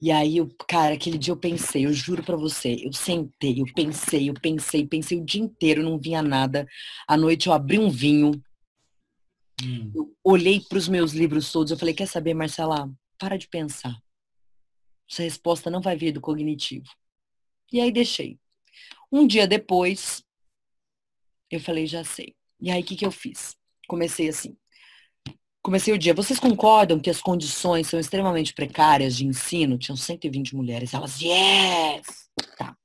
E 0.00 0.10
aí, 0.10 0.36
eu, 0.36 0.48
cara, 0.68 0.94
aquele 0.94 1.16
dia 1.16 1.32
eu 1.32 1.36
pensei, 1.36 1.86
eu 1.86 1.92
juro 1.92 2.22
para 2.22 2.36
você, 2.36 2.76
eu 2.84 2.92
sentei, 2.92 3.60
eu 3.60 3.64
pensei, 3.74 4.28
eu 4.28 4.34
pensei, 4.34 4.86
pensei 4.86 5.18
o 5.18 5.24
dia 5.24 5.40
inteiro, 5.40 5.82
não 5.82 5.98
vinha 5.98 6.22
nada. 6.22 6.66
À 7.08 7.16
noite 7.16 7.46
eu 7.46 7.52
abri 7.52 7.78
um 7.78 7.88
vinho, 7.88 8.32
hum. 9.62 9.92
eu 9.94 10.16
olhei 10.22 10.60
para 10.60 10.78
os 10.78 10.88
meus 10.88 11.12
livros 11.12 11.50
todos, 11.50 11.70
eu 11.70 11.78
falei, 11.78 11.94
quer 11.94 12.06
saber, 12.06 12.34
Marcela, 12.34 12.90
para 13.18 13.38
de 13.38 13.48
pensar. 13.48 13.96
Essa 15.10 15.22
resposta 15.22 15.70
não 15.70 15.80
vai 15.80 15.96
vir 15.96 16.12
do 16.12 16.20
cognitivo. 16.20 16.88
E 17.72 17.80
aí 17.80 17.92
deixei. 17.92 18.38
Um 19.10 19.26
dia 19.26 19.46
depois, 19.46 20.24
eu 21.50 21.60
falei, 21.60 21.86
já 21.86 22.04
sei. 22.04 22.34
E 22.60 22.70
aí, 22.70 22.82
o 22.82 22.84
que, 22.84 22.96
que 22.96 23.06
eu 23.06 23.12
fiz? 23.12 23.56
Comecei 23.86 24.28
assim. 24.28 24.56
Comecei 25.64 25.94
o 25.94 25.98
dia. 25.98 26.12
Vocês 26.12 26.38
concordam 26.38 27.00
que 27.00 27.08
as 27.08 27.22
condições 27.22 27.86
são 27.86 27.98
extremamente 27.98 28.52
precárias 28.52 29.16
de 29.16 29.26
ensino? 29.26 29.78
Tinham 29.78 29.96
120 29.96 30.54
mulheres. 30.54 30.92
Elas, 30.92 31.18
yes! 31.18 32.28
Tá. 32.58 32.76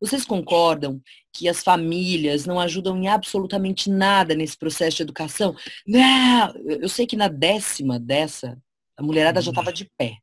Vocês 0.00 0.24
concordam 0.24 0.98
que 1.30 1.46
as 1.46 1.62
famílias 1.62 2.46
não 2.46 2.58
ajudam 2.58 2.96
em 2.96 3.06
absolutamente 3.06 3.90
nada 3.90 4.34
nesse 4.34 4.56
processo 4.56 4.96
de 4.96 5.02
educação? 5.02 5.54
Não! 5.86 6.54
Eu 6.64 6.88
sei 6.88 7.06
que 7.06 7.16
na 7.16 7.28
décima 7.28 7.98
dessa, 7.98 8.58
a 8.96 9.02
mulherada 9.02 9.40
hum. 9.40 9.42
já 9.42 9.50
estava 9.50 9.70
de 9.70 9.84
pé. 9.98 10.16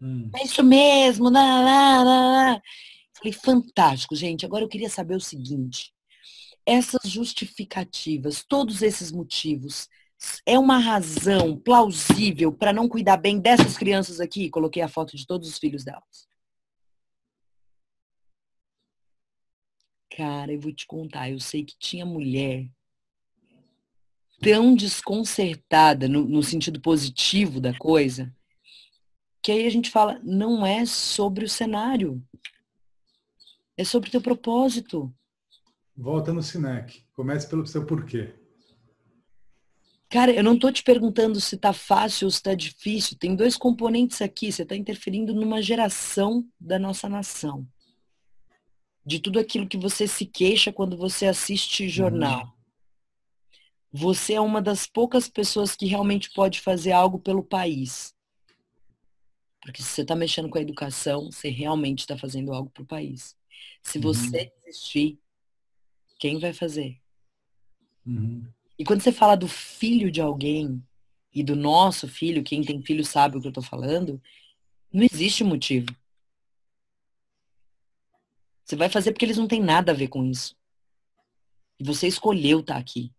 Hum. 0.00 0.30
É 0.36 0.44
isso 0.44 0.62
mesmo! 0.62 1.28
Lá, 1.30 1.60
lá, 1.60 2.02
lá, 2.04 2.62
Falei, 3.16 3.32
fantástico, 3.32 4.14
gente. 4.14 4.46
Agora 4.46 4.62
eu 4.62 4.68
queria 4.68 4.88
saber 4.88 5.16
o 5.16 5.20
seguinte. 5.20 5.92
Essas 6.64 7.10
justificativas, 7.10 8.44
todos 8.48 8.82
esses 8.82 9.10
motivos, 9.10 9.88
é 10.44 10.58
uma 10.58 10.78
razão 10.78 11.56
plausível 11.56 12.52
para 12.52 12.72
não 12.72 12.88
cuidar 12.88 13.16
bem 13.16 13.38
dessas 13.38 13.76
crianças 13.76 14.20
aqui? 14.20 14.50
Coloquei 14.50 14.82
a 14.82 14.88
foto 14.88 15.16
de 15.16 15.26
todos 15.26 15.48
os 15.48 15.58
filhos 15.58 15.84
delas. 15.84 16.28
Cara, 20.16 20.52
eu 20.52 20.60
vou 20.60 20.72
te 20.72 20.86
contar, 20.86 21.30
eu 21.30 21.38
sei 21.38 21.64
que 21.64 21.76
tinha 21.78 22.04
mulher 22.04 22.68
tão 24.40 24.74
desconcertada 24.74 26.08
no, 26.08 26.24
no 26.24 26.42
sentido 26.42 26.80
positivo 26.80 27.60
da 27.60 27.76
coisa, 27.76 28.34
que 29.42 29.52
aí 29.52 29.66
a 29.66 29.70
gente 29.70 29.90
fala, 29.90 30.20
não 30.24 30.66
é 30.66 30.84
sobre 30.84 31.44
o 31.44 31.48
cenário, 31.48 32.22
é 33.76 33.84
sobre 33.84 34.08
o 34.08 34.12
teu 34.12 34.20
propósito. 34.20 35.14
Volta 35.96 36.32
no 36.32 36.42
Sinec. 36.42 37.04
Comece 37.12 37.48
pelo 37.48 37.66
seu 37.66 37.86
porquê. 37.86 38.34
Cara, 40.08 40.32
eu 40.32 40.42
não 40.42 40.54
estou 40.54 40.72
te 40.72 40.82
perguntando 40.82 41.38
se 41.38 41.54
está 41.54 41.72
fácil 41.72 42.26
ou 42.26 42.30
se 42.30 42.38
está 42.38 42.54
difícil. 42.54 43.18
Tem 43.18 43.36
dois 43.36 43.56
componentes 43.56 44.22
aqui. 44.22 44.50
Você 44.50 44.62
está 44.62 44.74
interferindo 44.74 45.34
numa 45.34 45.60
geração 45.60 46.48
da 46.58 46.78
nossa 46.78 47.08
nação. 47.08 47.68
De 49.04 49.20
tudo 49.20 49.38
aquilo 49.38 49.68
que 49.68 49.76
você 49.76 50.06
se 50.06 50.24
queixa 50.24 50.72
quando 50.72 50.96
você 50.96 51.26
assiste 51.26 51.88
jornal. 51.88 52.44
Uhum. 52.44 52.52
Você 53.92 54.34
é 54.34 54.40
uma 54.40 54.62
das 54.62 54.86
poucas 54.86 55.28
pessoas 55.28 55.76
que 55.76 55.86
realmente 55.86 56.30
pode 56.32 56.60
fazer 56.60 56.92
algo 56.92 57.18
pelo 57.18 57.42
país. 57.42 58.14
Porque 59.60 59.82
se 59.82 59.88
você 59.88 60.02
está 60.02 60.14
mexendo 60.14 60.48
com 60.48 60.56
a 60.56 60.62
educação, 60.62 61.30
você 61.30 61.50
realmente 61.50 62.00
está 62.00 62.16
fazendo 62.16 62.52
algo 62.54 62.70
para 62.70 62.82
o 62.82 62.86
país. 62.86 63.36
Se 63.82 63.98
você 63.98 64.44
uhum. 64.44 64.50
desistir, 64.64 65.18
quem 66.18 66.38
vai 66.38 66.54
fazer? 66.54 66.98
Uhum. 68.06 68.46
E 68.78 68.84
quando 68.84 69.02
você 69.02 69.10
fala 69.10 69.36
do 69.36 69.48
filho 69.48 70.10
de 70.10 70.20
alguém 70.20 70.82
e 71.34 71.42
do 71.42 71.56
nosso 71.56 72.06
filho, 72.06 72.44
quem 72.44 72.62
tem 72.62 72.82
filho 72.82 73.04
sabe 73.04 73.36
o 73.36 73.40
que 73.40 73.48
eu 73.48 73.52
tô 73.52 73.60
falando, 73.60 74.22
não 74.92 75.04
existe 75.10 75.42
motivo. 75.42 75.88
Você 78.64 78.76
vai 78.76 78.88
fazer 78.88 79.12
porque 79.12 79.24
eles 79.24 79.38
não 79.38 79.48
têm 79.48 79.60
nada 79.60 79.92
a 79.92 79.94
ver 79.94 80.08
com 80.08 80.24
isso. 80.24 80.56
E 81.78 81.84
você 81.84 82.06
escolheu 82.06 82.60
estar 82.60 82.74
tá 82.74 82.80
aqui. 82.80 83.12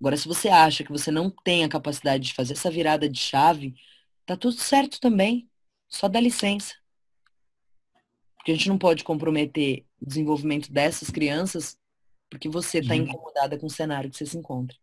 Agora, 0.00 0.16
se 0.16 0.26
você 0.26 0.48
acha 0.48 0.84
que 0.84 0.90
você 0.90 1.10
não 1.10 1.30
tem 1.30 1.64
a 1.64 1.68
capacidade 1.68 2.28
de 2.28 2.34
fazer 2.34 2.54
essa 2.54 2.70
virada 2.70 3.08
de 3.08 3.18
chave, 3.18 3.74
tá 4.24 4.36
tudo 4.36 4.56
certo 4.56 5.00
também. 5.00 5.48
Só 5.88 6.08
dá 6.08 6.20
licença. 6.20 6.74
Porque 8.36 8.52
a 8.52 8.54
gente 8.54 8.68
não 8.68 8.78
pode 8.78 9.04
comprometer 9.04 9.84
o 10.00 10.06
desenvolvimento 10.06 10.72
dessas 10.72 11.10
crianças 11.10 11.78
porque 12.30 12.48
você 12.48 12.78
está 12.78 12.94
uhum. 12.94 13.02
incomodada 13.02 13.58
com 13.58 13.66
o 13.66 13.70
cenário 13.70 14.10
que 14.10 14.16
você 14.16 14.26
se 14.26 14.36
encontra. 14.36 14.76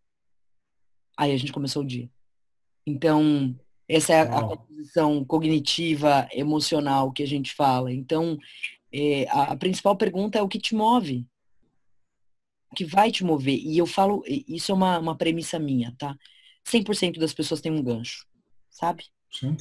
Aí 1.17 1.31
a 1.31 1.37
gente 1.37 1.53
começou 1.53 1.81
o 1.81 1.85
dia. 1.85 2.09
Então, 2.85 3.57
essa 3.87 4.13
é 4.13 4.21
a, 4.21 4.23
a 4.23 4.43
composição 4.43 5.23
cognitiva, 5.25 6.27
emocional 6.31 7.11
que 7.11 7.23
a 7.23 7.27
gente 7.27 7.53
fala. 7.53 7.91
Então, 7.91 8.37
é, 8.91 9.27
a, 9.29 9.53
a, 9.53 9.55
principal 9.55 9.95
pergunta 9.95 10.37
é 10.37 10.41
o 10.41 10.47
que 10.47 10.59
te 10.59 10.75
move. 10.75 11.25
O 12.71 12.75
que 12.75 12.85
vai 12.85 13.11
te 13.11 13.23
mover. 13.23 13.57
E 13.57 13.77
eu 13.77 13.85
falo, 13.85 14.23
isso 14.27 14.71
é 14.71 14.75
uma, 14.75 14.99
uma 14.99 15.17
premissa 15.17 15.59
minha, 15.59 15.95
tá? 15.97 16.17
100% 16.65 17.19
das 17.19 17.33
pessoas 17.33 17.61
têm 17.61 17.71
um 17.71 17.83
gancho, 17.83 18.27
sabe? 18.69 19.05
Sim. 19.31 19.55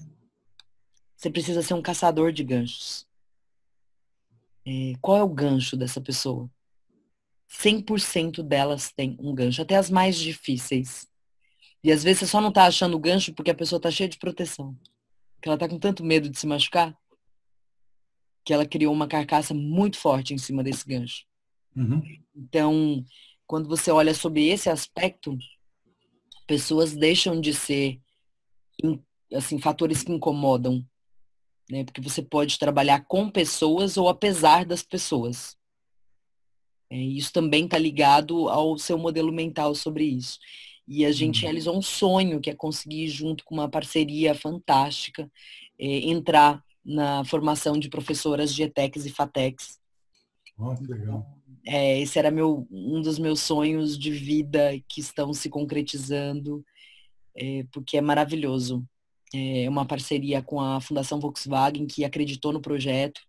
Você 1.17 1.31
precisa 1.31 1.63
ser 1.63 1.75
um 1.75 1.83
caçador 1.83 2.33
de 2.33 2.43
ganchos. 2.43 3.07
É, 4.67 4.95
qual 5.01 5.19
é 5.19 5.23
o 5.23 5.29
gancho 5.29 5.77
dessa 5.77 6.01
pessoa? 6.01 6.51
100% 7.49 8.43
delas 8.43 8.91
têm 8.91 9.17
um 9.21 9.35
gancho, 9.35 9.63
até 9.63 9.77
as 9.77 9.91
mais 9.91 10.17
difíceis. 10.17 11.07
E 11.85 11.93
às 11.93 12.03
vezes 12.03 12.21
você 12.21 12.27
só 12.27 12.41
não 12.41 12.51
tá 12.51 12.65
achando 12.65 12.97
o 12.97 12.99
gancho 12.99 13.33
porque 13.35 13.51
a 13.51 13.55
pessoa 13.55 13.81
tá 13.81 13.91
cheia 13.91 14.09
de 14.09 14.19
proteção. 14.19 14.75
Que 15.41 15.49
ela 15.49 15.59
tá 15.59 15.69
com 15.69 15.79
tanto 15.79 16.03
medo 16.03 16.31
de 16.31 16.39
se 16.39 16.47
machucar 16.47 16.99
que 18.45 18.53
ela 18.53 18.67
criou 18.67 18.93
uma 18.93 19.09
carcaça 19.09 19.55
muito 19.55 19.97
forte 19.97 20.35
em 20.35 20.39
cima 20.39 20.63
desse 20.63 20.87
gancho. 20.87 21.25
Uhum. 21.75 22.03
Então, 22.37 23.05
quando 23.47 23.69
você 23.69 23.91
olha 23.91 24.15
sobre 24.15 24.47
esse 24.47 24.69
aspecto, 24.69 25.37
pessoas 26.47 26.95
deixam 26.95 27.41
de 27.41 27.55
ser 27.55 27.99
assim 29.33 29.59
fatores 29.59 30.03
que 30.03 30.13
incomodam, 30.13 30.85
né? 31.71 31.85
Porque 31.85 32.03
você 32.03 32.21
pode 32.21 32.59
trabalhar 32.59 33.05
com 33.07 33.31
pessoas 33.31 33.97
ou 33.97 34.09
apesar 34.09 34.67
das 34.67 34.83
pessoas. 34.83 35.57
É, 36.91 36.99
isso 36.99 37.33
também 37.33 37.65
está 37.65 37.79
ligado 37.79 38.49
ao 38.51 38.77
seu 38.77 38.99
modelo 38.99 39.33
mental 39.33 39.75
sobre 39.75 40.05
isso. 40.05 40.39
E 40.87 41.05
a 41.05 41.13
gente 41.13 41.39
uhum. 41.39 41.43
realizou 41.43 41.77
um 41.77 41.83
sonho, 41.83 42.41
que 42.41 42.51
é 42.51 42.55
conseguir, 42.55 43.09
junto 43.09 43.45
com 43.45 43.55
uma 43.55 43.69
parceria 43.69 44.35
fantástica, 44.35 45.31
é, 45.79 45.87
entrar 46.09 46.63
na 46.85 47.25
formação 47.25 47.79
de 47.79 47.89
professoras 47.89 48.55
de 48.55 48.63
ETECs 48.63 49.07
e 49.07 49.11
FATECs. 49.11 49.79
Oh, 50.59 50.75
que 50.75 50.87
legal. 50.87 51.27
É, 51.67 51.99
esse 52.01 52.19
era 52.19 52.31
meu, 52.31 52.67
um 52.71 53.01
dos 53.01 53.19
meus 53.19 53.41
sonhos 53.41 53.99
de 53.99 54.11
vida 54.11 54.73
que 54.87 55.01
estão 55.01 55.33
se 55.33 55.49
concretizando, 55.49 56.65
é, 57.35 57.65
porque 57.73 57.97
é 57.97 58.01
maravilhoso. 58.03 58.87
É 59.35 59.69
uma 59.69 59.87
parceria 59.87 60.43
com 60.43 60.61
a 60.61 60.81
Fundação 60.81 61.19
Volkswagen, 61.19 61.87
que 61.87 62.05
acreditou 62.05 62.53
no 62.53 62.61
projeto. 62.61 63.21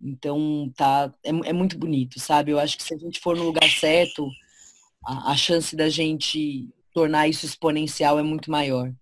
Então, 0.00 0.70
tá, 0.76 1.14
é, 1.24 1.30
é 1.30 1.52
muito 1.52 1.78
bonito, 1.78 2.18
sabe? 2.18 2.50
Eu 2.50 2.58
acho 2.58 2.76
que 2.76 2.82
se 2.82 2.92
a 2.92 2.98
gente 2.98 3.20
for 3.20 3.36
no 3.36 3.44
lugar 3.44 3.68
certo, 3.70 4.28
a, 5.04 5.32
a 5.32 5.36
chance 5.36 5.74
da 5.74 5.88
gente 5.88 6.68
tornar 6.92 7.28
isso 7.28 7.46
exponencial 7.46 8.18
é 8.18 8.22
muito 8.22 8.50
maior. 8.50 8.92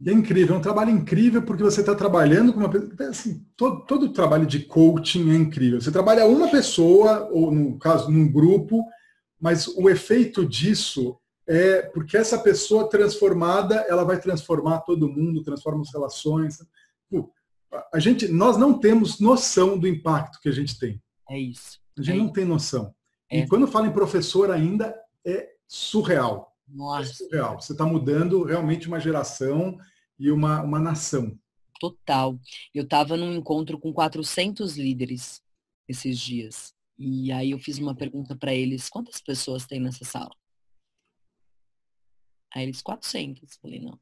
E 0.00 0.10
é 0.10 0.12
incrível, 0.12 0.56
é 0.56 0.58
um 0.58 0.62
trabalho 0.62 0.90
incrível 0.90 1.42
porque 1.42 1.62
você 1.62 1.80
está 1.80 1.94
trabalhando 1.94 2.52
com 2.52 2.60
uma 2.60 2.68
pessoa. 2.68 3.08
Assim, 3.08 3.46
todo, 3.56 3.86
todo 3.86 4.12
trabalho 4.12 4.44
de 4.44 4.60
coaching 4.60 5.30
é 5.30 5.36
incrível. 5.36 5.80
Você 5.80 5.90
trabalha 5.90 6.26
uma 6.26 6.50
pessoa, 6.50 7.28
ou 7.30 7.50
no 7.50 7.78
caso, 7.78 8.10
num 8.10 8.30
grupo, 8.30 8.84
mas 9.40 9.68
o 9.68 9.88
efeito 9.88 10.44
disso 10.44 11.16
é 11.46 11.82
porque 11.82 12.16
essa 12.16 12.38
pessoa 12.38 12.88
transformada, 12.88 13.84
ela 13.88 14.04
vai 14.04 14.18
transformar 14.20 14.80
todo 14.80 15.08
mundo, 15.08 15.42
transforma 15.42 15.82
as 15.82 15.92
relações. 15.92 16.58
A 17.92 17.98
gente, 17.98 18.28
nós 18.28 18.56
não 18.56 18.78
temos 18.78 19.20
noção 19.20 19.78
do 19.78 19.86
impacto 19.86 20.40
que 20.40 20.48
a 20.48 20.52
gente 20.52 20.78
tem. 20.78 21.00
É 21.28 21.38
isso. 21.38 21.78
A 21.98 22.02
gente 22.02 22.16
é 22.16 22.22
não 22.22 22.32
tem 22.32 22.44
noção. 22.44 22.94
É. 23.34 23.40
E 23.40 23.48
quando 23.48 23.66
fala 23.66 23.88
em 23.88 23.92
professor 23.92 24.50
ainda, 24.50 24.94
é 25.24 25.56
surreal. 25.66 26.56
Nossa. 26.68 27.10
É 27.10 27.14
surreal. 27.14 27.60
Você 27.60 27.72
está 27.72 27.84
mudando 27.84 28.44
realmente 28.44 28.86
uma 28.86 29.00
geração 29.00 29.76
e 30.16 30.30
uma, 30.30 30.62
uma 30.62 30.78
nação. 30.78 31.36
Total. 31.80 32.38
Eu 32.72 32.84
estava 32.84 33.16
num 33.16 33.34
encontro 33.34 33.78
com 33.78 33.92
400 33.92 34.76
líderes 34.76 35.42
esses 35.88 36.18
dias. 36.18 36.72
E 36.96 37.32
aí 37.32 37.50
eu 37.50 37.58
fiz 37.58 37.78
uma 37.78 37.94
pergunta 37.94 38.36
para 38.36 38.54
eles, 38.54 38.88
quantas 38.88 39.20
pessoas 39.20 39.66
tem 39.66 39.80
nessa 39.80 40.04
sala? 40.04 40.30
Aí 42.54 42.62
eles, 42.62 42.80
400. 42.80 43.56
Falei, 43.56 43.80
não. 43.80 43.98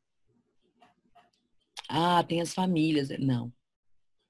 Ah, 1.89 2.23
tem 2.23 2.43
as 2.43 2.53
famílias. 2.53 3.09
Não. 3.19 3.51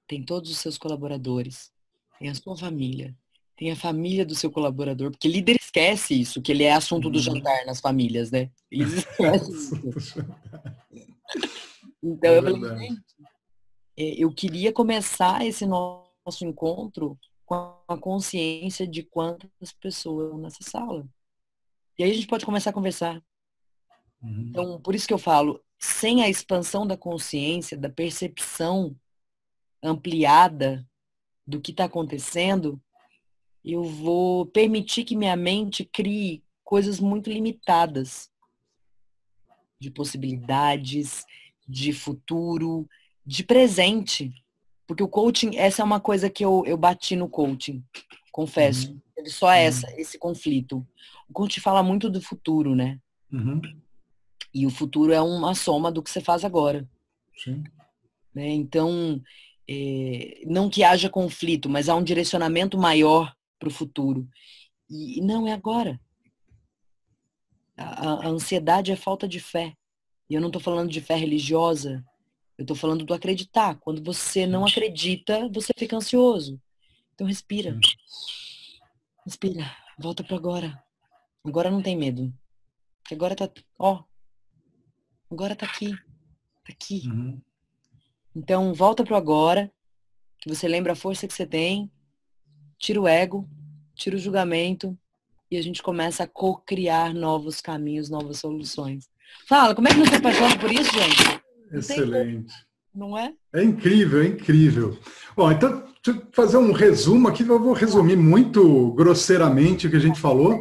Tem 0.07 0.25
todos 0.25 0.49
os 0.49 0.59
seus 0.59 0.79
colaboradores. 0.79 1.73
Tem 2.21 2.29
a 2.29 2.35
sua 2.37 2.57
família 2.57 3.17
tem 3.63 3.71
a 3.71 3.77
família 3.77 4.27
do 4.27 4.35
seu 4.35 4.51
colaborador, 4.51 5.13
porque 5.13 5.29
líder 5.29 5.55
esquece 5.55 6.21
isso, 6.21 6.43
que 6.43 6.51
ele 6.51 6.65
é 6.65 6.73
assunto 6.73 7.09
do 7.09 7.19
uhum. 7.19 7.23
jantar 7.23 7.65
nas 7.65 7.81
famílias, 7.81 8.29
né? 8.29 8.51
Eles 8.69 8.95
esquecem 9.07 9.55
isso. 9.97 10.17
Então 12.03 12.33
é 12.33 12.39
eu 12.39 12.43
falei, 12.43 12.79
gente, 12.89 13.05
é, 13.97 14.05
eu 14.25 14.35
queria 14.35 14.73
começar 14.73 15.47
esse 15.47 15.65
nosso 15.65 16.45
encontro 16.45 17.17
com 17.47 17.55
a 17.87 17.97
consciência 17.97 18.85
de 18.85 19.05
quantas 19.05 19.73
pessoas 19.81 20.37
nessa 20.41 20.65
sala. 20.69 21.07
E 21.97 22.03
aí 22.03 22.11
a 22.11 22.15
gente 22.15 22.27
pode 22.27 22.45
começar 22.45 22.71
a 22.71 22.75
conversar. 22.75 23.23
Uhum. 24.21 24.47
Então, 24.49 24.81
por 24.81 24.93
isso 24.93 25.07
que 25.07 25.15
eu 25.15 25.19
falo, 25.19 25.63
sem 25.79 26.21
a 26.21 26.29
expansão 26.29 26.85
da 26.85 26.97
consciência, 26.97 27.79
da 27.79 27.89
percepção 27.89 28.97
ampliada 29.81 30.85
do 31.47 31.61
que 31.61 31.71
está 31.71 31.85
acontecendo, 31.85 32.83
eu 33.65 33.85
vou 33.85 34.47
permitir 34.47 35.05
que 35.05 35.17
minha 35.17 35.37
mente 35.37 35.85
crie 35.85 36.43
coisas 36.65 36.99
muito 36.99 37.31
limitadas 37.31 38.31
de 39.79 39.91
possibilidades, 39.91 41.25
de 41.69 41.93
futuro, 41.93 42.89
de 43.27 43.45
presente. 43.45 44.33
Porque 44.87 45.03
o 45.03 45.09
coaching, 45.09 45.57
essa 45.57 45.83
é 45.83 45.85
uma 45.85 46.01
coisa 46.01 46.31
que 46.31 46.45
eu, 46.45 46.65
eu 46.67 46.77
bati 46.77 47.17
no 47.17 47.29
coaching, 47.29 47.85
confesso. 48.31 48.91
Uhum. 48.91 49.01
Teve 49.15 49.31
só 49.31 49.47
uhum. 49.47 49.53
essa, 49.53 50.01
esse 50.01 50.19
conflito. 50.19 50.87
O 51.29 51.33
coaching 51.33 51.61
fala 51.61 51.83
muito 51.83 52.09
do 52.09 52.21
futuro, 52.21 52.75
né? 52.75 53.01
Uhum. 53.33 53.61
E 54.55 54.67
o 54.67 54.71
futuro 54.71 55.13
é 55.13 55.21
uma 55.21 55.55
soma 55.55 55.91
do 55.91 56.03
que 56.03 56.11
você 56.11 56.21
faz 56.21 56.45
agora. 56.45 56.89
Sim. 57.37 57.65
Né? 58.35 58.49
Então, 58.49 59.21
é, 59.69 60.43
não 60.47 60.69
que 60.69 60.85
haja 60.85 61.09
conflito, 61.09 61.69
mas 61.69 61.89
há 61.89 61.95
um 61.95 62.05
direcionamento 62.05 62.77
maior 62.79 63.35
para 63.63 63.69
o 63.69 63.73
futuro. 63.73 64.29
E 64.91 65.21
não 65.21 65.47
é 65.47 65.53
agora. 65.53 66.01
A, 67.77 68.27
a, 68.27 68.29
ansiedade 68.29 68.91
é 68.91 68.97
falta 68.97 69.29
de 69.29 69.39
fé. 69.39 69.77
E 70.29 70.35
eu 70.35 70.41
não 70.41 70.49
estou 70.49 70.61
falando 70.61 70.91
de 70.91 71.01
fé 71.01 71.15
religiosa, 71.15 72.05
eu 72.59 72.63
estou 72.63 72.77
falando 72.77 73.05
do 73.05 73.15
acreditar. 73.15 73.77
Quando 73.79 74.03
você 74.03 74.47
não 74.47 74.67
acredita, 74.67 75.49
você 75.49 75.73
fica 75.79 75.97
ansioso. 75.97 76.61
Então 77.15 77.27
respira. 77.27 77.79
Respira. 79.25 79.71
Volta 79.97 80.25
para 80.25 80.37
agora. 80.37 80.85
Agora 81.45 81.71
não 81.71 81.83
tem 81.83 81.97
medo. 81.97 82.35
Agora 83.13 83.37
tá, 83.37 83.49
ó. 83.79 84.03
Agora 85.31 85.55
tá 85.55 85.67
aqui. 85.67 85.95
Tá 86.65 86.73
aqui. 86.73 87.03
Uhum. 87.07 87.41
Então 88.35 88.75
volta 88.75 89.05
pro 89.05 89.15
agora. 89.15 89.73
Que 90.39 90.49
você 90.49 90.67
lembra 90.67 90.95
a 90.95 90.97
força 90.97 91.29
que 91.29 91.35
você 91.35 91.47
tem. 91.47 91.92
Tira 92.83 93.01
o 93.01 93.07
ego, 93.07 93.49
tira 93.95 94.17
o 94.17 94.19
julgamento 94.19 94.99
e 95.49 95.57
a 95.57 95.63
gente 95.63 95.81
começa 95.81 96.25
a 96.25 96.27
co-criar 96.27 97.15
novos 97.15 97.61
caminhos, 97.61 98.11
novas 98.11 98.39
soluções. 98.39 99.09
Fala, 99.49 99.73
como 99.73 99.87
é 99.87 99.93
que 99.93 100.01
você 100.01 100.17
apaixona 100.17 100.59
por 100.59 100.69
isso, 100.69 100.91
gente? 100.93 101.41
Excelente. 101.73 102.53
Não 102.93 103.17
é? 103.17 103.33
É 103.53 103.63
incrível, 103.63 104.21
é 104.21 104.27
incrível. 104.27 104.99
Bom, 105.37 105.53
então, 105.53 105.85
deixa 106.05 106.21
eu 106.21 106.27
fazer 106.33 106.57
um 106.57 106.73
resumo 106.73 107.29
aqui, 107.29 107.45
eu 107.45 107.61
vou 107.61 107.73
resumir 107.73 108.17
muito 108.17 108.91
grosseiramente 108.95 109.87
o 109.87 109.91
que 109.91 109.97
a 109.97 110.01
gente 110.01 110.19
falou. 110.19 110.61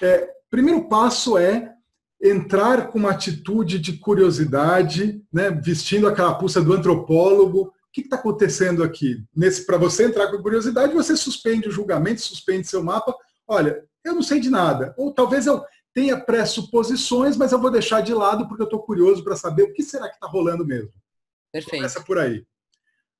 É, 0.00 0.26
primeiro 0.50 0.88
passo 0.88 1.36
é 1.36 1.74
entrar 2.22 2.88
com 2.88 2.98
uma 2.98 3.10
atitude 3.10 3.78
de 3.78 3.98
curiosidade, 3.98 5.22
né, 5.30 5.50
vestindo 5.50 6.08
a 6.08 6.14
carapuça 6.14 6.62
do 6.62 6.72
antropólogo. 6.72 7.70
O 7.98 8.00
que 8.00 8.06
está 8.06 8.16
acontecendo 8.16 8.84
aqui? 8.84 9.24
Para 9.66 9.76
você 9.76 10.04
entrar 10.04 10.30
com 10.30 10.40
curiosidade, 10.40 10.94
você 10.94 11.16
suspende 11.16 11.68
o 11.68 11.72
julgamento, 11.72 12.20
suspende 12.20 12.68
seu 12.68 12.82
mapa. 12.82 13.12
Olha, 13.44 13.84
eu 14.04 14.14
não 14.14 14.22
sei 14.22 14.38
de 14.38 14.48
nada. 14.48 14.94
Ou 14.96 15.12
talvez 15.12 15.46
eu 15.46 15.64
tenha 15.92 16.16
pressuposições, 16.16 17.36
mas 17.36 17.50
eu 17.50 17.60
vou 17.60 17.72
deixar 17.72 18.00
de 18.00 18.14
lado 18.14 18.46
porque 18.46 18.62
eu 18.62 18.66
estou 18.66 18.80
curioso 18.80 19.24
para 19.24 19.34
saber 19.34 19.64
o 19.64 19.72
que 19.72 19.82
será 19.82 20.08
que 20.08 20.14
está 20.14 20.28
rolando 20.28 20.64
mesmo. 20.64 20.92
Perfeito. 21.50 21.76
Começa 21.76 22.00
por 22.02 22.18
aí. 22.18 22.46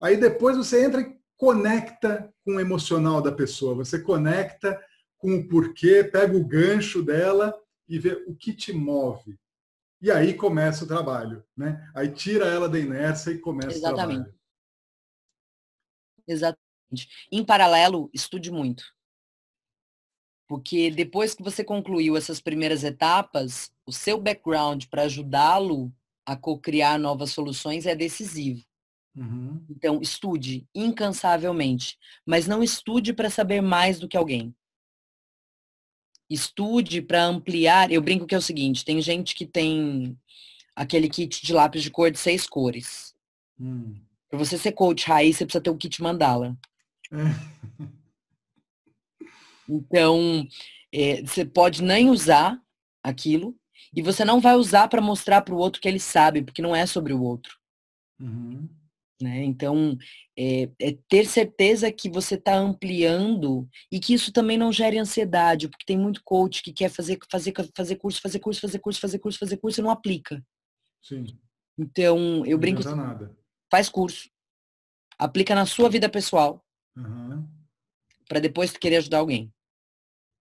Aí 0.01 0.17
depois 0.17 0.57
você 0.57 0.85
entra 0.85 1.01
e 1.01 1.19
conecta 1.37 2.33
com 2.45 2.55
o 2.55 2.61
emocional 2.61 3.21
da 3.21 3.33
pessoa. 3.33 3.75
Você 3.75 3.99
conecta 3.99 4.81
com 5.17 5.35
o 5.35 5.49
porquê, 5.49 6.05
pega 6.05 6.37
o 6.37 6.47
gancho 6.47 7.03
dela 7.03 7.53
e 7.89 7.99
vê 7.99 8.23
o 8.29 8.35
que 8.35 8.53
te 8.53 8.73
move. 8.73 9.37
E 10.01 10.09
aí 10.13 10.35
começa 10.35 10.85
o 10.85 10.87
trabalho, 10.87 11.43
né? 11.57 11.85
Aí 11.93 12.09
tira 12.11 12.47
ela 12.47 12.69
da 12.69 12.79
inércia 12.79 13.33
e 13.33 13.39
começa 13.39 13.77
Exatamente. 13.77 14.21
o 14.21 14.23
trabalho. 14.23 14.38
Exatamente. 16.29 17.09
Em 17.33 17.45
paralelo, 17.45 18.11
estude 18.13 18.51
muito. 18.51 18.85
Porque 20.47 20.91
depois 20.91 21.35
que 21.35 21.43
você 21.43 21.63
concluiu 21.63 22.17
essas 22.17 22.41
primeiras 22.41 22.85
etapas, 22.85 23.71
o 23.85 23.93
seu 23.93 24.19
background 24.21 24.85
para 24.87 25.03
ajudá-lo 25.03 25.93
a 26.25 26.37
co-criar 26.37 26.99
novas 26.99 27.31
soluções 27.31 27.87
é 27.87 27.95
decisivo. 27.95 28.65
Uhum. 29.17 29.65
Então, 29.69 30.01
estude 30.01 30.67
incansavelmente, 30.75 31.99
mas 32.25 32.47
não 32.47 32.63
estude 32.63 33.13
para 33.13 33.29
saber 33.29 33.61
mais 33.61 33.99
do 33.99 34.07
que 34.07 34.17
alguém. 34.17 34.55
Estude 36.31 37.03
para 37.03 37.25
ampliar. 37.25 37.91
Eu 37.91 38.03
brinco 38.03 38.27
que 38.27 38.35
é 38.35 38.39
o 38.39 38.43
seguinte: 38.43 38.85
tem 38.85 39.01
gente 39.01 39.35
que 39.35 39.47
tem 39.47 40.17
aquele 40.77 41.09
kit 41.09 41.45
de 41.45 41.53
lápis 41.53 41.83
de 41.83 41.91
cor 41.91 42.11
de 42.11 42.19
seis 42.19 42.47
cores. 42.47 43.15
Hum. 43.59 43.97
Para 44.29 44.39
você 44.39 44.59
ser 44.59 44.73
coach 44.73 45.07
raiz, 45.07 45.37
você 45.37 45.45
precisa 45.45 45.63
ter 45.63 45.71
o 45.71 45.77
kit 45.77 46.03
mandala. 46.03 46.57
É. 47.13 47.69
Então, 49.69 50.47
é, 50.93 51.23
você 51.23 51.45
pode 51.45 51.83
nem 51.83 52.11
usar 52.11 52.61
aquilo 53.03 53.57
e 53.95 54.03
você 54.03 54.25
não 54.25 54.41
vai 54.41 54.57
usar 54.57 54.89
para 54.89 55.01
mostrar 55.01 55.43
para 55.43 55.55
o 55.55 55.59
outro 55.59 55.81
que 55.81 55.89
ele 55.89 56.01
sabe, 56.01 56.43
porque 56.43 56.63
não 56.63 56.75
é 56.75 56.87
sobre 56.87 57.13
o 57.13 57.23
outro. 57.23 57.57
Uhum. 58.21 58.69
Né? 59.21 59.45
Então, 59.45 59.99
é, 60.37 60.71
é, 60.81 60.97
ter 61.09 61.27
certeza 61.27 61.91
que 61.91 62.09
você 62.09 62.37
está 62.37 62.55
ampliando 62.55 63.69
e 63.91 63.99
que 63.99 64.15
isso 64.15 64.33
também 64.33 64.57
não 64.57 64.73
gere 64.73 64.97
ansiedade, 64.97 65.69
porque 65.69 65.85
tem 65.85 65.99
muito 65.99 66.23
coach 66.25 66.63
que 66.63 66.73
quer 66.73 66.89
fazer, 66.89 67.19
fazer, 67.31 67.53
fazer 67.77 67.97
curso, 67.97 68.21
fazer 68.21 68.39
curso, 68.39 68.61
fazer 68.61 68.79
curso, 68.79 69.01
fazer 69.01 69.19
curso, 69.19 69.39
fazer 69.39 69.57
curso 69.57 69.81
e 69.81 69.83
não 69.83 69.91
aplica. 69.91 70.45
Sim. 71.03 71.27
Então, 71.77 72.45
eu 72.47 72.53
não 72.53 72.59
brinco. 72.59 72.81
Assim, 72.81 72.95
nada. 72.95 73.37
Faz 73.71 73.89
curso. 73.89 74.31
Aplica 75.19 75.55
na 75.55 75.67
sua 75.67 75.91
vida 75.91 76.09
pessoal. 76.09 76.65
Uhum. 76.97 77.49
Para 78.29 78.41
depois 78.41 78.73
querer 78.73 78.97
ajudar 78.97 79.19
alguém. 79.19 79.53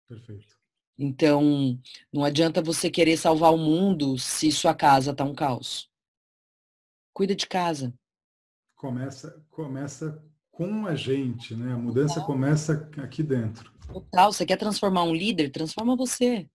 Perfeito. 0.08 0.56
Então, 0.98 1.80
não 2.12 2.24
adianta 2.24 2.62
você 2.62 2.90
querer 2.90 3.16
salvar 3.16 3.52
o 3.52 3.58
mundo 3.58 4.18
se 4.18 4.52
sua 4.52 4.74
casa 4.74 5.10
está 5.10 5.24
um 5.24 5.34
caos. 5.34 5.90
Cuida 7.12 7.34
de 7.34 7.46
casa. 7.46 7.94
Começa, 8.76 9.44
começa 9.50 10.22
com 10.50 10.86
a 10.86 10.94
gente, 10.94 11.54
né? 11.54 11.72
A 11.72 11.78
mudança 11.78 12.14
Total. 12.14 12.26
começa 12.26 12.90
aqui 12.98 13.22
dentro. 13.22 13.72
Total. 13.86 14.32
Você 14.32 14.44
quer 14.44 14.56
transformar 14.56 15.04
um 15.04 15.14
líder? 15.14 15.50
Transforma 15.50 15.96
você. 15.96 16.48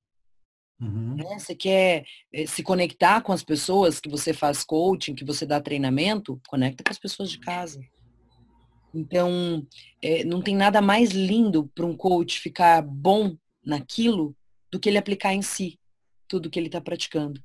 Uhum. 0.80 1.16
Né? 1.16 1.40
Você 1.40 1.56
quer 1.56 2.06
eh, 2.32 2.46
se 2.46 2.62
conectar 2.62 3.22
com 3.22 3.32
as 3.32 3.44
pessoas 3.44 4.00
que 4.00 4.10
você 4.10 4.34
faz 4.34 4.64
coaching, 4.64 5.16
que 5.16 5.26
você 5.26 5.46
dá 5.46 5.60
treinamento? 5.60 6.40
Conecta 6.48 6.84
com 6.84 6.92
as 6.92 7.00
pessoas 7.00 7.30
de 7.30 7.40
casa. 7.40 7.80
Então, 8.94 9.66
é, 10.02 10.24
não 10.24 10.42
tem 10.42 10.56
nada 10.56 10.82
mais 10.82 11.12
lindo 11.12 11.70
para 11.76 11.86
um 11.86 11.96
coach 11.96 12.40
ficar 12.40 12.82
bom 12.82 13.36
naquilo 13.64 14.36
do 14.72 14.80
que 14.80 14.90
ele 14.90 14.98
aplicar 14.98 15.34
em 15.34 15.42
si 15.42 15.80
tudo 16.28 16.50
que 16.50 16.60
ele 16.60 16.68
está 16.68 16.82
praticando. 16.82 17.42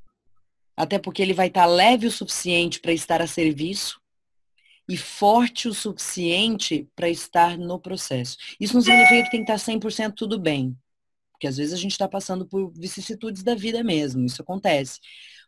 Até 0.76 0.98
porque 0.98 1.22
ele 1.22 1.34
vai 1.34 1.48
estar 1.48 1.62
tá 1.62 1.66
leve 1.66 2.06
o 2.06 2.10
suficiente 2.10 2.80
para 2.80 2.92
estar 2.92 3.20
a 3.20 3.26
serviço 3.26 4.00
e 4.88 4.96
forte 4.96 5.68
o 5.68 5.74
suficiente 5.74 6.88
para 6.96 7.08
estar 7.08 7.56
no 7.56 7.78
processo. 7.78 8.36
Isso 8.58 8.74
não 8.74 8.82
significa 8.82 9.24
que 9.24 9.30
tem 9.30 9.44
que 9.44 9.52
estar 9.52 9.72
100% 9.72 10.14
tudo 10.14 10.38
bem. 10.38 10.76
Porque 11.42 11.48
às 11.48 11.56
vezes 11.56 11.74
a 11.74 11.76
gente 11.76 11.90
está 11.90 12.06
passando 12.06 12.46
por 12.46 12.72
vicissitudes 12.72 13.42
da 13.42 13.56
vida 13.56 13.82
mesmo, 13.82 14.24
isso 14.24 14.40
acontece. 14.40 15.00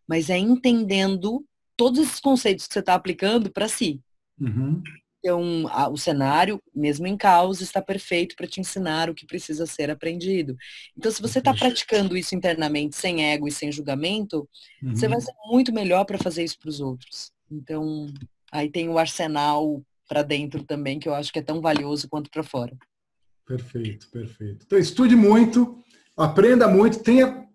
Mas 0.09 0.29
é 0.29 0.37
entendendo 0.37 1.47
todos 1.77 2.01
esses 2.01 2.19
conceitos 2.19 2.67
que 2.67 2.73
você 2.73 2.81
está 2.81 2.95
aplicando 2.95 3.49
para 3.49 3.69
si. 3.69 4.01
Uhum. 4.41 4.83
Então, 5.21 5.69
a, 5.69 5.89
o 5.89 5.97
cenário, 5.97 6.61
mesmo 6.75 7.07
em 7.07 7.17
caos, 7.17 7.61
está 7.61 7.81
perfeito 7.81 8.35
para 8.35 8.49
te 8.49 8.61
ensinar 8.61 9.09
o 9.09 9.15
que 9.15 9.25
precisa 9.25 9.67
ser 9.67 9.89
aprendido. 9.89 10.57
Então, 10.99 11.13
se 11.13 11.23
você 11.23 11.39
está 11.39 11.55
praticando 11.55 12.17
isso 12.17 12.35
internamente, 12.35 12.97
sem 12.97 13.25
ego 13.25 13.47
e 13.47 13.53
sem 13.53 13.71
julgamento, 13.71 14.49
uhum. 14.83 14.97
você 14.97 15.07
vai 15.07 15.21
ser 15.21 15.33
muito 15.47 15.73
melhor 15.73 16.05
para 16.05 16.19
fazer 16.19 16.43
isso 16.43 16.59
para 16.59 16.71
os 16.71 16.81
outros. 16.81 17.31
Então, 17.49 18.13
aí 18.51 18.69
tem 18.69 18.89
o 18.89 18.99
arsenal 18.99 19.81
para 20.09 20.25
dentro 20.25 20.65
também, 20.65 20.99
que 20.99 21.09
eu 21.09 21.15
acho 21.15 21.33
que 21.33 21.39
é 21.39 21.43
tão 21.43 21.61
valioso 21.61 22.09
quanto 22.09 22.29
para 22.29 22.43
fora. 22.43 22.77
Perfeito, 23.47 24.09
perfeito. 24.09 24.65
Então, 24.67 24.79
estude 24.79 25.15
muito, 25.15 25.84
aprenda 26.17 26.69
muito, 26.69 27.03
tenha 27.03 27.47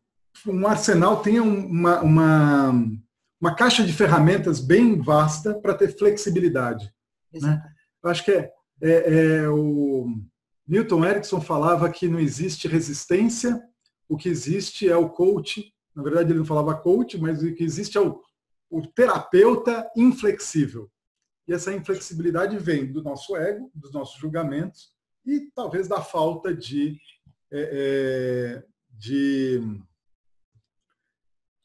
um 0.46 0.68
arsenal, 0.68 1.22
tenha 1.22 1.44
uma, 1.44 2.02
uma, 2.02 2.72
uma 3.40 3.56
caixa 3.56 3.84
de 3.84 3.94
ferramentas 3.94 4.60
bem 4.60 5.00
vasta 5.02 5.60
para 5.60 5.74
ter 5.74 5.98
flexibilidade. 5.98 6.92
Né? 7.34 7.62
Eu 8.04 8.10
acho 8.10 8.24
que 8.24 8.32
é, 8.32 8.54
é, 8.82 9.16
é, 9.42 9.50
o 9.50 10.08
Milton 10.68 11.06
Erickson 11.06 11.42
falava 11.42 11.90
que 11.90 12.08
não 12.08 12.20
existe 12.20 12.68
resistência, 12.68 13.62
o 14.08 14.18
que 14.18 14.30
existe 14.30 14.90
é 14.90 14.96
o 14.96 15.10
coach. 15.10 15.74
Na 15.96 16.02
verdade, 16.02 16.32
ele 16.32 16.40
não 16.40 16.46
falava 16.46 16.80
coach, 16.80 17.18
mas 17.18 17.44
o 17.44 17.54
que 17.54 17.64
existe 17.64 17.98
é 17.98 18.02
o, 18.02 18.22
o 18.70 18.86
terapeuta 18.88 19.90
inflexível. 19.96 20.90
E 21.48 21.54
essa 21.54 21.74
inflexibilidade 21.74 22.58
vem 22.58 22.92
do 22.92 23.04
nosso 23.04 23.36
ego, 23.36 23.72
dos 23.74 23.92
nossos 23.92 24.20
julgamentos 24.20 24.92
e 25.26 25.52
talvez 25.56 25.88
da 25.88 26.02
falta 26.02 26.54
de, 26.54 26.98
é, 27.52 28.62
é 28.62 28.66
de 28.98 29.62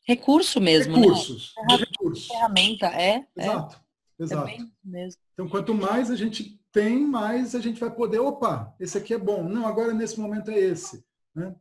recurso 0.06 0.60
mesmo, 0.60 0.96
recursos, 0.96 1.54
né? 1.68 1.76
recursos. 1.76 2.26
Ferramenta 2.28 2.86
é. 2.86 3.26
Exato, 3.36 3.82
é, 4.18 4.22
exato. 4.22 4.50
É 4.50 5.08
então, 5.32 5.48
quanto 5.48 5.74
mais 5.74 6.10
a 6.10 6.16
gente 6.16 6.60
tem, 6.70 7.06
mais 7.06 7.54
a 7.54 7.60
gente 7.60 7.78
vai 7.78 7.90
poder, 7.94 8.18
opa, 8.18 8.74
esse 8.80 8.98
aqui 8.98 9.14
é 9.14 9.18
bom. 9.18 9.48
Não, 9.48 9.66
agora 9.66 9.94
nesse 9.94 10.18
momento 10.18 10.50
é 10.50 10.58
esse. 10.58 11.04
Né? 11.34 11.54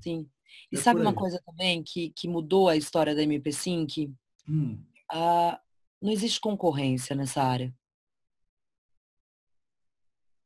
Sim. 0.00 0.28
E 0.72 0.76
é 0.76 0.80
sabe 0.80 1.00
uma 1.00 1.14
coisa 1.14 1.40
também 1.44 1.82
que, 1.82 2.10
que 2.10 2.28
mudou 2.28 2.68
a 2.68 2.76
história 2.76 3.14
da 3.14 3.22
MP5? 3.22 4.12
Hum. 4.48 4.82
Ah, 5.10 5.60
não 6.00 6.10
existe 6.12 6.40
concorrência 6.40 7.14
nessa 7.14 7.42
área. 7.42 7.74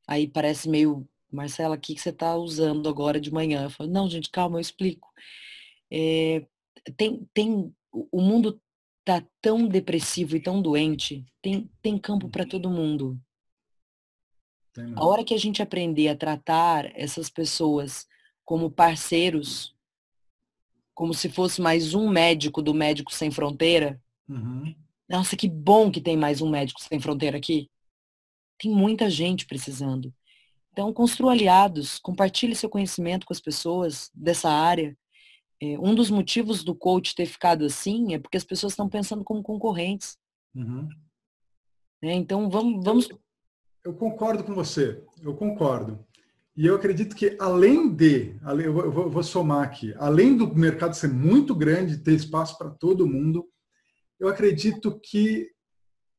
Aí 0.07 0.27
parece 0.27 0.69
meio, 0.69 1.07
Marcela, 1.31 1.77
o 1.77 1.79
que 1.79 1.99
você 1.99 2.11
está 2.11 2.37
usando 2.37 2.89
agora 2.89 3.21
de 3.21 3.33
manhã? 3.33 3.65
Eu 3.65 3.71
falo, 3.71 3.91
não, 3.91 4.09
gente, 4.09 4.31
calma, 4.31 4.57
eu 4.57 4.61
explico. 4.61 5.09
É, 5.91 6.47
tem, 6.97 7.29
tem, 7.35 7.75
o 7.93 8.21
mundo 8.21 8.61
tá 9.05 9.25
tão 9.41 9.67
depressivo 9.67 10.37
e 10.37 10.41
tão 10.41 10.61
doente, 10.61 11.25
tem, 11.41 11.71
tem 11.81 11.99
campo 11.99 12.29
para 12.29 12.47
todo 12.47 12.71
mundo. 12.71 13.19
A 14.95 15.05
hora 15.05 15.25
que 15.25 15.35
a 15.35 15.39
gente 15.39 15.63
aprender 15.63 16.09
a 16.09 16.17
tratar 16.17 16.85
essas 16.95 17.29
pessoas 17.29 18.07
como 18.45 18.71
parceiros, 18.71 19.75
como 20.95 21.13
se 21.13 21.29
fosse 21.29 21.61
mais 21.61 21.95
um 21.95 22.09
médico 22.09 22.63
do 22.63 22.73
Médico 22.73 23.13
Sem 23.13 23.31
Fronteira, 23.31 24.01
uhum. 24.29 24.75
nossa, 25.09 25.37
que 25.37 25.49
bom 25.49 25.91
que 25.91 26.01
tem 26.01 26.17
mais 26.17 26.41
um 26.41 26.49
Médico 26.49 26.81
Sem 26.81 27.01
Fronteira 27.01 27.37
aqui. 27.37 27.71
Tem 28.59 28.71
muita 28.71 29.09
gente 29.11 29.47
precisando. 29.47 30.13
Então, 30.79 30.93
construa 30.93 31.33
aliados, 31.33 31.99
compartilhe 31.99 32.55
seu 32.55 32.71
conhecimento 32.71 33.27
com 33.27 33.33
as 33.33 33.41
pessoas 33.41 34.13
dessa 34.15 34.49
área. 34.49 34.97
É, 35.61 35.77
um 35.77 35.93
dos 35.93 36.09
motivos 36.09 36.63
do 36.63 36.73
coach 36.73 37.17
ter 37.17 37.27
ficado 37.27 37.65
assim 37.65 38.15
é 38.15 38.19
porque 38.21 38.37
as 38.37 38.45
pessoas 38.45 38.75
estão 38.75 38.89
pensando 38.89 39.25
como 39.25 39.43
concorrentes. 39.43 40.17
Uhum. 40.55 40.89
É, 42.01 42.13
então, 42.13 42.49
vamos, 42.49 42.85
vamos. 42.85 43.09
Eu, 43.85 43.93
concordo 43.93 44.45
com 44.45 44.55
você, 44.55 45.03
eu 45.21 45.35
concordo. 45.35 46.07
E 46.57 46.65
eu 46.65 46.77
acredito 46.77 47.17
que 47.17 47.37
além 47.41 47.93
de, 47.93 48.39
eu 48.65 48.73
vou, 48.73 48.85
eu 48.85 49.11
vou 49.11 49.23
somar 49.25 49.65
aqui, 49.65 49.93
além 49.99 50.37
do 50.37 50.55
mercado 50.55 50.95
ser 50.95 51.09
muito 51.09 51.57
grande, 51.57 51.99
ter 51.99 52.15
espaço 52.15 52.57
para 52.57 52.71
todo 52.71 53.05
mundo, 53.05 53.49
eu 54.21 54.29
acredito 54.29 54.97
que 55.01 55.51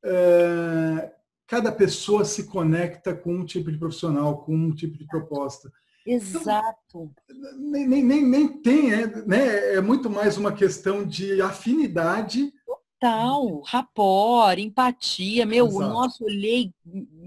é, 0.03 1.14
cada 1.50 1.72
pessoa 1.72 2.24
se 2.24 2.43
conecta 2.43 3.14
com 3.14 3.34
um 3.34 3.43
tipo 3.43 3.72
de 3.72 3.78
profissional, 3.80 4.43
com 4.43 4.56
um 4.56 4.72
tipo 4.74 4.95
de 4.95 5.06
proposta. 5.08 5.72
Exato. 6.06 7.12
Então, 7.28 7.52
nem, 7.58 7.88
nem, 7.88 8.04
nem, 8.04 8.26
nem 8.26 8.47
tem, 8.62 8.93
é, 8.93 9.08
né? 9.26 9.74
é 9.74 9.82
muito 9.82 10.12
mais 10.12 10.38
uma 10.38 10.54
questão 10.54 11.04
de 11.04 11.41
afinidade. 11.41 12.54
Total, 13.00 13.62
rapor, 13.62 14.60
empatia, 14.60 15.45
meu, 15.45 15.66
Exato. 15.66 15.89
nossa, 15.89 16.24
olhei, 16.24 16.72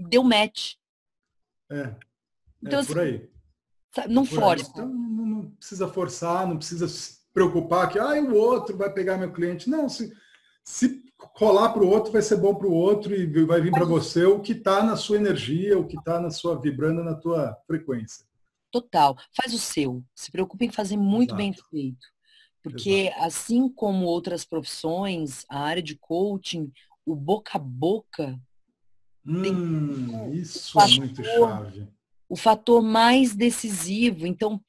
deu 0.09 0.23
match. 0.23 0.75
É, 1.69 1.79
é 1.79 1.95
então, 2.63 2.79
é 2.79 2.85
por 2.85 2.99
aí. 2.99 3.29
Não 4.07 4.25
força. 4.25 4.69
Então, 4.71 4.87
não, 4.87 5.25
não, 5.25 5.51
precisa 5.51 5.87
forçar, 5.87 6.47
não 6.47 6.57
precisa 6.57 6.87
se 6.87 7.17
preocupar 7.33 7.89
que 7.89 7.99
ah, 7.99 8.13
o 8.21 8.35
outro 8.35 8.77
vai 8.77 8.89
pegar 8.91 9.17
meu 9.17 9.33
cliente. 9.33 9.69
Não, 9.69 9.89
se, 9.89 10.13
se 10.63 11.02
colar 11.33 11.69
para 11.69 11.83
o 11.83 11.89
outro 11.89 12.11
vai 12.11 12.21
ser 12.21 12.37
bom 12.37 12.53
para 12.53 12.67
o 12.67 12.73
outro 12.73 13.15
e 13.15 13.25
vai 13.45 13.61
vir 13.61 13.71
para 13.71 13.85
você 13.85 14.25
o 14.25 14.39
que 14.39 14.53
está 14.53 14.83
na 14.83 14.95
sua 14.95 15.17
energia, 15.17 15.77
o 15.77 15.87
que 15.87 15.97
está 15.97 16.19
na 16.19 16.29
sua 16.29 16.59
vibrando 16.59 17.03
na 17.03 17.15
tua 17.15 17.57
frequência. 17.67 18.25
Total. 18.71 19.15
Faz 19.35 19.53
o 19.53 19.59
seu. 19.59 20.03
Se 20.15 20.31
preocupe 20.31 20.65
em 20.65 20.71
fazer 20.71 20.97
muito 20.97 21.29
Exato. 21.29 21.37
bem 21.37 21.53
feito. 21.53 22.07
Porque 22.61 23.07
Exato. 23.07 23.23
assim 23.23 23.69
como 23.69 24.05
outras 24.05 24.43
profissões, 24.43 25.45
a 25.49 25.59
área 25.59 25.83
de 25.83 25.95
coaching, 25.95 26.71
o 27.05 27.15
boca 27.15 27.51
a 27.55 27.59
boca. 27.59 28.39
Hum, 29.25 30.31
isso 30.33 30.79
é 30.79 30.87
muito 30.87 31.23
chave. 31.23 31.87
O 32.27 32.35
fator 32.35 32.81
mais 32.81 33.35
decisivo. 33.35 34.25
Então, 34.25 34.59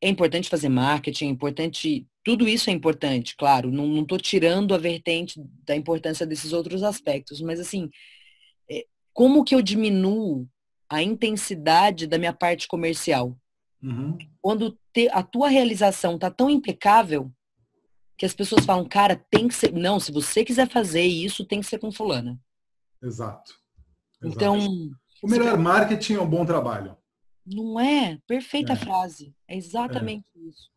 é 0.00 0.08
importante 0.08 0.48
fazer 0.48 0.68
marketing, 0.68 1.26
é 1.26 1.28
importante 1.28 2.06
tudo 2.24 2.46
isso 2.46 2.68
é 2.68 2.72
importante, 2.72 3.34
claro, 3.36 3.70
não 3.70 4.02
estou 4.02 4.18
tirando 4.18 4.74
a 4.74 4.78
vertente 4.78 5.42
da 5.64 5.74
importância 5.74 6.26
desses 6.26 6.52
outros 6.52 6.82
aspectos, 6.82 7.40
mas 7.40 7.58
assim, 7.58 7.88
é, 8.70 8.84
como 9.14 9.42
que 9.42 9.54
eu 9.54 9.62
diminuo 9.62 10.46
a 10.90 11.02
intensidade 11.02 12.06
da 12.06 12.18
minha 12.18 12.32
parte 12.32 12.68
comercial? 12.68 13.34
Uhum. 13.82 14.18
Quando 14.42 14.78
te, 14.92 15.08
a 15.08 15.22
tua 15.22 15.48
realização 15.48 16.16
está 16.16 16.30
tão 16.30 16.50
impecável 16.50 17.32
que 18.18 18.26
as 18.26 18.34
pessoas 18.34 18.66
falam, 18.66 18.84
cara, 18.84 19.24
tem 19.30 19.48
que 19.48 19.54
ser. 19.54 19.72
Não, 19.72 19.98
se 19.98 20.12
você 20.12 20.44
quiser 20.44 20.68
fazer 20.68 21.04
isso, 21.04 21.46
tem 21.46 21.60
que 21.60 21.66
ser 21.66 21.78
com 21.78 21.90
fulana. 21.90 22.38
Exato. 23.02 23.54
Exato. 24.22 24.36
Então. 24.36 24.58
O 25.22 25.28
melhor 25.28 25.56
marketing 25.56 26.14
é 26.14 26.20
um 26.20 26.28
bom 26.28 26.44
trabalho. 26.44 26.94
Não 27.50 27.80
é? 27.80 28.18
Perfeita 28.26 28.74
é. 28.74 28.76
frase. 28.76 29.34
É 29.46 29.56
exatamente 29.56 30.26
é. 30.36 30.48
isso. 30.48 30.68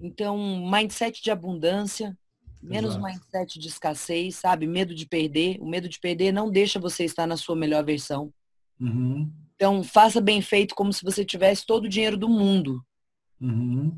Então, 0.00 0.36
mindset 0.70 1.22
de 1.22 1.30
abundância, 1.30 2.16
menos 2.62 2.94
Exato. 2.94 3.04
mindset 3.04 3.58
de 3.58 3.68
escassez, 3.68 4.36
sabe? 4.36 4.66
Medo 4.66 4.94
de 4.94 5.06
perder. 5.06 5.58
O 5.60 5.68
medo 5.68 5.88
de 5.88 5.98
perder 5.98 6.32
não 6.32 6.50
deixa 6.50 6.78
você 6.78 7.04
estar 7.04 7.26
na 7.26 7.36
sua 7.36 7.56
melhor 7.56 7.84
versão. 7.84 8.32
Uhum. 8.80 9.30
Então, 9.56 9.82
faça 9.82 10.20
bem 10.20 10.40
feito 10.40 10.74
como 10.74 10.92
se 10.92 11.02
você 11.04 11.24
tivesse 11.24 11.66
todo 11.66 11.84
o 11.84 11.88
dinheiro 11.88 12.16
do 12.16 12.28
mundo. 12.28 12.84
Uhum. 13.40 13.96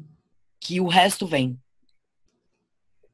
Que 0.59 0.81
o 0.81 0.87
resto 0.87 1.27
vem. 1.27 1.59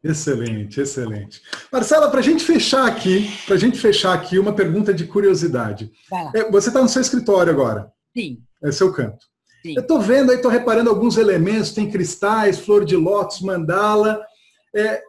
Excelente, 0.02 0.80
excelente. 0.80 1.42
Marcela, 1.72 2.08
para 2.08 2.20
a 2.20 2.22
gente 2.22 2.44
fechar 2.44 2.86
aqui, 2.86 3.28
para 3.44 3.56
gente 3.56 3.78
fechar 3.78 4.12
aqui, 4.12 4.38
uma 4.38 4.52
pergunta 4.52 4.94
de 4.94 5.04
curiosidade. 5.04 5.90
É, 6.32 6.48
você 6.50 6.68
está 6.68 6.80
no 6.80 6.88
seu 6.88 7.02
escritório 7.02 7.52
agora? 7.52 7.92
Sim. 8.16 8.42
É 8.62 8.72
seu 8.72 8.92
canto. 8.92 9.26
Sim. 9.62 9.74
Eu 9.74 9.82
estou 9.82 10.00
vendo 10.00 10.30
aí, 10.30 10.36
estou 10.36 10.50
reparando 10.50 10.88
alguns 10.88 11.16
elementos, 11.16 11.72
tem 11.72 11.90
cristais, 11.90 12.58
flor 12.58 12.84
de 12.84 12.96
lótus, 12.96 13.40
mandala. 13.40 14.24
É, 14.74 15.02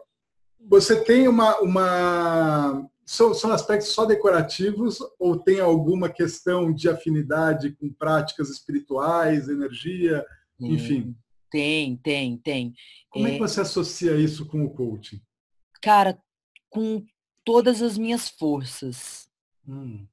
você 0.60 1.02
tem 1.02 1.26
uma. 1.28 1.58
uma 1.60 2.88
são, 3.06 3.32
são 3.32 3.50
aspectos 3.52 3.88
só 3.88 4.04
decorativos 4.04 4.98
ou 5.18 5.38
tem 5.38 5.60
alguma 5.60 6.10
questão 6.10 6.74
de 6.74 6.90
afinidade 6.90 7.70
com 7.72 7.90
práticas 7.90 8.50
espirituais, 8.50 9.48
energia, 9.48 10.26
enfim? 10.60 11.16
Tem, 11.50 11.96
tem, 11.96 12.36
tem. 12.36 12.74
Como 13.08 13.26
é, 13.26 13.30
é 13.30 13.32
que 13.34 13.38
você 13.38 13.62
associa 13.62 14.14
isso 14.16 14.44
com 14.44 14.62
o 14.62 14.70
coaching? 14.70 15.22
Cara, 15.80 16.18
com 16.68 17.02
todas 17.42 17.80
as 17.80 17.96
minhas 17.96 18.28
forças. 18.28 19.26
Hum. 19.66 20.06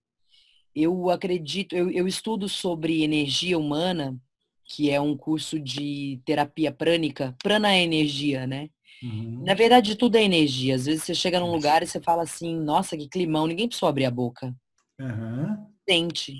Eu 0.76 1.09
acredito, 1.09 1.73
eu, 1.73 1.89
eu 1.89 2.07
estudo 2.07 2.49
sobre 2.49 3.03
energia 3.03 3.57
humana 3.57 4.19
que 4.65 4.89
é 4.89 4.99
um 4.99 5.15
curso 5.15 5.59
de 5.59 6.19
terapia 6.26 6.71
prânica. 6.71 7.36
Prana 7.41 7.71
é 7.71 7.84
energia, 7.84 8.47
né? 8.47 8.69
Uhum. 9.01 9.43
Na 9.45 9.53
verdade, 9.53 9.95
tudo 9.95 10.17
é 10.17 10.23
energia. 10.23 10.76
Às 10.76 10.86
vezes 10.88 11.03
você 11.03 11.13
chega 11.13 11.39
num 11.39 11.51
lugar 11.51 11.84
e 11.84 11.88
você 11.88 12.01
fala 12.01 12.23
assim, 12.23 12.55
nossa, 12.59 12.97
que 12.97 13.07
climão, 13.07 13.45
ninguém 13.45 13.67
precisa 13.67 13.88
abrir 13.88 14.05
a 14.05 14.11
boca. 14.11 14.55
Uhum. 14.99 15.67
Sente. 15.88 16.34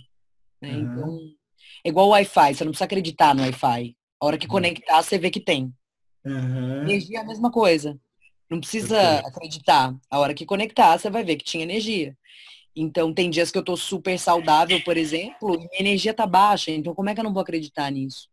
Né? 0.60 0.72
Uhum. 0.72 0.82
Então, 0.82 1.20
é 1.84 1.90
igual 1.90 2.08
o 2.08 2.12
Wi-Fi, 2.12 2.56
você 2.56 2.64
não 2.64 2.72
precisa 2.72 2.86
acreditar 2.86 3.36
no 3.36 3.44
Wi-Fi. 3.44 3.96
A 4.20 4.26
hora 4.26 4.38
que 4.38 4.48
conectar, 4.48 5.02
você 5.04 5.20
vê 5.20 5.30
que 5.30 5.40
tem. 5.40 5.72
Energia 6.82 7.20
é 7.20 7.22
a 7.22 7.26
mesma 7.26 7.52
coisa. 7.52 8.00
Não 8.50 8.60
precisa 8.60 9.20
acreditar. 9.20 9.96
A 10.10 10.20
hora 10.20 10.34
que 10.34 10.46
conectar, 10.46 10.98
você 10.98 11.10
vai 11.10 11.24
ver 11.24 11.36
que 11.36 11.46
tinha 11.46 11.64
energia. 11.64 12.18
Então, 12.76 13.14
tem 13.14 13.30
dias 13.30 13.52
que 13.52 13.58
eu 13.58 13.64
tô 13.64 13.78
super 13.78 14.20
saudável, 14.20 14.84
por 14.84 14.98
exemplo, 14.98 15.56
e 15.56 15.60
minha 15.60 15.80
energia 15.80 16.14
tá 16.14 16.28
baixa. 16.28 16.72
Então, 16.72 16.94
como 16.94 17.10
é 17.10 17.14
que 17.14 17.20
eu 17.20 17.24
não 17.24 17.34
vou 17.34 17.42
acreditar 17.42 17.90
nisso? 17.90 18.28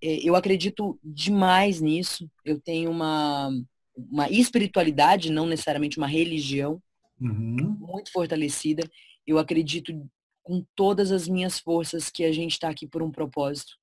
É, 0.00 0.16
eu 0.22 0.36
acredito 0.36 0.98
demais 1.02 1.80
nisso. 1.80 2.30
Eu 2.44 2.60
tenho 2.60 2.90
uma, 2.90 3.50
uma 3.96 4.30
espiritualidade, 4.30 5.32
não 5.32 5.46
necessariamente 5.46 5.98
uma 5.98 6.06
religião, 6.06 6.80
uhum. 7.20 7.76
muito 7.80 8.12
fortalecida. 8.12 8.88
Eu 9.26 9.38
acredito 9.38 9.92
com 10.42 10.64
todas 10.76 11.10
as 11.10 11.26
minhas 11.26 11.58
forças 11.58 12.10
que 12.10 12.22
a 12.22 12.30
gente 12.30 12.52
está 12.52 12.68
aqui 12.68 12.86
por 12.86 13.02
um 13.02 13.10
propósito. 13.10 13.76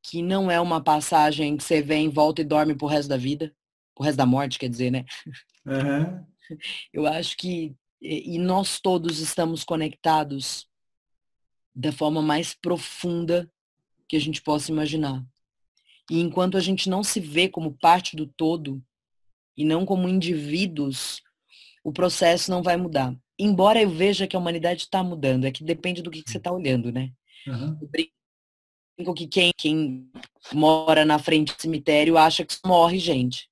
Que 0.00 0.22
não 0.22 0.50
é 0.50 0.60
uma 0.60 0.82
passagem 0.82 1.56
que 1.56 1.64
você 1.64 1.82
vem, 1.82 2.08
volta 2.08 2.40
e 2.40 2.44
dorme 2.44 2.74
pro 2.74 2.86
resto 2.86 3.08
da 3.08 3.16
vida. 3.16 3.52
Pro 3.94 4.04
resto 4.04 4.16
da 4.16 4.26
morte, 4.26 4.58
quer 4.58 4.68
dizer, 4.68 4.90
né? 4.90 5.04
Uhum. 5.66 6.24
Eu 6.92 7.06
acho 7.06 7.36
que 7.36 7.74
e 8.04 8.38
nós 8.38 8.78
todos 8.78 9.18
estamos 9.18 9.64
conectados 9.64 10.68
da 11.74 11.90
forma 11.90 12.20
mais 12.20 12.54
profunda 12.54 13.50
que 14.06 14.16
a 14.16 14.20
gente 14.20 14.42
possa 14.42 14.70
imaginar. 14.70 15.24
E 16.10 16.20
enquanto 16.20 16.56
a 16.58 16.60
gente 16.60 16.88
não 16.88 17.02
se 17.02 17.18
vê 17.18 17.48
como 17.48 17.78
parte 17.78 18.14
do 18.14 18.26
todo 18.26 18.82
e 19.56 19.64
não 19.64 19.86
como 19.86 20.08
indivíduos, 20.08 21.22
o 21.82 21.92
processo 21.92 22.50
não 22.50 22.62
vai 22.62 22.76
mudar. 22.76 23.16
Embora 23.38 23.80
eu 23.80 23.90
veja 23.90 24.26
que 24.26 24.36
a 24.36 24.38
humanidade 24.38 24.82
está 24.82 25.02
mudando, 25.02 25.46
é 25.46 25.50
que 25.50 25.64
depende 25.64 26.02
do 26.02 26.10
que, 26.10 26.22
que 26.22 26.30
você 26.30 26.36
está 26.36 26.52
olhando, 26.52 26.92
né? 26.92 27.10
Uhum. 27.46 27.78
Eu 27.80 27.88
brinco 27.88 29.14
que 29.14 29.26
quem, 29.26 29.50
quem 29.56 30.10
mora 30.52 31.04
na 31.04 31.18
frente 31.18 31.54
do 31.54 31.60
cemitério 31.60 32.18
acha 32.18 32.44
que 32.44 32.54
morre 32.64 32.98
gente. 32.98 33.48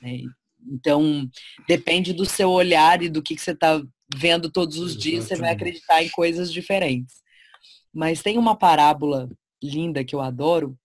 Né? 0.00 0.22
Então, 0.66 1.28
depende 1.66 2.12
do 2.12 2.24
seu 2.24 2.50
olhar 2.50 3.02
e 3.02 3.08
do 3.08 3.22
que, 3.22 3.34
que 3.34 3.42
você 3.42 3.52
está 3.52 3.82
vendo 4.14 4.50
todos 4.50 4.76
os 4.78 4.92
Exatamente. 4.92 5.02
dias, 5.02 5.24
você 5.24 5.36
vai 5.36 5.52
acreditar 5.52 6.02
em 6.02 6.08
coisas 6.10 6.52
diferentes. 6.52 7.22
Mas 7.92 8.22
tem 8.22 8.38
uma 8.38 8.56
parábola 8.56 9.28
linda 9.62 10.04
que 10.04 10.14
eu 10.14 10.20
adoro, 10.20 10.78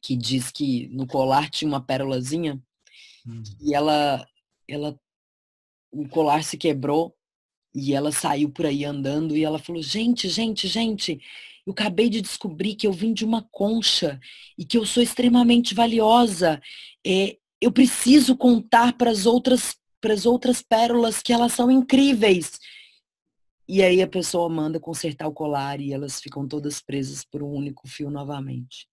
que 0.00 0.16
diz 0.16 0.50
que 0.50 0.88
no 0.88 1.06
colar 1.06 1.50
tinha 1.50 1.68
uma 1.68 1.80
pérolazinha 1.80 2.60
hum. 3.26 3.42
e 3.60 3.74
ela, 3.74 4.26
ela, 4.68 4.98
o 5.90 6.08
colar 6.08 6.44
se 6.44 6.56
quebrou 6.56 7.14
e 7.74 7.92
ela 7.92 8.12
saiu 8.12 8.50
por 8.50 8.66
aí 8.66 8.84
andando 8.84 9.36
e 9.36 9.44
ela 9.44 9.58
falou, 9.58 9.82
gente, 9.82 10.28
gente, 10.28 10.68
gente, 10.68 11.20
eu 11.66 11.72
acabei 11.72 12.08
de 12.08 12.20
descobrir 12.20 12.76
que 12.76 12.86
eu 12.86 12.92
vim 12.92 13.12
de 13.12 13.24
uma 13.24 13.42
concha 13.50 14.20
e 14.56 14.64
que 14.64 14.78
eu 14.78 14.86
sou 14.86 15.02
extremamente 15.02 15.74
valiosa. 15.74 16.62
É, 17.04 17.36
eu 17.60 17.72
preciso 17.72 18.36
contar 18.36 18.96
para 18.96 19.10
as 19.10 19.26
outras 19.26 19.76
para 20.00 20.12
as 20.12 20.26
outras 20.26 20.62
pérolas 20.62 21.20
que 21.20 21.32
elas 21.32 21.52
são 21.52 21.70
incríveis. 21.70 22.60
E 23.68 23.82
aí 23.82 24.00
a 24.00 24.06
pessoa 24.06 24.48
manda 24.48 24.78
consertar 24.78 25.26
o 25.26 25.32
colar 25.32 25.80
e 25.80 25.92
elas 25.92 26.20
ficam 26.20 26.46
todas 26.46 26.80
presas 26.80 27.24
por 27.24 27.42
um 27.42 27.50
único 27.50 27.88
fio 27.88 28.08
novamente. 28.10 28.88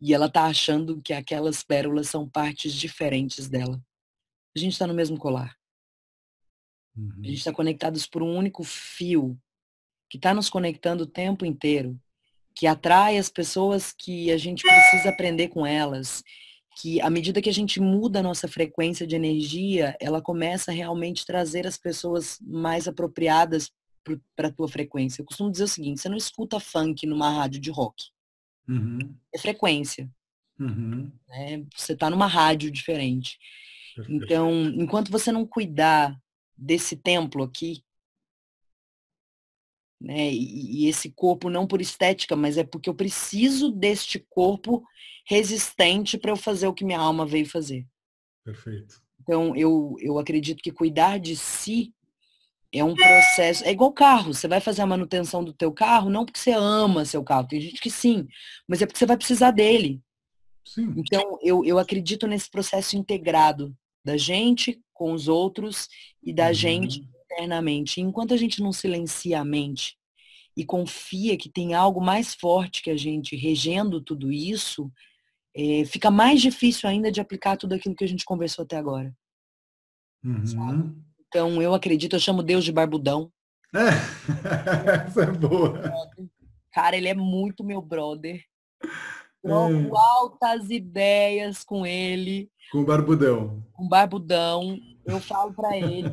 E 0.00 0.14
ela 0.14 0.28
tá 0.28 0.44
achando 0.44 1.00
que 1.02 1.12
aquelas 1.12 1.64
pérolas 1.64 2.08
são 2.08 2.28
partes 2.28 2.72
diferentes 2.72 3.48
dela. 3.48 3.82
A 4.54 4.58
gente 4.58 4.72
está 4.72 4.86
no 4.86 4.94
mesmo 4.94 5.18
colar. 5.18 5.56
Uhum. 6.96 7.20
A 7.22 7.26
gente 7.26 7.38
está 7.38 7.52
conectados 7.52 8.06
por 8.06 8.22
um 8.22 8.36
único 8.36 8.62
fio 8.62 9.36
que 10.08 10.18
está 10.18 10.34
nos 10.34 10.50
conectando 10.50 11.04
o 11.04 11.06
tempo 11.06 11.44
inteiro, 11.44 11.98
que 12.54 12.66
atrai 12.66 13.16
as 13.16 13.30
pessoas 13.30 13.92
que 13.92 14.30
a 14.30 14.36
gente 14.36 14.62
precisa 14.62 15.08
aprender 15.08 15.48
com 15.48 15.66
elas, 15.66 16.22
que 16.76 17.00
à 17.00 17.10
medida 17.10 17.42
que 17.42 17.48
a 17.48 17.54
gente 17.54 17.80
muda 17.80 18.20
a 18.20 18.22
nossa 18.22 18.48
frequência 18.48 19.06
de 19.06 19.14
energia, 19.14 19.96
ela 20.00 20.22
começa 20.22 20.70
a 20.70 20.74
realmente 20.74 21.26
trazer 21.26 21.66
as 21.66 21.76
pessoas 21.76 22.38
mais 22.40 22.88
apropriadas 22.88 23.70
para 24.34 24.48
a 24.48 24.52
tua 24.52 24.68
frequência. 24.68 25.20
Eu 25.20 25.26
costumo 25.26 25.50
dizer 25.50 25.64
o 25.64 25.68
seguinte, 25.68 26.00
você 26.00 26.08
não 26.08 26.16
escuta 26.16 26.58
funk 26.58 27.06
numa 27.06 27.30
rádio 27.30 27.60
de 27.60 27.70
rock. 27.70 28.04
Uhum. 28.68 29.14
É 29.34 29.38
frequência. 29.38 30.10
Uhum. 30.58 31.10
Né? 31.28 31.64
Você 31.76 31.92
está 31.92 32.10
numa 32.10 32.26
rádio 32.26 32.70
diferente. 32.70 33.38
Perfeito. 33.94 34.24
Então, 34.24 34.52
enquanto 34.76 35.10
você 35.10 35.30
não 35.30 35.46
cuidar 35.46 36.18
desse 36.56 36.96
templo 36.96 37.42
aqui, 37.42 37.82
né? 40.02 40.32
E, 40.32 40.84
e, 40.84 40.88
esse 40.88 41.10
corpo 41.10 41.48
não 41.48 41.66
por 41.66 41.80
estética, 41.80 42.34
mas 42.34 42.58
é 42.58 42.64
porque 42.64 42.90
eu 42.90 42.94
preciso 42.94 43.70
deste 43.70 44.18
corpo 44.18 44.82
resistente 45.24 46.18
para 46.18 46.32
eu 46.32 46.36
fazer 46.36 46.66
o 46.66 46.74
que 46.74 46.84
minha 46.84 46.98
alma 46.98 47.24
veio 47.24 47.46
fazer. 47.46 47.86
Perfeito. 48.44 49.00
Então, 49.20 49.54
eu, 49.54 49.94
eu 50.00 50.18
acredito 50.18 50.62
que 50.62 50.72
cuidar 50.72 51.18
de 51.18 51.36
si 51.36 51.94
é 52.72 52.82
um 52.82 52.94
processo, 52.94 53.64
é 53.64 53.70
igual 53.70 53.92
carro, 53.92 54.34
você 54.34 54.48
vai 54.48 54.60
fazer 54.60 54.82
a 54.82 54.86
manutenção 54.86 55.44
do 55.44 55.52
teu 55.52 55.70
carro 55.70 56.10
não 56.10 56.24
porque 56.24 56.40
você 56.40 56.52
ama 56.52 57.04
seu 57.04 57.22
carro, 57.22 57.46
tem 57.46 57.60
gente 57.60 57.80
que 57.80 57.90
sim, 57.90 58.26
mas 58.66 58.80
é 58.80 58.86
porque 58.86 58.98
você 58.98 59.06
vai 59.06 59.16
precisar 59.16 59.50
dele. 59.50 60.00
Sim. 60.64 60.92
Então, 60.96 61.38
eu, 61.42 61.64
eu 61.64 61.78
acredito 61.78 62.26
nesse 62.26 62.50
processo 62.50 62.96
integrado 62.96 63.76
da 64.04 64.16
gente 64.16 64.80
com 64.92 65.12
os 65.12 65.28
outros 65.28 65.86
e 66.22 66.32
da 66.32 66.48
uhum. 66.48 66.54
gente 66.54 67.08
internamente. 67.32 68.00
Enquanto 68.00 68.34
a 68.34 68.36
gente 68.36 68.60
não 68.60 68.72
silencia 68.72 69.40
a 69.40 69.44
mente 69.44 69.96
e 70.56 70.64
confia 70.64 71.36
que 71.36 71.48
tem 71.48 71.74
algo 71.74 72.00
mais 72.00 72.34
forte 72.34 72.82
que 72.82 72.90
a 72.90 72.96
gente 72.96 73.36
regendo 73.36 74.00
tudo 74.00 74.30
isso, 74.30 74.90
é, 75.56 75.84
fica 75.84 76.10
mais 76.10 76.40
difícil 76.40 76.88
ainda 76.88 77.10
de 77.10 77.20
aplicar 77.20 77.56
tudo 77.56 77.74
aquilo 77.74 77.94
que 77.94 78.04
a 78.04 78.08
gente 78.08 78.24
conversou 78.24 78.64
até 78.64 78.76
agora. 78.76 79.14
Uhum. 80.24 80.94
Então, 81.26 81.62
eu 81.62 81.74
acredito, 81.74 82.14
eu 82.14 82.20
chamo 82.20 82.42
Deus 82.42 82.64
de 82.64 82.72
barbudão. 82.72 83.32
É, 83.74 83.88
essa 85.06 85.22
é 85.22 85.32
boa. 85.32 85.82
Cara, 86.72 86.96
ele 86.96 87.08
é 87.08 87.14
muito 87.14 87.64
meu 87.64 87.80
brother. 87.80 88.42
Troco 89.42 89.72
é. 89.72 89.90
altas 89.92 90.70
ideias 90.70 91.64
com 91.64 91.84
ele. 91.84 92.50
Com 92.70 92.84
barbudão. 92.84 93.66
Com 93.72 93.88
barbudão 93.88 94.78
eu 95.04 95.20
falo 95.20 95.52
para 95.52 95.76
ele. 95.76 96.08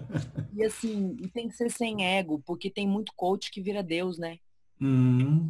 e 0.53 0.63
assim, 0.63 1.15
tem 1.33 1.47
que 1.47 1.55
ser 1.55 1.69
sem 1.69 2.05
ego, 2.05 2.41
porque 2.45 2.69
tem 2.69 2.87
muito 2.87 3.13
coach 3.15 3.51
que 3.51 3.61
vira 3.61 3.83
Deus, 3.83 4.17
né? 4.17 4.37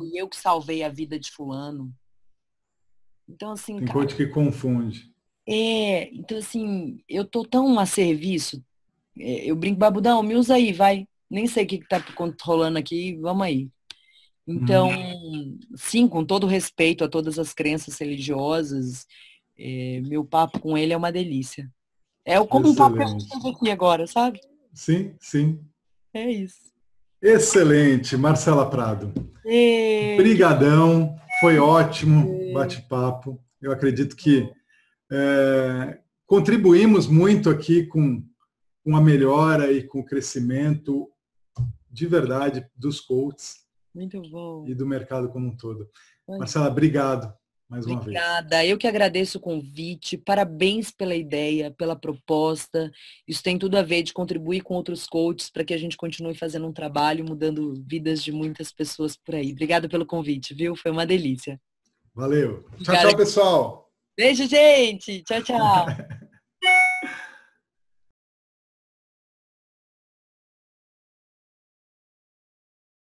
E 0.03 0.19
eu 0.19 0.27
que 0.27 0.37
salvei 0.37 0.83
a 0.83 0.89
vida 0.89 1.19
de 1.19 1.31
fulano. 1.31 1.93
Então, 3.27 3.51
assim. 3.51 3.77
Tem 3.77 3.85
cara, 3.85 3.99
coach 3.99 4.15
que 4.15 4.27
confunde. 4.27 5.11
É, 5.47 6.13
então 6.13 6.37
assim, 6.37 7.01
eu 7.09 7.25
tô 7.25 7.43
tão 7.43 7.79
a 7.79 7.85
serviço. 7.85 8.63
É, 9.17 9.49
eu 9.49 9.55
brinco, 9.55 9.79
babudão, 9.79 10.21
me 10.21 10.35
usa 10.35 10.55
aí, 10.55 10.71
vai. 10.71 11.07
Nem 11.29 11.47
sei 11.47 11.63
o 11.63 11.67
que, 11.67 11.79
que 11.79 11.87
tá 11.87 12.03
rolando 12.43 12.77
aqui, 12.77 13.17
vamos 13.17 13.43
aí. 13.43 13.69
Então, 14.47 14.89
uhum. 14.89 15.59
sim, 15.75 16.07
com 16.07 16.25
todo 16.25 16.47
respeito 16.47 17.03
a 17.03 17.07
todas 17.07 17.37
as 17.37 17.53
crenças 17.53 17.99
religiosas, 17.99 19.05
é, 19.55 20.01
meu 20.01 20.25
papo 20.25 20.59
com 20.59 20.75
ele 20.75 20.91
é 20.91 20.97
uma 20.97 21.11
delícia. 21.11 21.71
É 22.25 22.35
como 22.45 22.67
Excelente. 22.67 22.69
um 22.69 22.75
papo 22.75 23.17
que 23.17 23.29
teve 23.29 23.49
aqui 23.49 23.71
agora, 23.71 24.07
sabe? 24.07 24.39
Sim, 24.73 25.15
sim. 25.19 25.59
É 26.13 26.29
isso. 26.29 26.69
Excelente, 27.21 28.15
Marcela 28.15 28.69
Prado. 28.69 29.13
E... 29.45 30.15
Brigadão, 30.17 31.15
foi 31.39 31.59
ótimo 31.59 32.53
bate-papo. 32.53 33.39
Eu 33.61 33.71
acredito 33.71 34.15
que 34.15 34.49
é, 35.11 35.99
contribuímos 36.25 37.07
muito 37.07 37.49
aqui 37.49 37.85
com, 37.85 38.23
com 38.83 38.95
a 38.95 39.01
melhora 39.01 39.71
e 39.71 39.83
com 39.83 39.99
o 39.99 40.05
crescimento 40.05 41.09
de 41.89 42.05
verdade 42.05 42.65
dos 42.75 43.01
coaches. 43.01 43.65
Muito 43.93 44.21
bom. 44.29 44.65
E 44.67 44.73
do 44.73 44.85
mercado 44.85 45.29
como 45.29 45.47
um 45.47 45.57
todo. 45.57 45.89
Marcela, 46.27 46.67
obrigado 46.67 47.33
mais 47.69 47.85
uma 47.85 47.99
Obrigada. 47.99 48.01
vez. 48.03 48.39
Obrigada. 48.39 48.65
Eu 48.65 48.77
que 48.77 48.87
agradeço 48.87 49.37
o 49.37 49.41
convite. 49.41 50.17
Parabéns 50.17 50.89
pela 50.89 51.15
ideia, 51.15 51.69
pela 51.71 51.95
proposta. 51.95 52.91
Isso 53.27 53.43
tem 53.43 53.59
tudo 53.59 53.77
a 53.77 53.83
ver 53.83 54.01
de 54.01 54.11
contribuir 54.11 54.61
com 54.61 54.73
outros 54.73 55.05
coaches 55.05 55.49
para 55.49 55.63
que 55.63 55.73
a 55.73 55.77
gente 55.77 55.95
continue 55.95 56.33
fazendo 56.33 56.67
um 56.67 56.73
trabalho, 56.73 57.23
mudando 57.23 57.75
vidas 57.85 58.23
de 58.23 58.31
muitas 58.31 58.71
pessoas 58.71 59.15
por 59.15 59.35
aí. 59.35 59.51
Obrigada 59.51 59.87
pelo 59.87 60.05
convite, 60.05 60.53
viu? 60.55 60.75
Foi 60.75 60.89
uma 60.89 61.05
delícia. 61.05 61.61
Valeu. 62.15 62.65
Tchau, 62.83 62.95
tchau, 62.95 63.15
pessoal. 63.15 63.91
Beijo, 64.17 64.47
gente. 64.47 65.23
Tchau, 65.23 65.43
tchau. 65.43 65.85